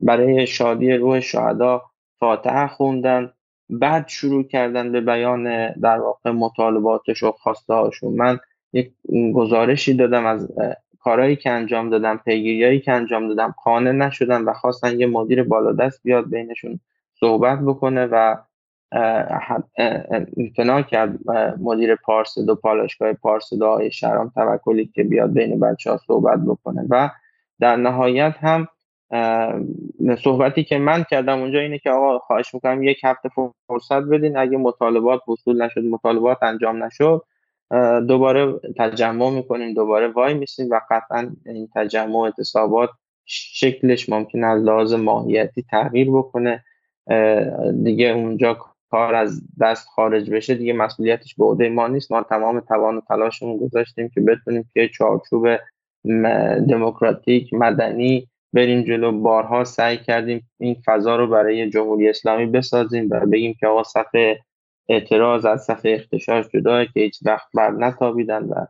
[0.00, 1.82] برای شادی روح شهدا
[2.20, 3.32] فاتحه خوندن.
[3.70, 8.38] بعد شروع کردن به بیان در واقع مطالباتش و خواسته هاشون من
[8.72, 8.92] یک
[9.34, 10.48] گزارشی دادم از
[11.00, 16.00] کارهایی که انجام دادم پیگیریایی که انجام دادم خانه نشدم و خواستن یه مدیر بالادست
[16.02, 16.80] بیاد بینشون
[17.20, 18.36] صحبت بکنه و
[20.36, 21.30] امتناع کرد
[21.60, 26.86] مدیر پارسد و پالاشگاه پارسد آقای شهرام توکلی که بیاد بین بچه ها صحبت بکنه.
[26.90, 27.10] و
[27.60, 28.68] در نهایت هم
[30.24, 33.28] صحبتی که من کردم اونجا اینه که آقا خواهش می‌کنم یک هفته
[33.68, 34.36] فرصت بدین.
[34.36, 37.22] اگه مطالبات وصول نشد مطالبات انجام نشد
[38.08, 42.90] دوباره تجمع می‌کنیم دوباره وای میسیم و قطعا این تجمع و اعتصابات
[43.24, 46.64] شکلش ممکن از لحاظ ماهیتی تغییر بکنه.
[47.84, 48.56] دیگه اونجا
[48.90, 52.12] کار از دست خارج بشه دیگه مسئولیتش به عهده ما نیست.
[52.12, 55.48] ما تمام توان و تلاشمون گذاشتیم که بتونیم که چارچوب
[56.68, 59.12] دموکراتیک مدنی بریم جلو.
[59.12, 64.14] بارها سعی کردیم این فضا رو برای جمهوری اسلامی بسازیم و بگیم که آقا صف
[64.88, 68.66] اعتراض از صف اختشاش جداه که هیچ وقت بر نتابیدن و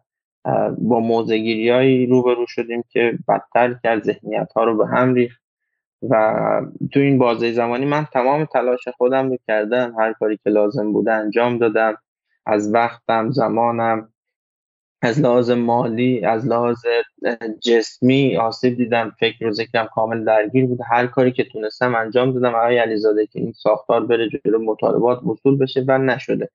[0.78, 5.45] با موزگیری روبرو شدیم که بدتر کرد ذهنیت ها رو به هم ریخت.
[6.02, 6.60] و
[6.93, 9.94] تو این بازه زمانی من تمام تلاش خودم رو کردم.
[9.98, 11.97] هر کاری که لازم بوده انجام دادم.
[12.47, 14.09] از وقتم زمانم
[15.02, 16.78] از لحاظ مالی از لحاظ
[17.60, 20.78] جسمی آسیب دیدم فکر و ذکرم کامل درگیر بود.
[20.90, 22.55] هر کاری که تونستم انجام دادم.
[22.55, 26.51] آقای علیزاده که این ساختار بره جلو مطالبات وصول بشه و نشده.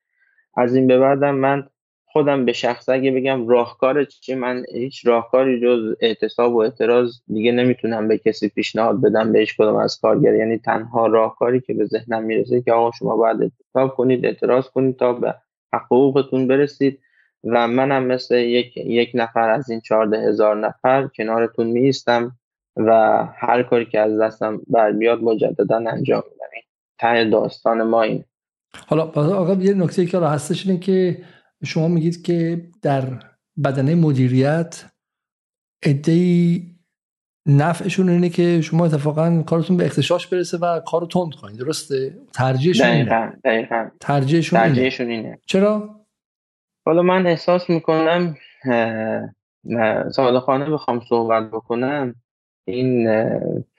[0.58, 1.68] از این به بعدم من
[2.12, 7.52] خودم به شخص اگه بگم راهکار چی من هیچ راهکاری جز اعتصاب و اعتراض دیگه
[7.52, 10.36] نمی‌تونم به کسی پیشنهاد بدم به هیچ کدوم از کارگر.
[10.36, 14.98] یعنی تنها راهکاری که به ذهنم می‌رسه که آقا شما باید اعتصاب کنید اعتراض کنید
[14.98, 15.36] تا به
[15.74, 17.00] حقوقتون برسید
[17.44, 22.32] و منم مثل یک, یک نفر از این چهارده هزار نفر کنارتون میستم
[22.78, 22.92] و
[23.36, 26.42] هر کاری که از دستم برمیاد مجددا انجام میدم.
[27.00, 28.24] ته داستان ما این
[28.88, 31.18] حالا آقا یه نکته که هستش اینه که
[31.66, 33.04] شما میگید که در
[33.64, 34.86] بدنه مدیریت
[35.84, 36.68] ادهی
[37.48, 41.58] نفعشون اینه که شما اتفاقا کارتون به اختشاش برسه و کارو تند کنید.
[41.58, 43.34] درسته؟ ترجیحشون اینه.
[43.44, 43.90] دقیقا.
[44.00, 45.40] ترجیحشون, ترجیحشون اینه.
[45.46, 46.02] چرا؟
[46.86, 48.36] حالا من احساس می‌کنم
[50.12, 52.16] صادقانه بخوام صحبت بکنم
[52.68, 53.10] این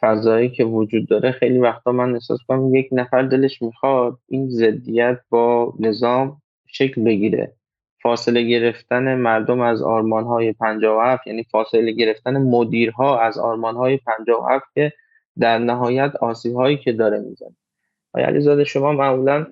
[0.01, 5.19] فضایی که وجود داره خیلی وقتا من احساس کنم یک نفر دلش می‌خواد این ضدیت
[5.31, 7.55] با نظام شکل بگیره.
[8.03, 14.65] فاصله گرفتن مردم از آرمان های 57 یعنی فاصله گرفتن مدیرها از آرمان های 57
[14.75, 14.93] که
[15.39, 17.57] در نهایت آسیب هایی که داره می‌زنه.
[18.15, 19.47] آیا علیزاده شما معمولا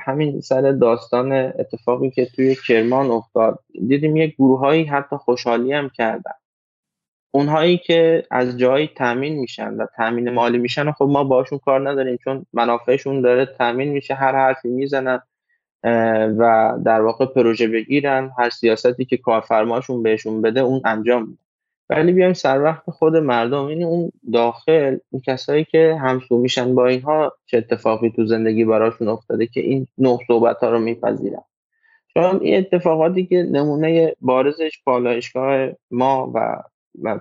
[0.00, 3.58] همین سر داستان اتفاقی که توی کرمان افتاد
[3.88, 6.32] دیدیم یک گروههایی حتی خوشحالی هم کردن.
[7.34, 12.16] اونهایی که از جایی تامین میشن و تامین مالی میشن خب ما باشون کار نداریم
[12.16, 15.22] چون منافعشون داره تامین میشه هر حرفی می‌زنن.
[16.38, 21.42] و در واقع پروژه بگیرن هر سیاستی که کارفرماشون بهشون بده اون انجام میده.
[21.90, 26.86] ولی بیایم سر وقت خود مردم این اون داخل این کسایی که همسو میشن با
[26.86, 31.42] اینها چه اتفاقی تو زندگی براشون افتاده که این نوع صحبت ها رو میپذیرن.
[32.14, 36.62] چون این اتفاقاتی که نمونه بارزش پالایشگاه ما و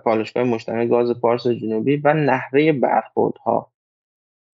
[0.04, 3.72] پالایشگاه مجتمع گاز پارس جنوبی و نحوه برخوردها.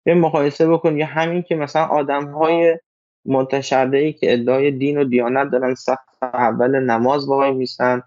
[0.04, 2.80] به مقایسه بکن یا همین که مثلا آدم های
[3.26, 8.02] متشرعی که ادعای دین و دیانت دارن صف اول نماز وای میسن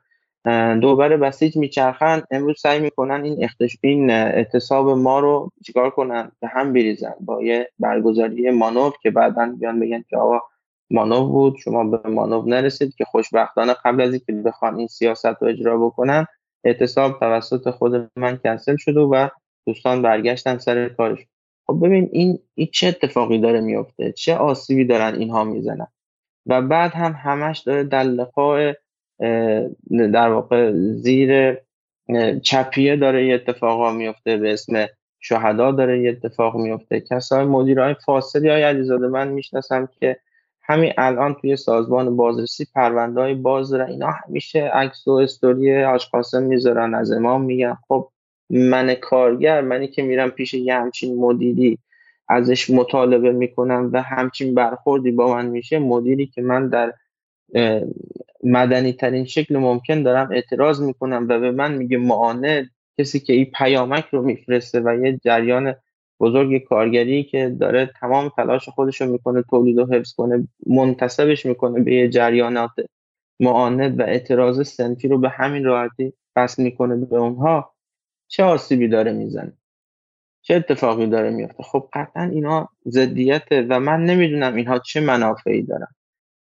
[0.81, 3.77] دوباره بسیج میچرخن امروز سعی می‌کنن این اختش...
[3.83, 7.15] این اعتصاب ما رو چیکار کنن؟ به هم بریزن.
[7.21, 10.41] با یه برگزاری مانور که بعدا بیان بگن که آقا
[10.91, 15.49] مانو بود شما به مانو نرسید که خوشبختانه قبل از اینکه بخوان این سیاست رو
[15.49, 16.27] اجرا بکنن
[16.65, 19.29] اعتصاب توسط خود من کنسل شده و
[19.67, 21.19] دوستان برگشتن سر کارش.
[21.71, 25.87] خب ببین این, این چه اتفاقی داره میفته؟ چه آسیبی دارن اینها می‌زنن؟
[26.47, 28.73] و بعد هم همش داره در لقاء
[30.13, 31.59] در واقع زیر
[32.43, 34.87] چپیه داره یه اتفاق میفته به اسم
[35.21, 37.01] شهدا داره یه اتفاق میفته.
[37.01, 40.17] کسای مدیرای فاصلی های علیزاده من می‌شناسم که
[40.63, 43.91] همین الان توی سازمان بازرسی پرونده های باز دارن.
[43.91, 47.77] اینا همیشه عکس و استوری آشقاسم می‌ذارن از امام میگن.
[47.89, 48.11] خب
[48.51, 51.79] من کارگر منی که میرم پیش یه همچین مدیری
[52.29, 56.93] ازش مطالبه می‌کنم و همچین برخوردی با من میشه مدیری که من در
[58.45, 63.45] مدنی ترین شکل ممکن دارم اعتراض می‌کنم و به من میگه معاند کسی که این
[63.55, 65.75] پیامک رو میفرسته و یه جریان
[66.21, 71.81] بزرگ کارگری که داره تمام تلاش خودش رو می‌کنه تولید و حفظ کنه منتصبش می‌کنه
[71.83, 72.71] به یه جریانات
[73.41, 77.75] معاند و اعتراض سنفی رو به همین راحتی بس می‌کنه به اونها.
[78.29, 79.53] چه آسیبی داره می‌زنه؟
[80.43, 85.89] چه اتفاقی داره میفته؟ خب قطعا اینا ضدیته و من نمی‌دونم اینها چه منافعی دارن.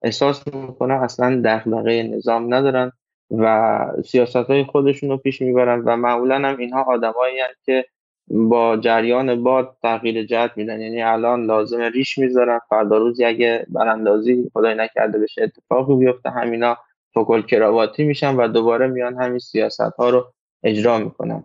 [0.03, 2.93] احساس می‌کنم اصلا دغدغه نظام ندارن
[3.31, 7.85] و سیاست های خودشون رو پیش می‌برن و معمولا هم اینها آدمایی که
[8.31, 10.81] با جریان باد تغییر جهت میدن.
[10.81, 16.31] یعنی الان لازم ریش می‌ذارن فردا روزی اگه براندازی خدای نکرده بشه اتفاقی بیفته.
[16.31, 16.77] همینا
[17.15, 20.33] فکل کراواتی میشن و دوباره میان همین سیاست ها رو
[20.63, 21.45] اجرا می‌کنن.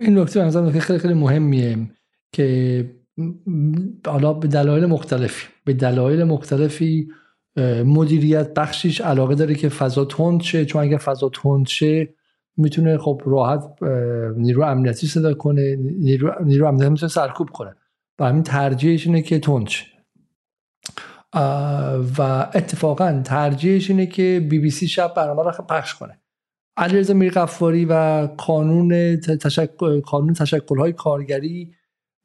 [0.00, 1.78] این نکته نظرم خیلی خیلی مهمیه
[2.32, 2.90] که
[4.06, 7.08] حالا به دلایل مختلفی به دلایل مختلفی
[7.84, 10.64] مدیریت بخشیش علاقه داره که فضا تند شه.
[10.64, 12.08] چون اگر فضا تند شه
[12.56, 13.82] می‌تونه خب راحت
[14.36, 17.74] نیرو امنیتی صدا کنه نیرو, نیرو امنیتی می‌تونه سرکوب کنه.
[18.18, 19.86] و همین ترجیحش اینه که تند شه.
[22.18, 22.22] و
[22.54, 26.18] اتفاقا ترجیحش اینه که بی بی سی شب برنامه رو پخش کنه.
[26.76, 31.72] علیرضا میرقفاری و قانون تشکل قانون تشکل های کارگری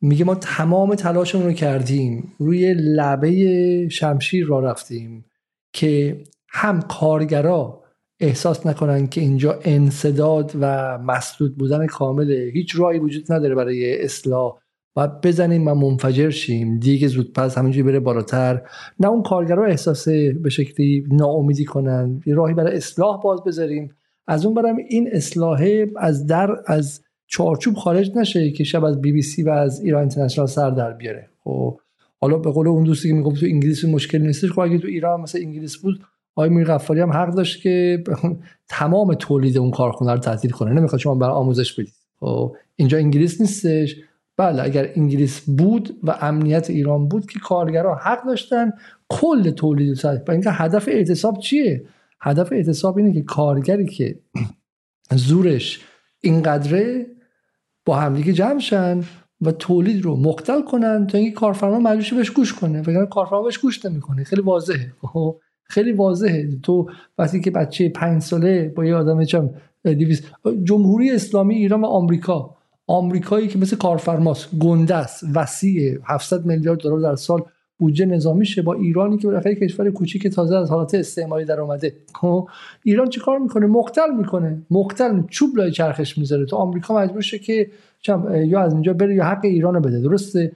[0.01, 2.33] میگه ما تمام تلاشمون رو کردیم.
[2.37, 5.25] روی لبه شمشیر را رفتیم
[5.73, 7.83] که هم کارگرا
[8.19, 14.57] احساس نکنن که اینجا انصداد و مسدود بودن کامله هیچ راهی وجود نداره برای اصلاح.
[14.95, 16.79] و بزنیم و منفجر شیم.
[16.79, 18.61] دیگه زود پس همینجوری بره بالاتر.
[18.99, 22.21] نه اون کارگرا احساس به شکلی ناامیدی کنن.
[22.25, 23.95] یه راهی برای اصلاح باز بذاریم.
[24.31, 29.11] از اون برم این اصلاحه از در از چارچوب خارج نشه که شب از بی
[29.11, 31.29] بی سی و از ایران اینترنشنال سر در بیاره.
[31.43, 31.79] خب
[32.21, 35.21] حالا به قول اون دوستی که می‌گفت تو انگلیسی مشکل نیستش خب اگه تو ایران
[35.21, 35.99] مثل انگلیس بود
[36.35, 38.03] آقای میر غفاری هم حق داشت که
[38.69, 40.73] تمام تولید اون کارخونه رو تعطیل کنه.
[40.73, 41.93] نمی‌خواد شما برای آموزش بدید.
[42.19, 43.95] خب اینجا انگلیس نیستش.
[44.37, 48.71] بله اگر انگلیس بود و امنیت ایران بود که کارگران حق داشتن
[49.09, 51.83] کل تولید و اینکه هدف اعتصاب چیه؟
[52.21, 54.19] هدف اعتصاب اینه که کارگری که
[55.15, 55.79] زورش
[56.21, 57.05] اینقدره
[57.85, 59.03] با همدیگه جمع شن
[59.41, 62.81] و تولید رو مختل کنن تا اینکه کارفرما مجبور بهش گوش کنه.
[62.81, 64.23] وگرنه کارفرما بهش گوش نمی‌کنه.
[64.23, 64.93] خیلی واضحه.
[65.01, 66.49] خب، خیلی واضحه.
[66.63, 69.49] تو وقتی که بچه پنج ساله با یه آدم چم
[70.63, 72.55] جمهوری اسلامی ایران و آمریکا.
[72.87, 74.55] آمریکایی که مثل کارفرماست.
[74.59, 75.23] گنده است.
[75.35, 75.97] وسیع.
[76.05, 77.41] 700 میلیارد دلار در سال
[77.81, 81.93] بودجه نظامیشه با ایرانی که بالاخره کشور کوچیک تازه از حالات استعماری در اومده.
[82.13, 82.47] خب
[82.83, 84.61] ایران چیکار می‌کنه؟ مقتل می‌کنه.
[84.71, 86.45] مقتل چوب لای چرخش می‌ذاره.
[86.45, 87.67] تو آمریکا مجبور شه که
[88.45, 89.99] یا از اینجا بره یا حق ایران رو بده.
[89.99, 90.51] درسته؟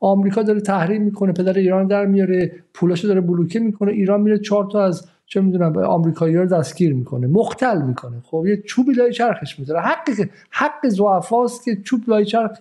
[0.00, 4.68] آمریکا داره تحریم می‌کنه پدر ایران در میاره پولاشو داره بلوکه می‌کنه ایران میره چهار
[4.72, 7.26] تا از چه می‌دونم آمریکایی رو دستگیر می‌کنه.
[7.26, 8.16] مختل می‌کنه.
[8.24, 9.80] خب یه چوبی لای چرخش می‌ذاره.
[9.80, 10.08] حق
[10.50, 12.58] حق زعفاست که چوب لای چرخ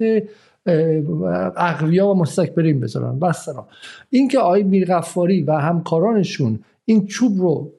[1.57, 3.19] اقویا و مستکبرین بذارن.
[3.19, 3.49] بس
[4.09, 7.71] اینکه آقای میرغفاری و همکارانشون این چوب رو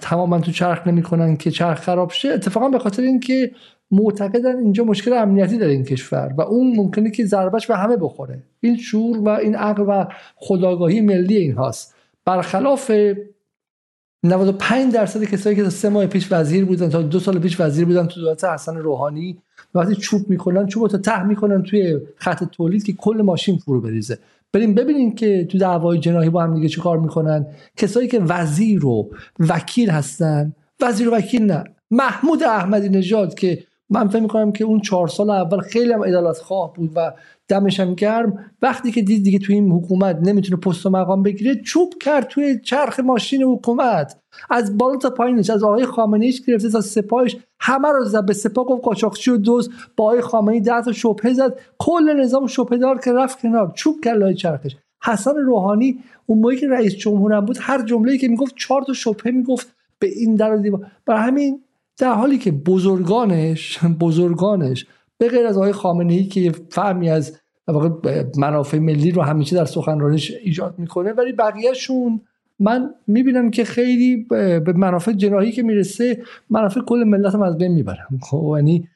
[0.00, 3.50] تماما تو چرخ نمی‌کنن که چرخ خراب شه اتفاقا به خاطر اینکه
[3.90, 8.42] معتقدن اینجا مشکل امنیتی داره این کشور و اون ممکنه که ضربش به همه بخوره.
[8.60, 10.06] این شور و این عقل و
[10.36, 11.94] خداگاهی ملی این هاست
[12.24, 12.90] برخلاف
[14.24, 18.06] 95 درصد کسایی که سه ماه پیش وزیر بودن تا دو سال پیش وزیر بودن
[18.06, 19.38] تو دولت حسن روحانی
[19.74, 24.18] وقتی چوب می‌کنن چوب تا ته می‌کنن توی خط تولید که کل ماشین فرو بریزه.
[24.52, 27.46] بریم ببینیم که تو دعوای جناحی با هم دیگه چه کار می‌کنن.
[27.76, 30.52] کسایی که وزیر و وکیل هستن.
[30.80, 31.64] وزیر و وکیل نه.
[31.90, 36.38] محمود احمدی نژاد که من فکر می‌کنم که اون چهار سال اول خیلی هم عدالت
[36.38, 37.12] خواه بود و
[37.48, 38.50] دمش هم گرم.
[38.62, 42.60] وقتی که دید دیگه توی این حکومت نمی‌تونه پست و مقام بگیره چوب کرد توی
[42.60, 44.20] چرخ ماشین حکومت.
[44.50, 48.32] از بالا تا پایینش از آقای خامنه ایش گرفته تا سپاهش همه رو زد به
[48.32, 51.58] سپاه گفت قاچاقچی و دوز با آقای خامنه‌ای ده تا شبهه زد.
[51.78, 54.76] کل نظام شبهه دار که رفت کنار چوب کرد لای چرخش.
[55.04, 59.32] حسن روحانی اون موقعی که رئیس جمهورم بود هر جمله‌ای که می‌گفت چهار تا شبهه
[59.32, 60.86] می‌گفت به این در دیوار.
[61.06, 61.60] برای همین
[61.98, 64.86] در حالی که بزرگانش بزرگانش
[65.18, 67.40] به غیر از آقای خامنه ای که فهمی از
[68.36, 72.20] منافع ملی رو همیشه در سخنرانیش ایجاد می‌کنه ولی بقیهشون
[72.58, 77.72] من می‌بینم که خیلی به منافع جناهی که می‌رسه منافع کل ملت هم از بین
[77.72, 78.88] می‌برم خب یعنی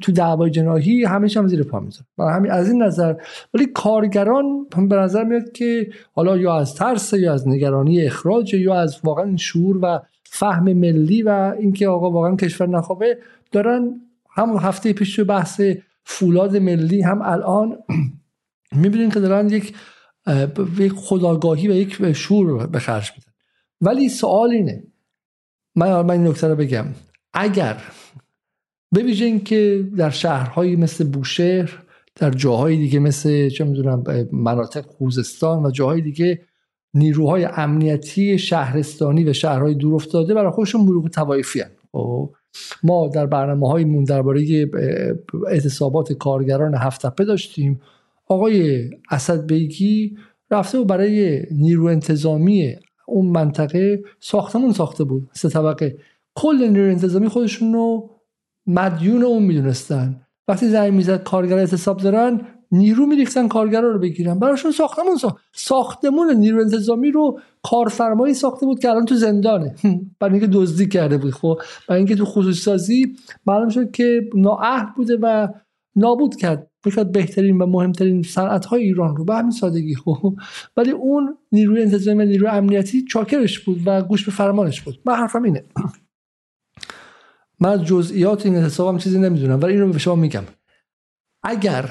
[0.00, 3.14] تو دعوای جناهی همیشه هم زیر پا می‌ذارم برای همین از این نظر.
[3.54, 8.74] ولی کارگران به نظر میاد که حالا یا از ترس یا از نگرانی اخراج یا
[8.74, 10.00] از واقعا شعور و
[10.38, 13.18] فهم ملی و اینکه آقا واقعا کشور نخوابه
[13.52, 14.00] دارن
[14.30, 15.60] هم هفته پیش بحث
[16.04, 17.78] فولاد ملی هم الان
[18.82, 19.74] می‌بینین که دارن یک
[20.96, 23.32] خداگاهی و یک شور به خرج میدن.
[23.80, 24.82] ولی سوال اینه
[25.74, 26.86] من من این نکته رو بگم.
[27.32, 27.76] اگر
[28.94, 31.82] ببینین که در شهرهایی مثل بوشهر
[32.16, 36.40] در جاهای دیگه مثل چه می‌دونم مناطق خوزستان و جاهای دیگه
[36.96, 41.62] نیروهای امنیتی شهرستانی و شهرهای دور افتاده برای خودشون ملوک توایفی
[41.92, 42.30] خب
[42.82, 44.66] ما در برنامه هایمون درباره
[45.48, 47.80] اعتصابات کارگران هفت داشتیم.
[48.28, 50.16] آقای اسد بیگی
[50.50, 52.74] رفته و برای نیرو انتظامی
[53.06, 55.98] اون منطقه ساختمون ساخته بود سه طبقه.
[56.34, 58.10] کل نیرو انتظامی خودشون رو
[58.66, 60.20] مدیون اون می‌دونستن.
[60.48, 62.40] وقتی زنگ می‌زد کارگر اعتصاب دارن
[62.72, 64.38] نیرو میریختن کارگرا رو بگیرن.
[64.38, 69.74] براشون ساختمون ساخت ساختمون نیرو انتظامی رو کارفرمایی ساخته بود که الان تو زندانه.
[70.20, 73.16] برای اینکه دزدی کرده بود خب؟ برای اینکه تو خصوصی سازی
[73.46, 75.48] معلوم شد که نااهل بوده و
[75.96, 76.70] نابود کرد.
[76.86, 79.24] بخاطر بهترین و مهمترین صنعت های ایران رو.
[79.24, 80.34] به همین سادگی خب؟
[80.76, 84.98] ولی اون نیروی انتظامی و نیروی امنیتی چاکرش بود و گوش به فرمانش بود.
[85.04, 85.64] من حرفم اینه.
[87.60, 90.44] من جزئیات این حسابم چیزی نمی‌دونم ولی این رو به شما میگم.
[91.42, 91.90] اگر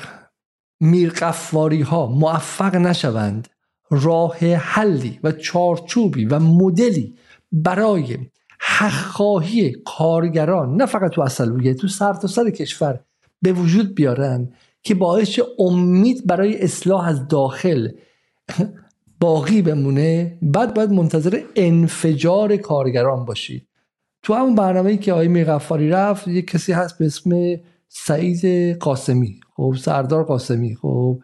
[0.85, 3.47] میرقفاری ها موفق نشوند
[3.89, 7.15] راه حلی و چارچوبی و مدلی
[7.51, 8.17] برای
[8.59, 12.99] حقخواهی کارگران نه فقط تو اصلویه تو سر تا سر کشور
[13.41, 14.53] به وجود بیارن
[14.83, 17.87] که باعث امید برای اصلاح از داخل
[19.19, 20.37] باقی بمونه.
[20.41, 23.67] بعد باید منتظر انفجار کارگران باشید.
[24.23, 29.39] تو همون برنامه که آقای میرقفاری رفت یک کسی هست به اسم سعید قاسمی.
[29.55, 31.19] خب سردار قاسمی خب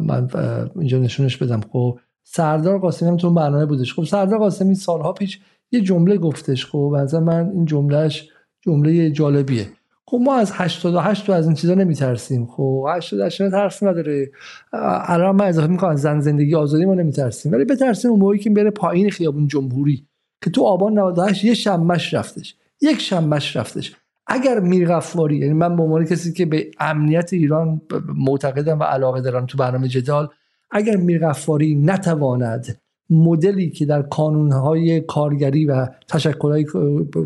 [0.00, 0.28] من
[0.76, 1.60] اینجا نشونش بدم.
[1.72, 3.94] خب سردار قاسمی هم تو برنامه بودش.
[3.94, 5.40] خب سردار قاسمی سالها پیش
[5.72, 6.66] یه جمله گفتش.
[6.66, 8.28] خب از من این جملهش
[8.60, 9.66] جمله جالبیه.
[10.06, 12.46] خب ما از 88 تو از این چیزا نمیترسیم.
[12.46, 14.30] خب 88 ترس نداره.
[14.72, 17.52] الان من اضافه می‌کنم زن زندگی آزادی ما نمیترسیم.
[17.52, 20.06] ولی بترسیم اون موقعی که بره پایین خیابون جمهوری
[20.44, 22.56] که تو آبان 98 یه شمش رفتش.
[22.80, 23.96] یک شمش رفتش.
[24.26, 27.80] اگر میرغفاری یعنی من به عنوان کسی که به امنیت ایران
[28.14, 30.28] معتقدم و علاقه دارم تو برنامه جدال
[30.70, 32.80] اگر میرغفاری نتواند
[33.10, 36.64] مدلی که در کانونهای کارگری و تشکلهای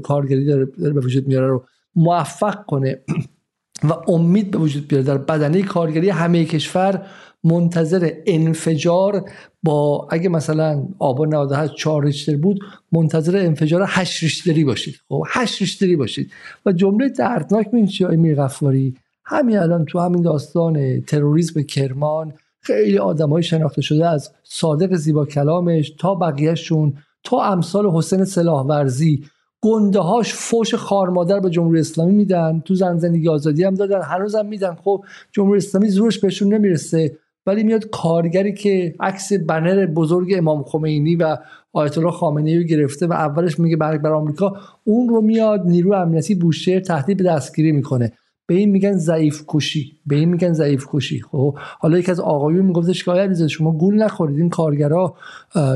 [0.03, 1.65] کارگری داره به وجود میاره رو
[1.95, 3.01] موفق کنه
[3.89, 7.07] و امید به وجود بیاره در بدنه کارگری همه کشور
[7.44, 9.31] منتظر انفجار
[9.62, 12.60] با اگه مثلا آبان 98 4 ریشتر بود
[12.93, 14.94] منتظر انفجار 8 ریشتری باشید.
[15.09, 16.31] خب 8 ریشتری باشید.
[16.66, 18.94] و جمله دردناک من چی امیر غفاری؟
[19.24, 25.27] همین الان تو همین داستان تروریسم کرمان خیلی آدم های شناخته شده از صادق زیبا
[25.27, 26.94] کلامش تا بقیهشون
[27.24, 29.24] تا امثال حسین سلاح ورزی
[29.60, 32.62] گنده هاش فوش خارمادر به جمهوری اسلامی میدن.
[32.65, 34.02] تو زن زندگی آزادی هم دادن.
[34.02, 34.74] هنوزم میدن.
[34.74, 37.19] خب جمهوری اسلامی زورش بهشون نمی‌رسه.
[37.49, 41.37] ولی میاد کارگری که عکس بنر بزرگ امام خمینی و
[41.73, 44.53] آیت الله خامنه‌ای رو گرفته و اولش میگه برگ بر آمریکا
[44.85, 48.12] اون رو میاد نیرو امنیتی بوشهر تهدید به دستگیری می‌کنه.
[48.47, 52.66] به این میگن ضعیف کشی به این میگن ضعیف کشی خب حالا یکی از آقایون
[52.66, 55.16] میگفتش که آیا شما گول نخورید؟ این کارگرا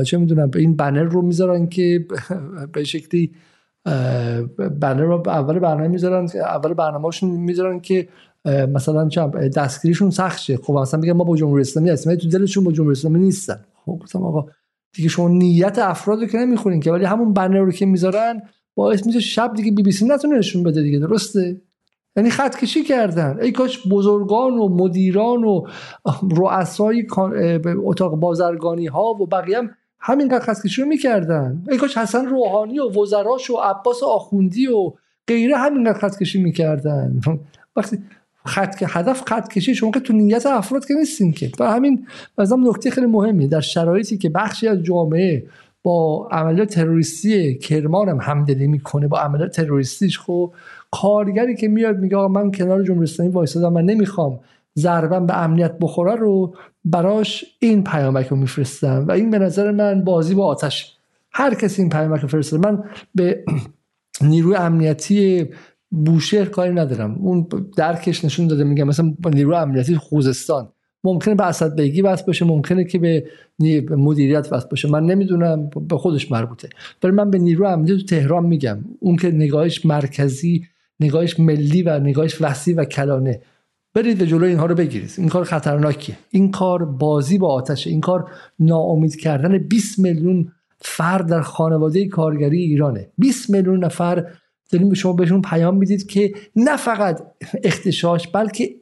[0.05, 2.05] چه می‌دونم به این بنر رو می‌ذارن که
[2.73, 3.31] به شکلی
[4.81, 8.07] بنر رو اول برنامه می‌ذارن اول برنامه‌شون می‌ذارن که
[8.45, 9.09] مثلا
[9.55, 12.91] دستگیریشون سخت شه خب مثلا میگن ما با جمهوری اسلامی هستیم تو دلشون با جمهوری
[12.91, 13.65] اسلامی نیستن.
[13.85, 14.45] خب گفتم آقا
[14.95, 18.41] دیگه شما نیت افراد رو که نمی‌خونین که ولی همون بنر رو که می‌ذارن
[18.75, 21.61] باعث میشه شب دیگه بی بی سی نتونه نشون بده دیگه درسته؟
[22.15, 23.39] یعنی خط کشی کردن.
[23.41, 25.67] ای کاش بزرگان و مدیران و
[26.31, 27.07] رؤسای
[27.85, 31.63] اتاق بازرگانی ها و بقیه هم همین خط کشی رو می‌کردن.
[31.69, 34.91] ای کاش حسن روحانی و وزراش و عباس آخوندی و
[35.27, 37.21] غیره همینقدر خط کشی می‌کردن.
[37.75, 37.97] وقتی
[38.45, 41.51] خط هدف خط کشی شما که تو نیت افراد که نیستین که.
[41.59, 42.07] و همین
[42.37, 45.43] مثلا نکته خیلی مهمی در شرایطی که بخشی از جامعه
[45.83, 50.53] با عملیات تروریستی کرمان هم همدلی می‌کنه با عملیات تروریستیش خب
[50.91, 54.39] کارگری که میاد میگه آقا من کنار جمهوری اسلامی وایسادم من نمی‌خوام
[54.79, 56.55] ضربم به امنیت بخوره رو
[56.85, 59.05] براش این پیامک رو میفرستم.
[59.07, 60.97] و این به نظر من بازی با آتش.
[61.31, 62.83] هر کسی این پیامک رو فرسته من
[63.15, 63.43] به
[64.21, 65.49] نیروی امنیتی
[66.05, 67.15] بوشهر کاری ندارم.
[67.15, 67.47] اون
[67.77, 70.69] درکش نشون داده میگم مثلا نیروی امنیتی خوزستان.
[71.03, 73.25] ممکنه به اسد بیگی بس باشه ممکنه که به
[73.89, 76.69] مدیریت بس باشه من نمی‌دونم به خودش مربوطه.
[77.03, 78.85] ولی من به نیرو امنیتی تو تهران میگم.
[78.99, 80.65] اون که نگاهش مرکزی
[80.99, 83.41] نگاهش ملی و نگاهش وسیع و کلانه.
[83.93, 85.13] برید به جلو اینها رو بگیرید.
[85.17, 86.17] این کار خطرناکیه.
[86.29, 87.89] این کار بازی با آتشه.
[87.89, 93.07] این کار ناامید کردن 20 میلیون فرد در خانواده کارگری ایرانه.
[93.17, 94.25] 20 میلیون نفر
[94.73, 97.21] داریم به شما بهشون پیام می‌دید که نه فقط
[97.63, 98.75] اختشاش بلکه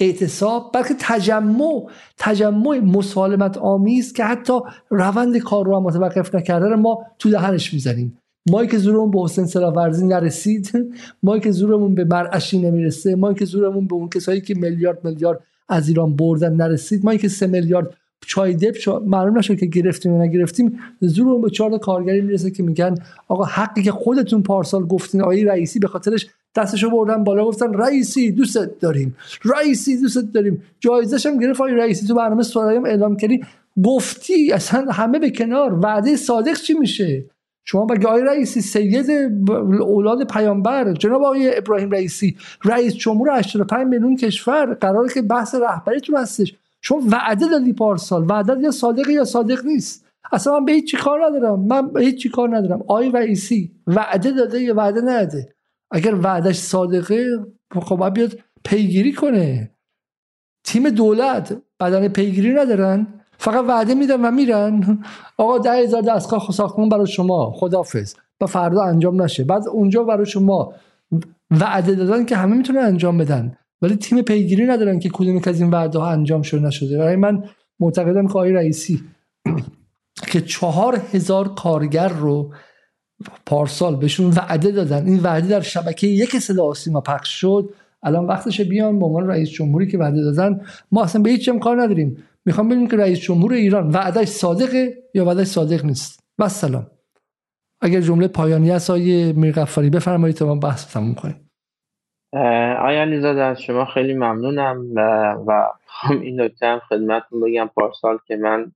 [0.00, 1.86] اعتصاب بلکه تجمع
[2.18, 4.52] تجمع مسالمت آمیز که حتی
[4.90, 8.18] روند کار رو هم متوقف نکرده ما تو دهنش می‌زنیم.
[8.50, 10.70] ما که زورمون به حسین سلاورزی نرسید
[11.22, 15.40] ما که زورمون به مرعشی نمی‌رسه ما که زورمون به اون کسایی که میلیارد میلیارد
[15.68, 17.94] از ایران بردن نرسید ما که سه میلیارد
[18.26, 22.62] چای دپ شو معلوم نشد که گرفتیم یا نگرفتیم زورمون به چهار کارگری می‌رسه که
[22.62, 22.94] میگن
[23.28, 26.26] آقا حقی که خودتون پارسال گفتین آقای رئیسی به خاطرش
[26.56, 30.62] دستشو بردن بالا گفتن رئیسی دوست داریم رئیسی دوست داریم.
[30.80, 33.44] جایزش هم گرفت آقای رئیسی تو برنامه سرایم اعلام کردی.
[33.84, 35.78] گفتی اصلا همه به کنار.
[35.82, 37.24] وعده صادق چی میشه؟
[37.64, 39.10] شما بگه آقای رئیسی سید
[39.80, 46.16] اولاد پیامبر؟ جناب آقای ابراهیم رئیسی رئیس جمهور 85 میلیون کشور قراره که بحث رهبریتون
[46.16, 46.54] هستش.
[46.86, 48.26] شما وعده دادی پارسال.
[48.30, 50.06] وعده یا صادق یا صادق نیست.
[50.32, 51.60] اصلا من به هیچ کار ندارم.
[51.60, 52.80] من به هیچ کار ندارم.
[52.80, 55.54] آقای رئیسی وعده داده یا وعده نده.
[55.90, 57.24] اگر وعدش صادقه
[57.82, 59.70] خب بیاد پیگیری کنه.
[60.64, 63.06] تیم دولت بدن پیگیری ندارن.
[63.38, 65.04] فقط وعده میدن و میرن.
[65.38, 67.50] آقا ده هزار دستگاه ساختمون برای شما.
[67.50, 69.44] خدافز و فردا انجام نشه.
[69.44, 70.74] بعد اونجا برای شما
[71.50, 73.56] وعده دادن که همه می‌تونن انجام بدن.
[73.82, 76.98] ولی تیم پیگیری ندارن که کدوم از این وعده ها انجام شده نشده.
[76.98, 77.44] برای من
[77.80, 79.00] معتقدم که آقای رئیسی
[80.32, 82.54] که چهار هزار کارگر رو
[83.46, 85.06] پارسال بهشون وعده دادن.
[85.06, 87.70] این وعده در شبکه یک صدا سیما پخش شد.
[88.02, 90.60] الان وقتش بیان به عنوان رئیس جمهوری که وعده دادن.
[90.92, 92.16] ما اصلا به هیچ کار نداریم.
[92.44, 96.20] می‌خوام ببینیم که رئیس جمهور ایران وعدهش صادقه یا وعدهش صادق نیست.
[96.38, 96.86] و سلام.
[97.80, 101.45] اگر جمله پایانی است آیه میرغفاری بفرمایید تا ما بحث تموم کنیم
[102.32, 104.86] آیا علیزاده از شما خیلی ممنونم
[105.46, 105.72] و
[106.10, 107.70] این نکته هم خدمتتون بگم.
[107.76, 108.72] پارسال که من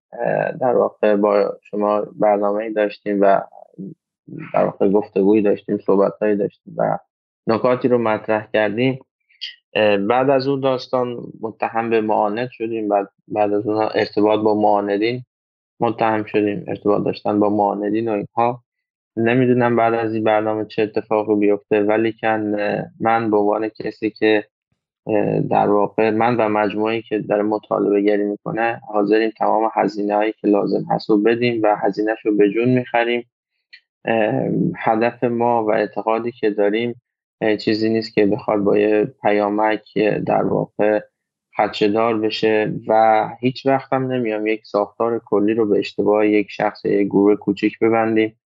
[0.60, 3.40] در واقع با شما برنامه داشتیم و
[4.55, 6.98] در واقع گفتگویی داشتیم صحبتهایی داشتیم و
[7.47, 8.98] نکاتی رو مطرح کردیم.
[10.09, 15.24] بعد از اون داستان متهم به معاند شدیم بعد بعد از اون ارتباط با معاندین
[15.81, 16.64] متهم شدیم.
[16.68, 18.62] ارتباط داشتن با معاندین و اینها.
[19.16, 22.56] نمی‌دونم بعد از این برنامه چه اتفاقی بیفته ولی کن
[23.00, 24.44] من به عنوان کسی که
[25.50, 30.48] در واقع من و مجموعی که در مطالبه گری می‌کنه حاضریم تمام هزینه هایی که
[30.48, 33.30] لازم هست رو بدیم و هزینهش رو به جون می‌خریم.
[34.76, 37.02] هدف ما و اعتقادی که داریم
[37.60, 41.00] چیزی نیست که بخواد با یه پیامک در واقع
[41.56, 46.84] خدشدار بشه و هیچ وقت هم نمیام یک ساختار کلی رو به اشتباه یک شخص
[46.84, 48.36] یک گروه کوچیک ببندیم.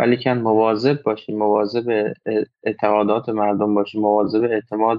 [0.00, 2.14] ولی کن مواظب باشیم مواظب
[2.64, 4.98] اعتقادات مردم باشیم مواظب اعتماد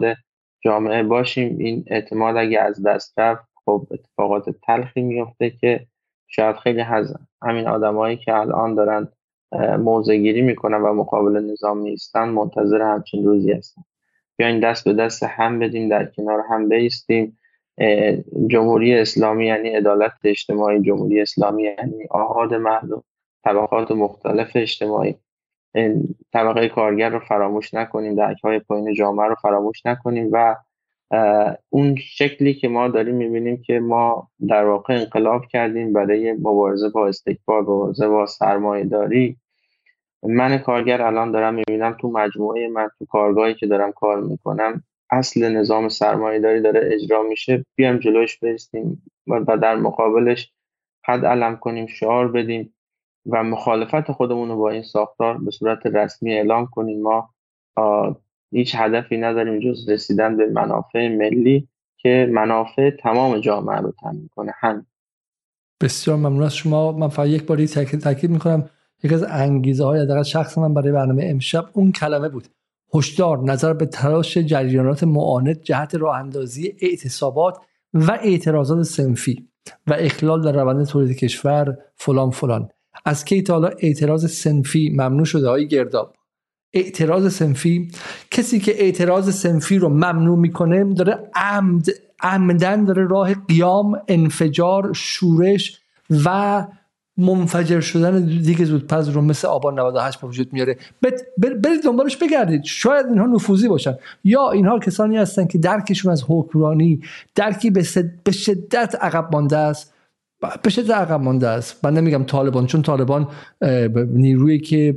[0.63, 5.87] جامعه باشیم این اعتماد اگه از دست رفت خب اتفاقات تلخی میفته که
[6.27, 9.07] شاید خیلی از همین آدمایی که الان دارن
[9.79, 13.81] موضع گیری می‌کنن و مقابل نظام نیستن منتظر همچین روزی هستن.
[14.37, 17.37] بیاین دست به دست هم بدیم در کنار هم بیستیم.
[18.47, 23.03] جمهوری اسلامی یعنی عدالت اجتماعی جمهوری اسلامی یعنی آهاد مردم.
[23.43, 25.15] طبقات مختلف اجتماعی
[26.33, 30.55] طبقه کارگر رو فراموش نکنیم درک های پایین جامعه رو فراموش نکنیم و
[31.69, 37.07] اون شکلی که ما داریم می‌بینیم که ما در واقع انقلاب کردیم برای مبارزه با
[37.07, 39.37] استکبار مبارزه با سرمایه داری
[40.23, 45.55] من کارگر الان دارم می‌بینم تو مجموعه من تو کارگاهی که دارم کار می‌کنم اصل
[45.57, 47.65] نظام سرمایه داری داره اجرا میشه.
[47.75, 50.53] بیام جلوش برسیم و در مقابلش
[51.05, 52.73] حد علم کنیم شعار بدیم.
[53.25, 57.01] و مخالفت خودمون رو با این ساختار به صورت رسمی اعلام کنیم.
[57.01, 57.29] ما
[58.51, 61.67] هیچ هدفی نداریم جز رسیدن به منافع ملی
[61.97, 64.51] که منافع تمام جامعه رو تامین کنه.
[64.59, 64.85] هم
[65.81, 66.91] بسیار ممنون از شما.
[66.91, 68.69] من فقط یک باری تاکید می‌کنم.
[69.03, 72.47] یکی از انگیزه های در شخص من برای برنامه امشب اون کلمه بود.
[72.93, 77.57] هشدار نظر به تلاش جریانات معاند جهت راه اندازی اعتصابات
[77.93, 79.47] و اعتراضات سنفی
[79.87, 82.69] و اخلال در روند تولید کشور فلان فلان.
[83.05, 86.15] از کی تا حالا اعتراض سنفی ممنوع شده های گرداب؟
[86.73, 87.91] اعتراض سنفی
[88.31, 91.85] کسی که اعتراض سنفی رو ممنوع می‌کنه داره عمد
[92.21, 95.81] عمدن داره راه قیام انفجار شورش
[96.25, 96.67] و
[97.17, 100.77] منفجر شدن دیگه زودپس رو مثل آبان 98 به وجود میاره.
[101.37, 102.63] برید دنبالش بگردید.
[102.63, 103.95] شاید اینها نفوذی باشن.
[104.23, 107.01] یا اینها کسانی هستن که درکشون از حکمرانی
[107.35, 107.69] درکی
[108.23, 109.90] به شدت عقب مانده است.
[110.63, 111.85] به شدت عقب مانده است.
[111.85, 113.27] من نمیگم طالبان چون طالبان
[114.13, 114.95] نیرویی که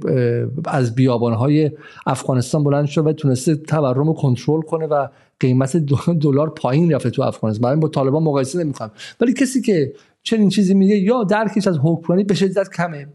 [0.65, 1.71] از بیابانهای
[2.07, 5.07] افغانستان بلند شد و تونسته تورم رو کنترل کنه و
[5.41, 5.77] قیمت
[6.21, 7.75] دلار پایین رفته تو افغانستان.
[7.75, 8.91] من با طالبان مقایسه نمی‌کنم.
[9.21, 9.93] ولی کسی که
[10.23, 13.07] چنین چیزی میگه یا درکش از حکمرانی به شدت کمه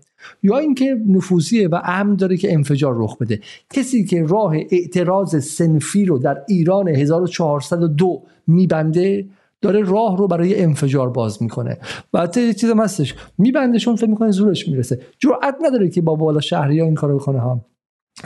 [0.43, 3.39] یا اینکه نفوذیه و امن داره که انفجار رخ بده.
[3.69, 9.25] کسی که راه اعتراض سنفی رو در ایران 1402 میبنده
[9.61, 11.77] داره راه رو برای انفجار باز می‌کنه.
[12.13, 14.99] و یه چیزم هستش میبندشون فکر می‌کنه زورش می‌رسه.
[15.19, 17.65] جرأت نداره که با بالا شهری این کارو بکنه ها.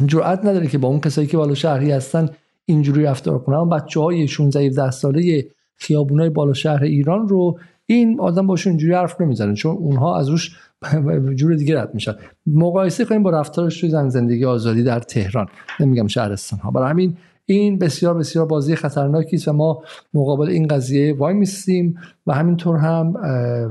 [0.06, 2.30] جرأت نداره که با اون کسایی که بالا شهری هستن
[2.66, 8.20] اینجوری رفتار کنه اون بچه های 16 17 ساله خیابونای بالا شهر ایران رو این
[8.20, 10.56] آدم باشون اینجوری حرف نمی‌زنه چون اونها از روش
[11.36, 12.14] جور دیگه رد میشن.
[12.48, 15.48] مقایسه کنیم با رفتارش زن زندگی آزادی در تهران.
[15.80, 19.84] نمیگم شهرستان ها برای همین این بسیار بسیار بازی خطرناکی است و ما
[20.14, 21.96] مقابل این قضیه وای میستیم
[22.28, 23.14] و همینطور هم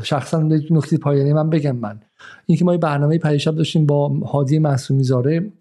[0.03, 2.01] شخصا نکته پایانی من بگم من.
[2.47, 5.53] اینکه ما برنامه پریشب داشتیم با هادی معصومی زاره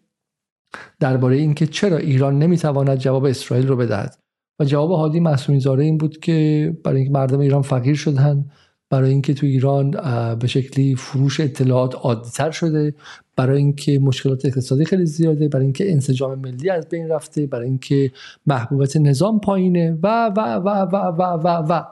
[0.99, 4.17] درباره اینکه چرا ایران نمی‌تواند جواب اسرائیل رو بدهد.
[4.59, 8.45] و جواب هادی معصومی زاره این بود که برای اینکه مردم ایران فقیر شدن
[8.91, 9.91] برای اینکه تو ایران
[10.39, 12.93] به شکلی فروش اطلاعات عادیتر شده
[13.35, 18.11] برای اینکه مشکلات اقتصادی خیلی زیاده برای اینکه انسجام ملی از بین رفته برای اینکه
[18.47, 21.83] محبوبیت نظام پایینه و و و و و و و.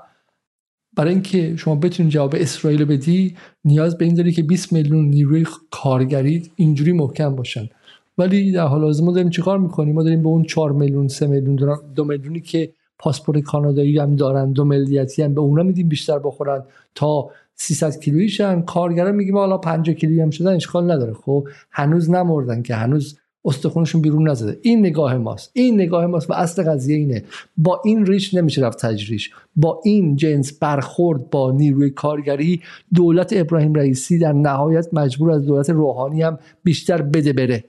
[0.97, 3.35] برای اینکه شما بتونید جواب اسرائیل بدی
[3.65, 7.69] نیاز به این داری که 20 میلیون نیروی کارگری اینجوری محکم باشن.
[8.17, 11.27] ولی در حال حاضر ما داریم چیکار می‌کنیم؟ ما داریم به اون 4 میلیون 3
[11.27, 16.19] میلیون دو میلیونی که پاسپورت کانادایی هم دارن دو ملیتی هم به اونا میدیم بیشتر
[16.19, 16.63] بخورن.
[16.95, 21.13] تا 300 کیلویشن کارگرا میگیم حالا 50 کیلویی هم شدن اشکال نداره.
[21.13, 24.59] خب هنوز نمردن که هنوز استخونشون بیرون نزده.
[24.61, 25.51] این نگاه ماست.
[25.53, 27.23] این نگاه ماست و اصل قضیه اینه.
[27.57, 29.31] با این ریش نمیشه رفت تجریش.
[29.55, 32.61] با این جنس برخورد با نیروی کارگری
[32.93, 37.63] دولت ابراهیم رئیسی در نهایت مجبور از دولت روحانی هم بیشتر بده بره.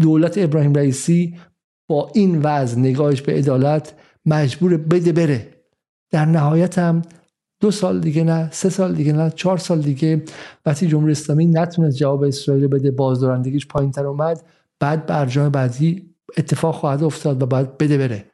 [0.00, 1.34] دولت ابراهیم رئیسی
[1.88, 3.94] با این وضع نگاهش به عدالت
[4.28, 5.48] مجبور بده بره.
[6.10, 7.02] در نهایت هم
[7.60, 10.22] دو سال دیگه نه سه سال دیگه نه چهار سال دیگه
[10.66, 14.44] وقتی جمهوری اسلامی نتونست جواب اسرائیل بده بازدارندگیش پایین تر اومد.
[14.80, 18.24] بعد برجام بعدی اتفاق خواهد افتاد و بعد بده بره.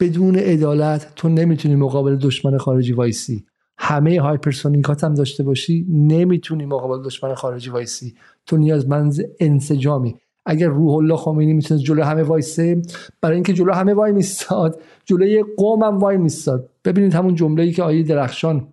[0.00, 3.44] بدون عدالت تو نمی‌تونی مقابل دشمن خارجی وایسی.
[3.78, 8.14] همه hypersonic ات هم داشته باشی نمی‌تونی مقابل دشمن خارجی وایسی.
[8.46, 10.16] تو نیازمند انسجامی.
[10.46, 12.82] اگر روح الله خمینی می‌تونه جلو همه وایسه
[13.22, 14.80] برای اینکه جلو همه وای میستاد
[15.10, 16.70] جلوی قوم هم وای میستاد.
[16.84, 18.68] ببینید همون جمله ای که آیه درخشان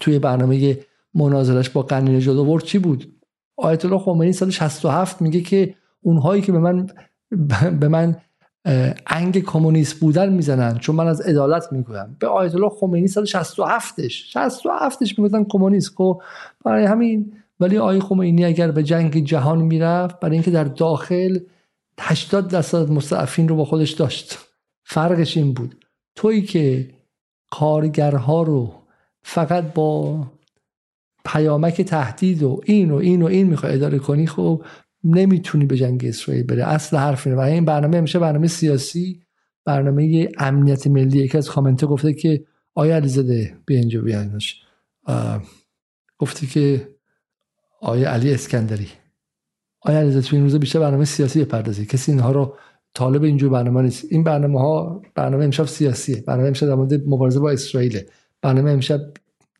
[0.00, 0.78] توی برنامه
[1.14, 3.12] مناظرش با قنی نژاد آورد چی بود؟
[3.56, 6.86] آیت الله خمینی سال 67 میگه که اونهایی که به من
[7.80, 8.16] به من
[9.06, 12.16] انگ کمونیست بودن می‌زنن چون من از عدالت می‌گویم.
[12.20, 15.94] به آیت الله خمینی سال 67ش 67ش می‌گفتن کمونیست.
[15.96, 16.22] خب
[16.64, 21.38] برای همین ولی آقای خمینی اگر به جنگ جهان می‌رفت برای اینکه در داخل
[22.00, 24.38] 80 درصد مستعفین رو با خودش داشت.
[24.90, 25.84] فرقش این بود.
[26.14, 26.90] تویی که
[27.50, 28.74] کارگرها رو
[29.22, 30.26] فقط با
[31.24, 34.64] پیامک تهدید و این و این و این می‌خوای اداره کنی خب
[35.04, 36.64] نمی‌تونی به جنگ اسرائیل بره.
[36.64, 37.38] اصل حرف اینه.
[37.38, 39.22] و این برنامه میشه برنامه سیاسی
[39.64, 41.18] برنامه امنیت ملی.
[41.18, 42.44] یکی از کامنته گفته که
[42.74, 44.62] آیا علیزاده به اینجا بیانش
[46.18, 46.88] گفته که
[47.80, 48.88] آیه علی اسکندری.
[49.80, 52.56] آیا علیزاده تو این روزا بیشتر برنامه سیاسی پردازی کسی اینها رو
[52.94, 54.04] طالب اینجور برنامه نیست.
[54.10, 56.24] این برنامه ها برنامه امشب سیاسیه.
[56.26, 58.00] برنامه امشب در مورد مبارزه با اسرائیل
[58.42, 59.00] برنامه امشب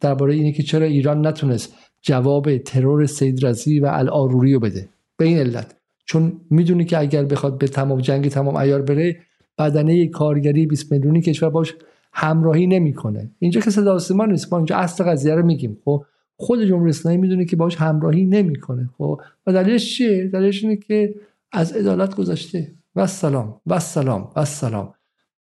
[0.01, 4.89] درباره اینه که چرا ایران نتونست جواب ترور سید رزی و الاروری رو بده.
[5.17, 5.75] به این علت.
[6.05, 9.17] چون می‌دونی که اگر بخواد به تمام جنگ تمام ایار بره
[9.59, 11.75] بدنه کارگری 20 میلیونی کشور باش
[12.13, 13.31] همراهی نمی‌کنه.
[13.39, 14.53] اینجا که صدا نیست.
[14.53, 15.79] ما اینجا اصل قضیه رو میگیم.
[15.85, 16.05] خب؟
[16.37, 18.91] خود جمهوری اسلامی می‌دونه که باش همراهی نمی‌کنه.
[18.99, 21.15] خب؟ و دلیلش چیه؟ دلیلش اینه که
[21.53, 24.95] از عدالت گذاشته و سلام و سلام و سلام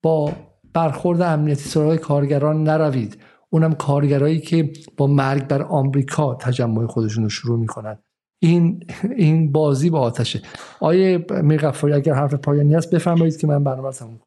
[0.02, 0.32] با
[0.74, 3.18] برخورد امنیتی سراغ کارگران نروید.
[3.50, 7.98] اونم کارگرایی که با مرگ بر آمریکا تجمع خودشون رو شروع می‌کنن.
[8.38, 8.84] این
[9.16, 10.42] این بازی با آتشه.
[10.80, 14.26] آیه میرغفاری اگر حرف پایانی هست بفرمایید که من برنامه تموم کنم.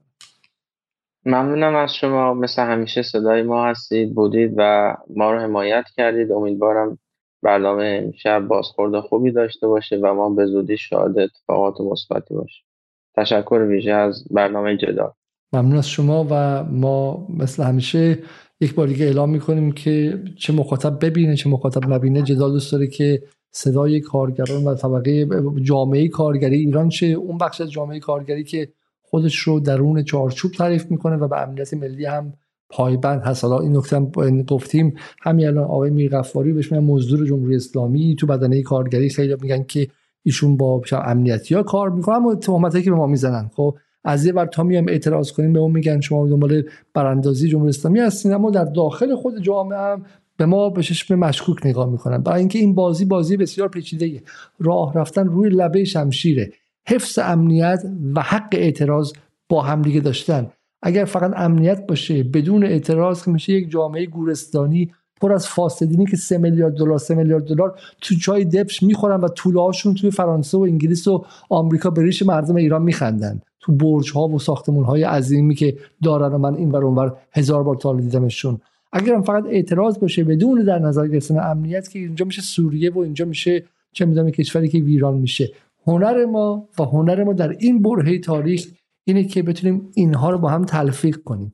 [1.25, 2.33] ممنونم از شما.
[2.33, 6.31] مثل همیشه صدای ما هستید بودید و ما رو حمایت کردید.
[6.31, 6.99] امیدوارم
[7.41, 12.68] برنامه امشب بازخورد خوبی داشته باشه و ما به زودی شاهد اتفاقات مثبتی باشه
[13.15, 15.11] تشکر ویژه از برنامه جدال
[15.53, 18.19] ممنون از شما و ما مثل همیشه
[18.61, 22.21] یک بار دیگه اعلام می‌کنیم که چه مخاطب ببینه چه مخاطب نبینه.
[22.21, 25.27] جدال دوست داره که صدای کارگران و طبقه
[25.61, 28.69] جامعه کارگری ایران چه اون بخش از جامعه کارگری که
[29.01, 32.33] خودش رو درون چارچوب تعریف می‌کنه و به امنیت ملی هم
[32.69, 33.43] پایبند هست.
[33.43, 34.11] حالا این نکته هم
[34.41, 34.93] گفتیم.
[35.21, 38.15] همین الان آقای میرغفاری بهش میگن مزدور جمهوری اسلامی.
[38.15, 39.87] تو بدنه کارگری خیلی میگن که
[40.23, 43.51] ایشون با امنیتی ها کار می‌کنن اما تهمتی که به ما می‌زنن.
[43.53, 46.63] خب از یه بر تا میام اعتراض کنیم به اون میگن شما دنبال
[46.93, 48.33] براندازی جمهوری اسلامی هستین.
[48.33, 50.05] اما در داخل خود جامعه هم
[50.37, 52.17] به ما به چشم مشکوک نگاه می‌کنن.
[52.17, 54.21] برای اینکه این بازی بازی بسیار پیچیده
[54.59, 56.51] راه رفتن روی لبه شمشیره.
[56.87, 57.83] حفظ امنیت
[58.15, 59.13] و حق اعتراض
[59.49, 60.47] با همدیگه داشتن.
[60.81, 64.91] اگر فقط امنیت باشه بدون اعتراض که میشه یک جامعه گورستانی
[65.21, 69.27] پر از فاسدینی که سه میلیارد دلار سه میلیارد دلار تو چای دبش می‌خورن و
[69.27, 73.41] طوله هاشون توی فرانسه و انگلیس و آمریکا به ریش مردم ایران میخندن.
[73.59, 77.63] تو برج ها و ساختمون های عظیمی که دارن و من این ور اونور هزار
[77.63, 78.59] بار تا دیدمشون.
[78.91, 83.25] اگرم فقط اعتراض باشه بدون در نظر گرفتن امنیت که اینجا میشه سوریه و اینجا
[83.25, 83.63] میشه
[83.93, 85.51] چه می‌دونم کشوری که ویران میشه.
[85.87, 88.65] هنر ما و هنر ما در این برهه تاریخ
[89.05, 91.53] اینه که بتونیم اینها رو با هم تلفیق کنیم.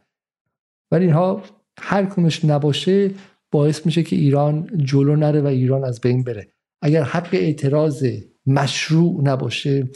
[0.91, 1.41] ولی اینها
[1.77, 3.11] هر کنش نباشه
[3.55, 6.47] باعث میشه که ایران جلو نره و ایران از بین بره.
[6.81, 8.05] اگر حق اعتراض
[8.47, 9.89] مشروع نباشه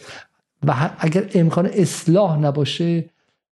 [0.67, 3.09] و اگر امکان اصلاح نباشه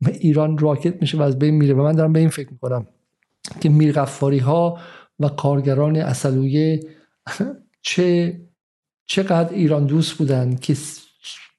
[0.07, 1.73] ایران راکت میشه و از بین میره.
[1.73, 2.87] و من دارم به این فکر می‌کنم
[3.59, 4.79] که میرغفاری ها
[5.19, 6.79] و کارگران اصلویه
[7.87, 8.41] چه
[9.05, 10.75] چقدر ایران دوست بودن که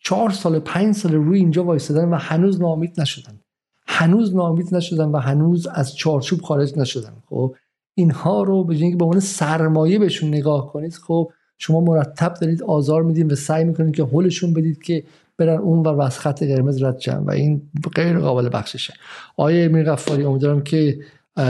[0.05, 3.41] چهار سال پنج سال روی اینجا وایستدن و هنوز نامید نشدن.
[3.87, 7.13] هنوز نامید نشدن و هنوز از چارچوب خارج نشدن.
[7.31, 7.55] خب؟
[7.95, 13.03] اینها رو به که به عنوان سرمایه بهشون نگاه کنید خب شما مرتب دارید آزار
[13.03, 15.05] میدین و سعی می‌کنید که حلشون بدید که
[15.37, 17.63] برن اون و از خط قرمز رد و این
[17.95, 18.95] غیر قابل بخششه.
[19.37, 20.99] آیه امیر غفاری امیدوارم که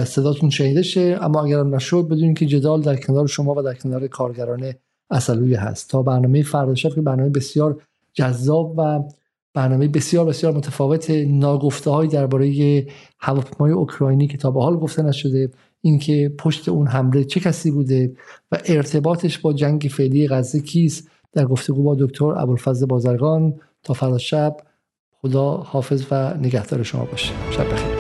[0.05, 1.19] صداتون شنیده شه.
[1.21, 4.73] اما اگرم نشد بدونید که جدال در کنار شما و در کنار کارگران
[5.11, 5.91] اصلوی هست.
[5.91, 7.83] تا برنامه فردا که برنامه بسیار
[8.13, 9.03] جذاب و
[9.55, 12.87] برنامه بسیار بسیار متفاوت ناگفته های درباره
[13.19, 15.51] هواپیمای اوکراینی که تا به حال گفته نشده
[15.83, 18.13] اینکه پشت اون حمله چه کسی بوده
[18.53, 23.55] و ارتباطش با جنگ فعلی غزه کیست در گفتگو با دکتر ابوالفضل بازرگان.
[23.83, 24.57] تا فردا شب
[25.11, 27.33] خدا حافظ و نگهدار شما باشه.
[27.51, 27.92] شب بخیر.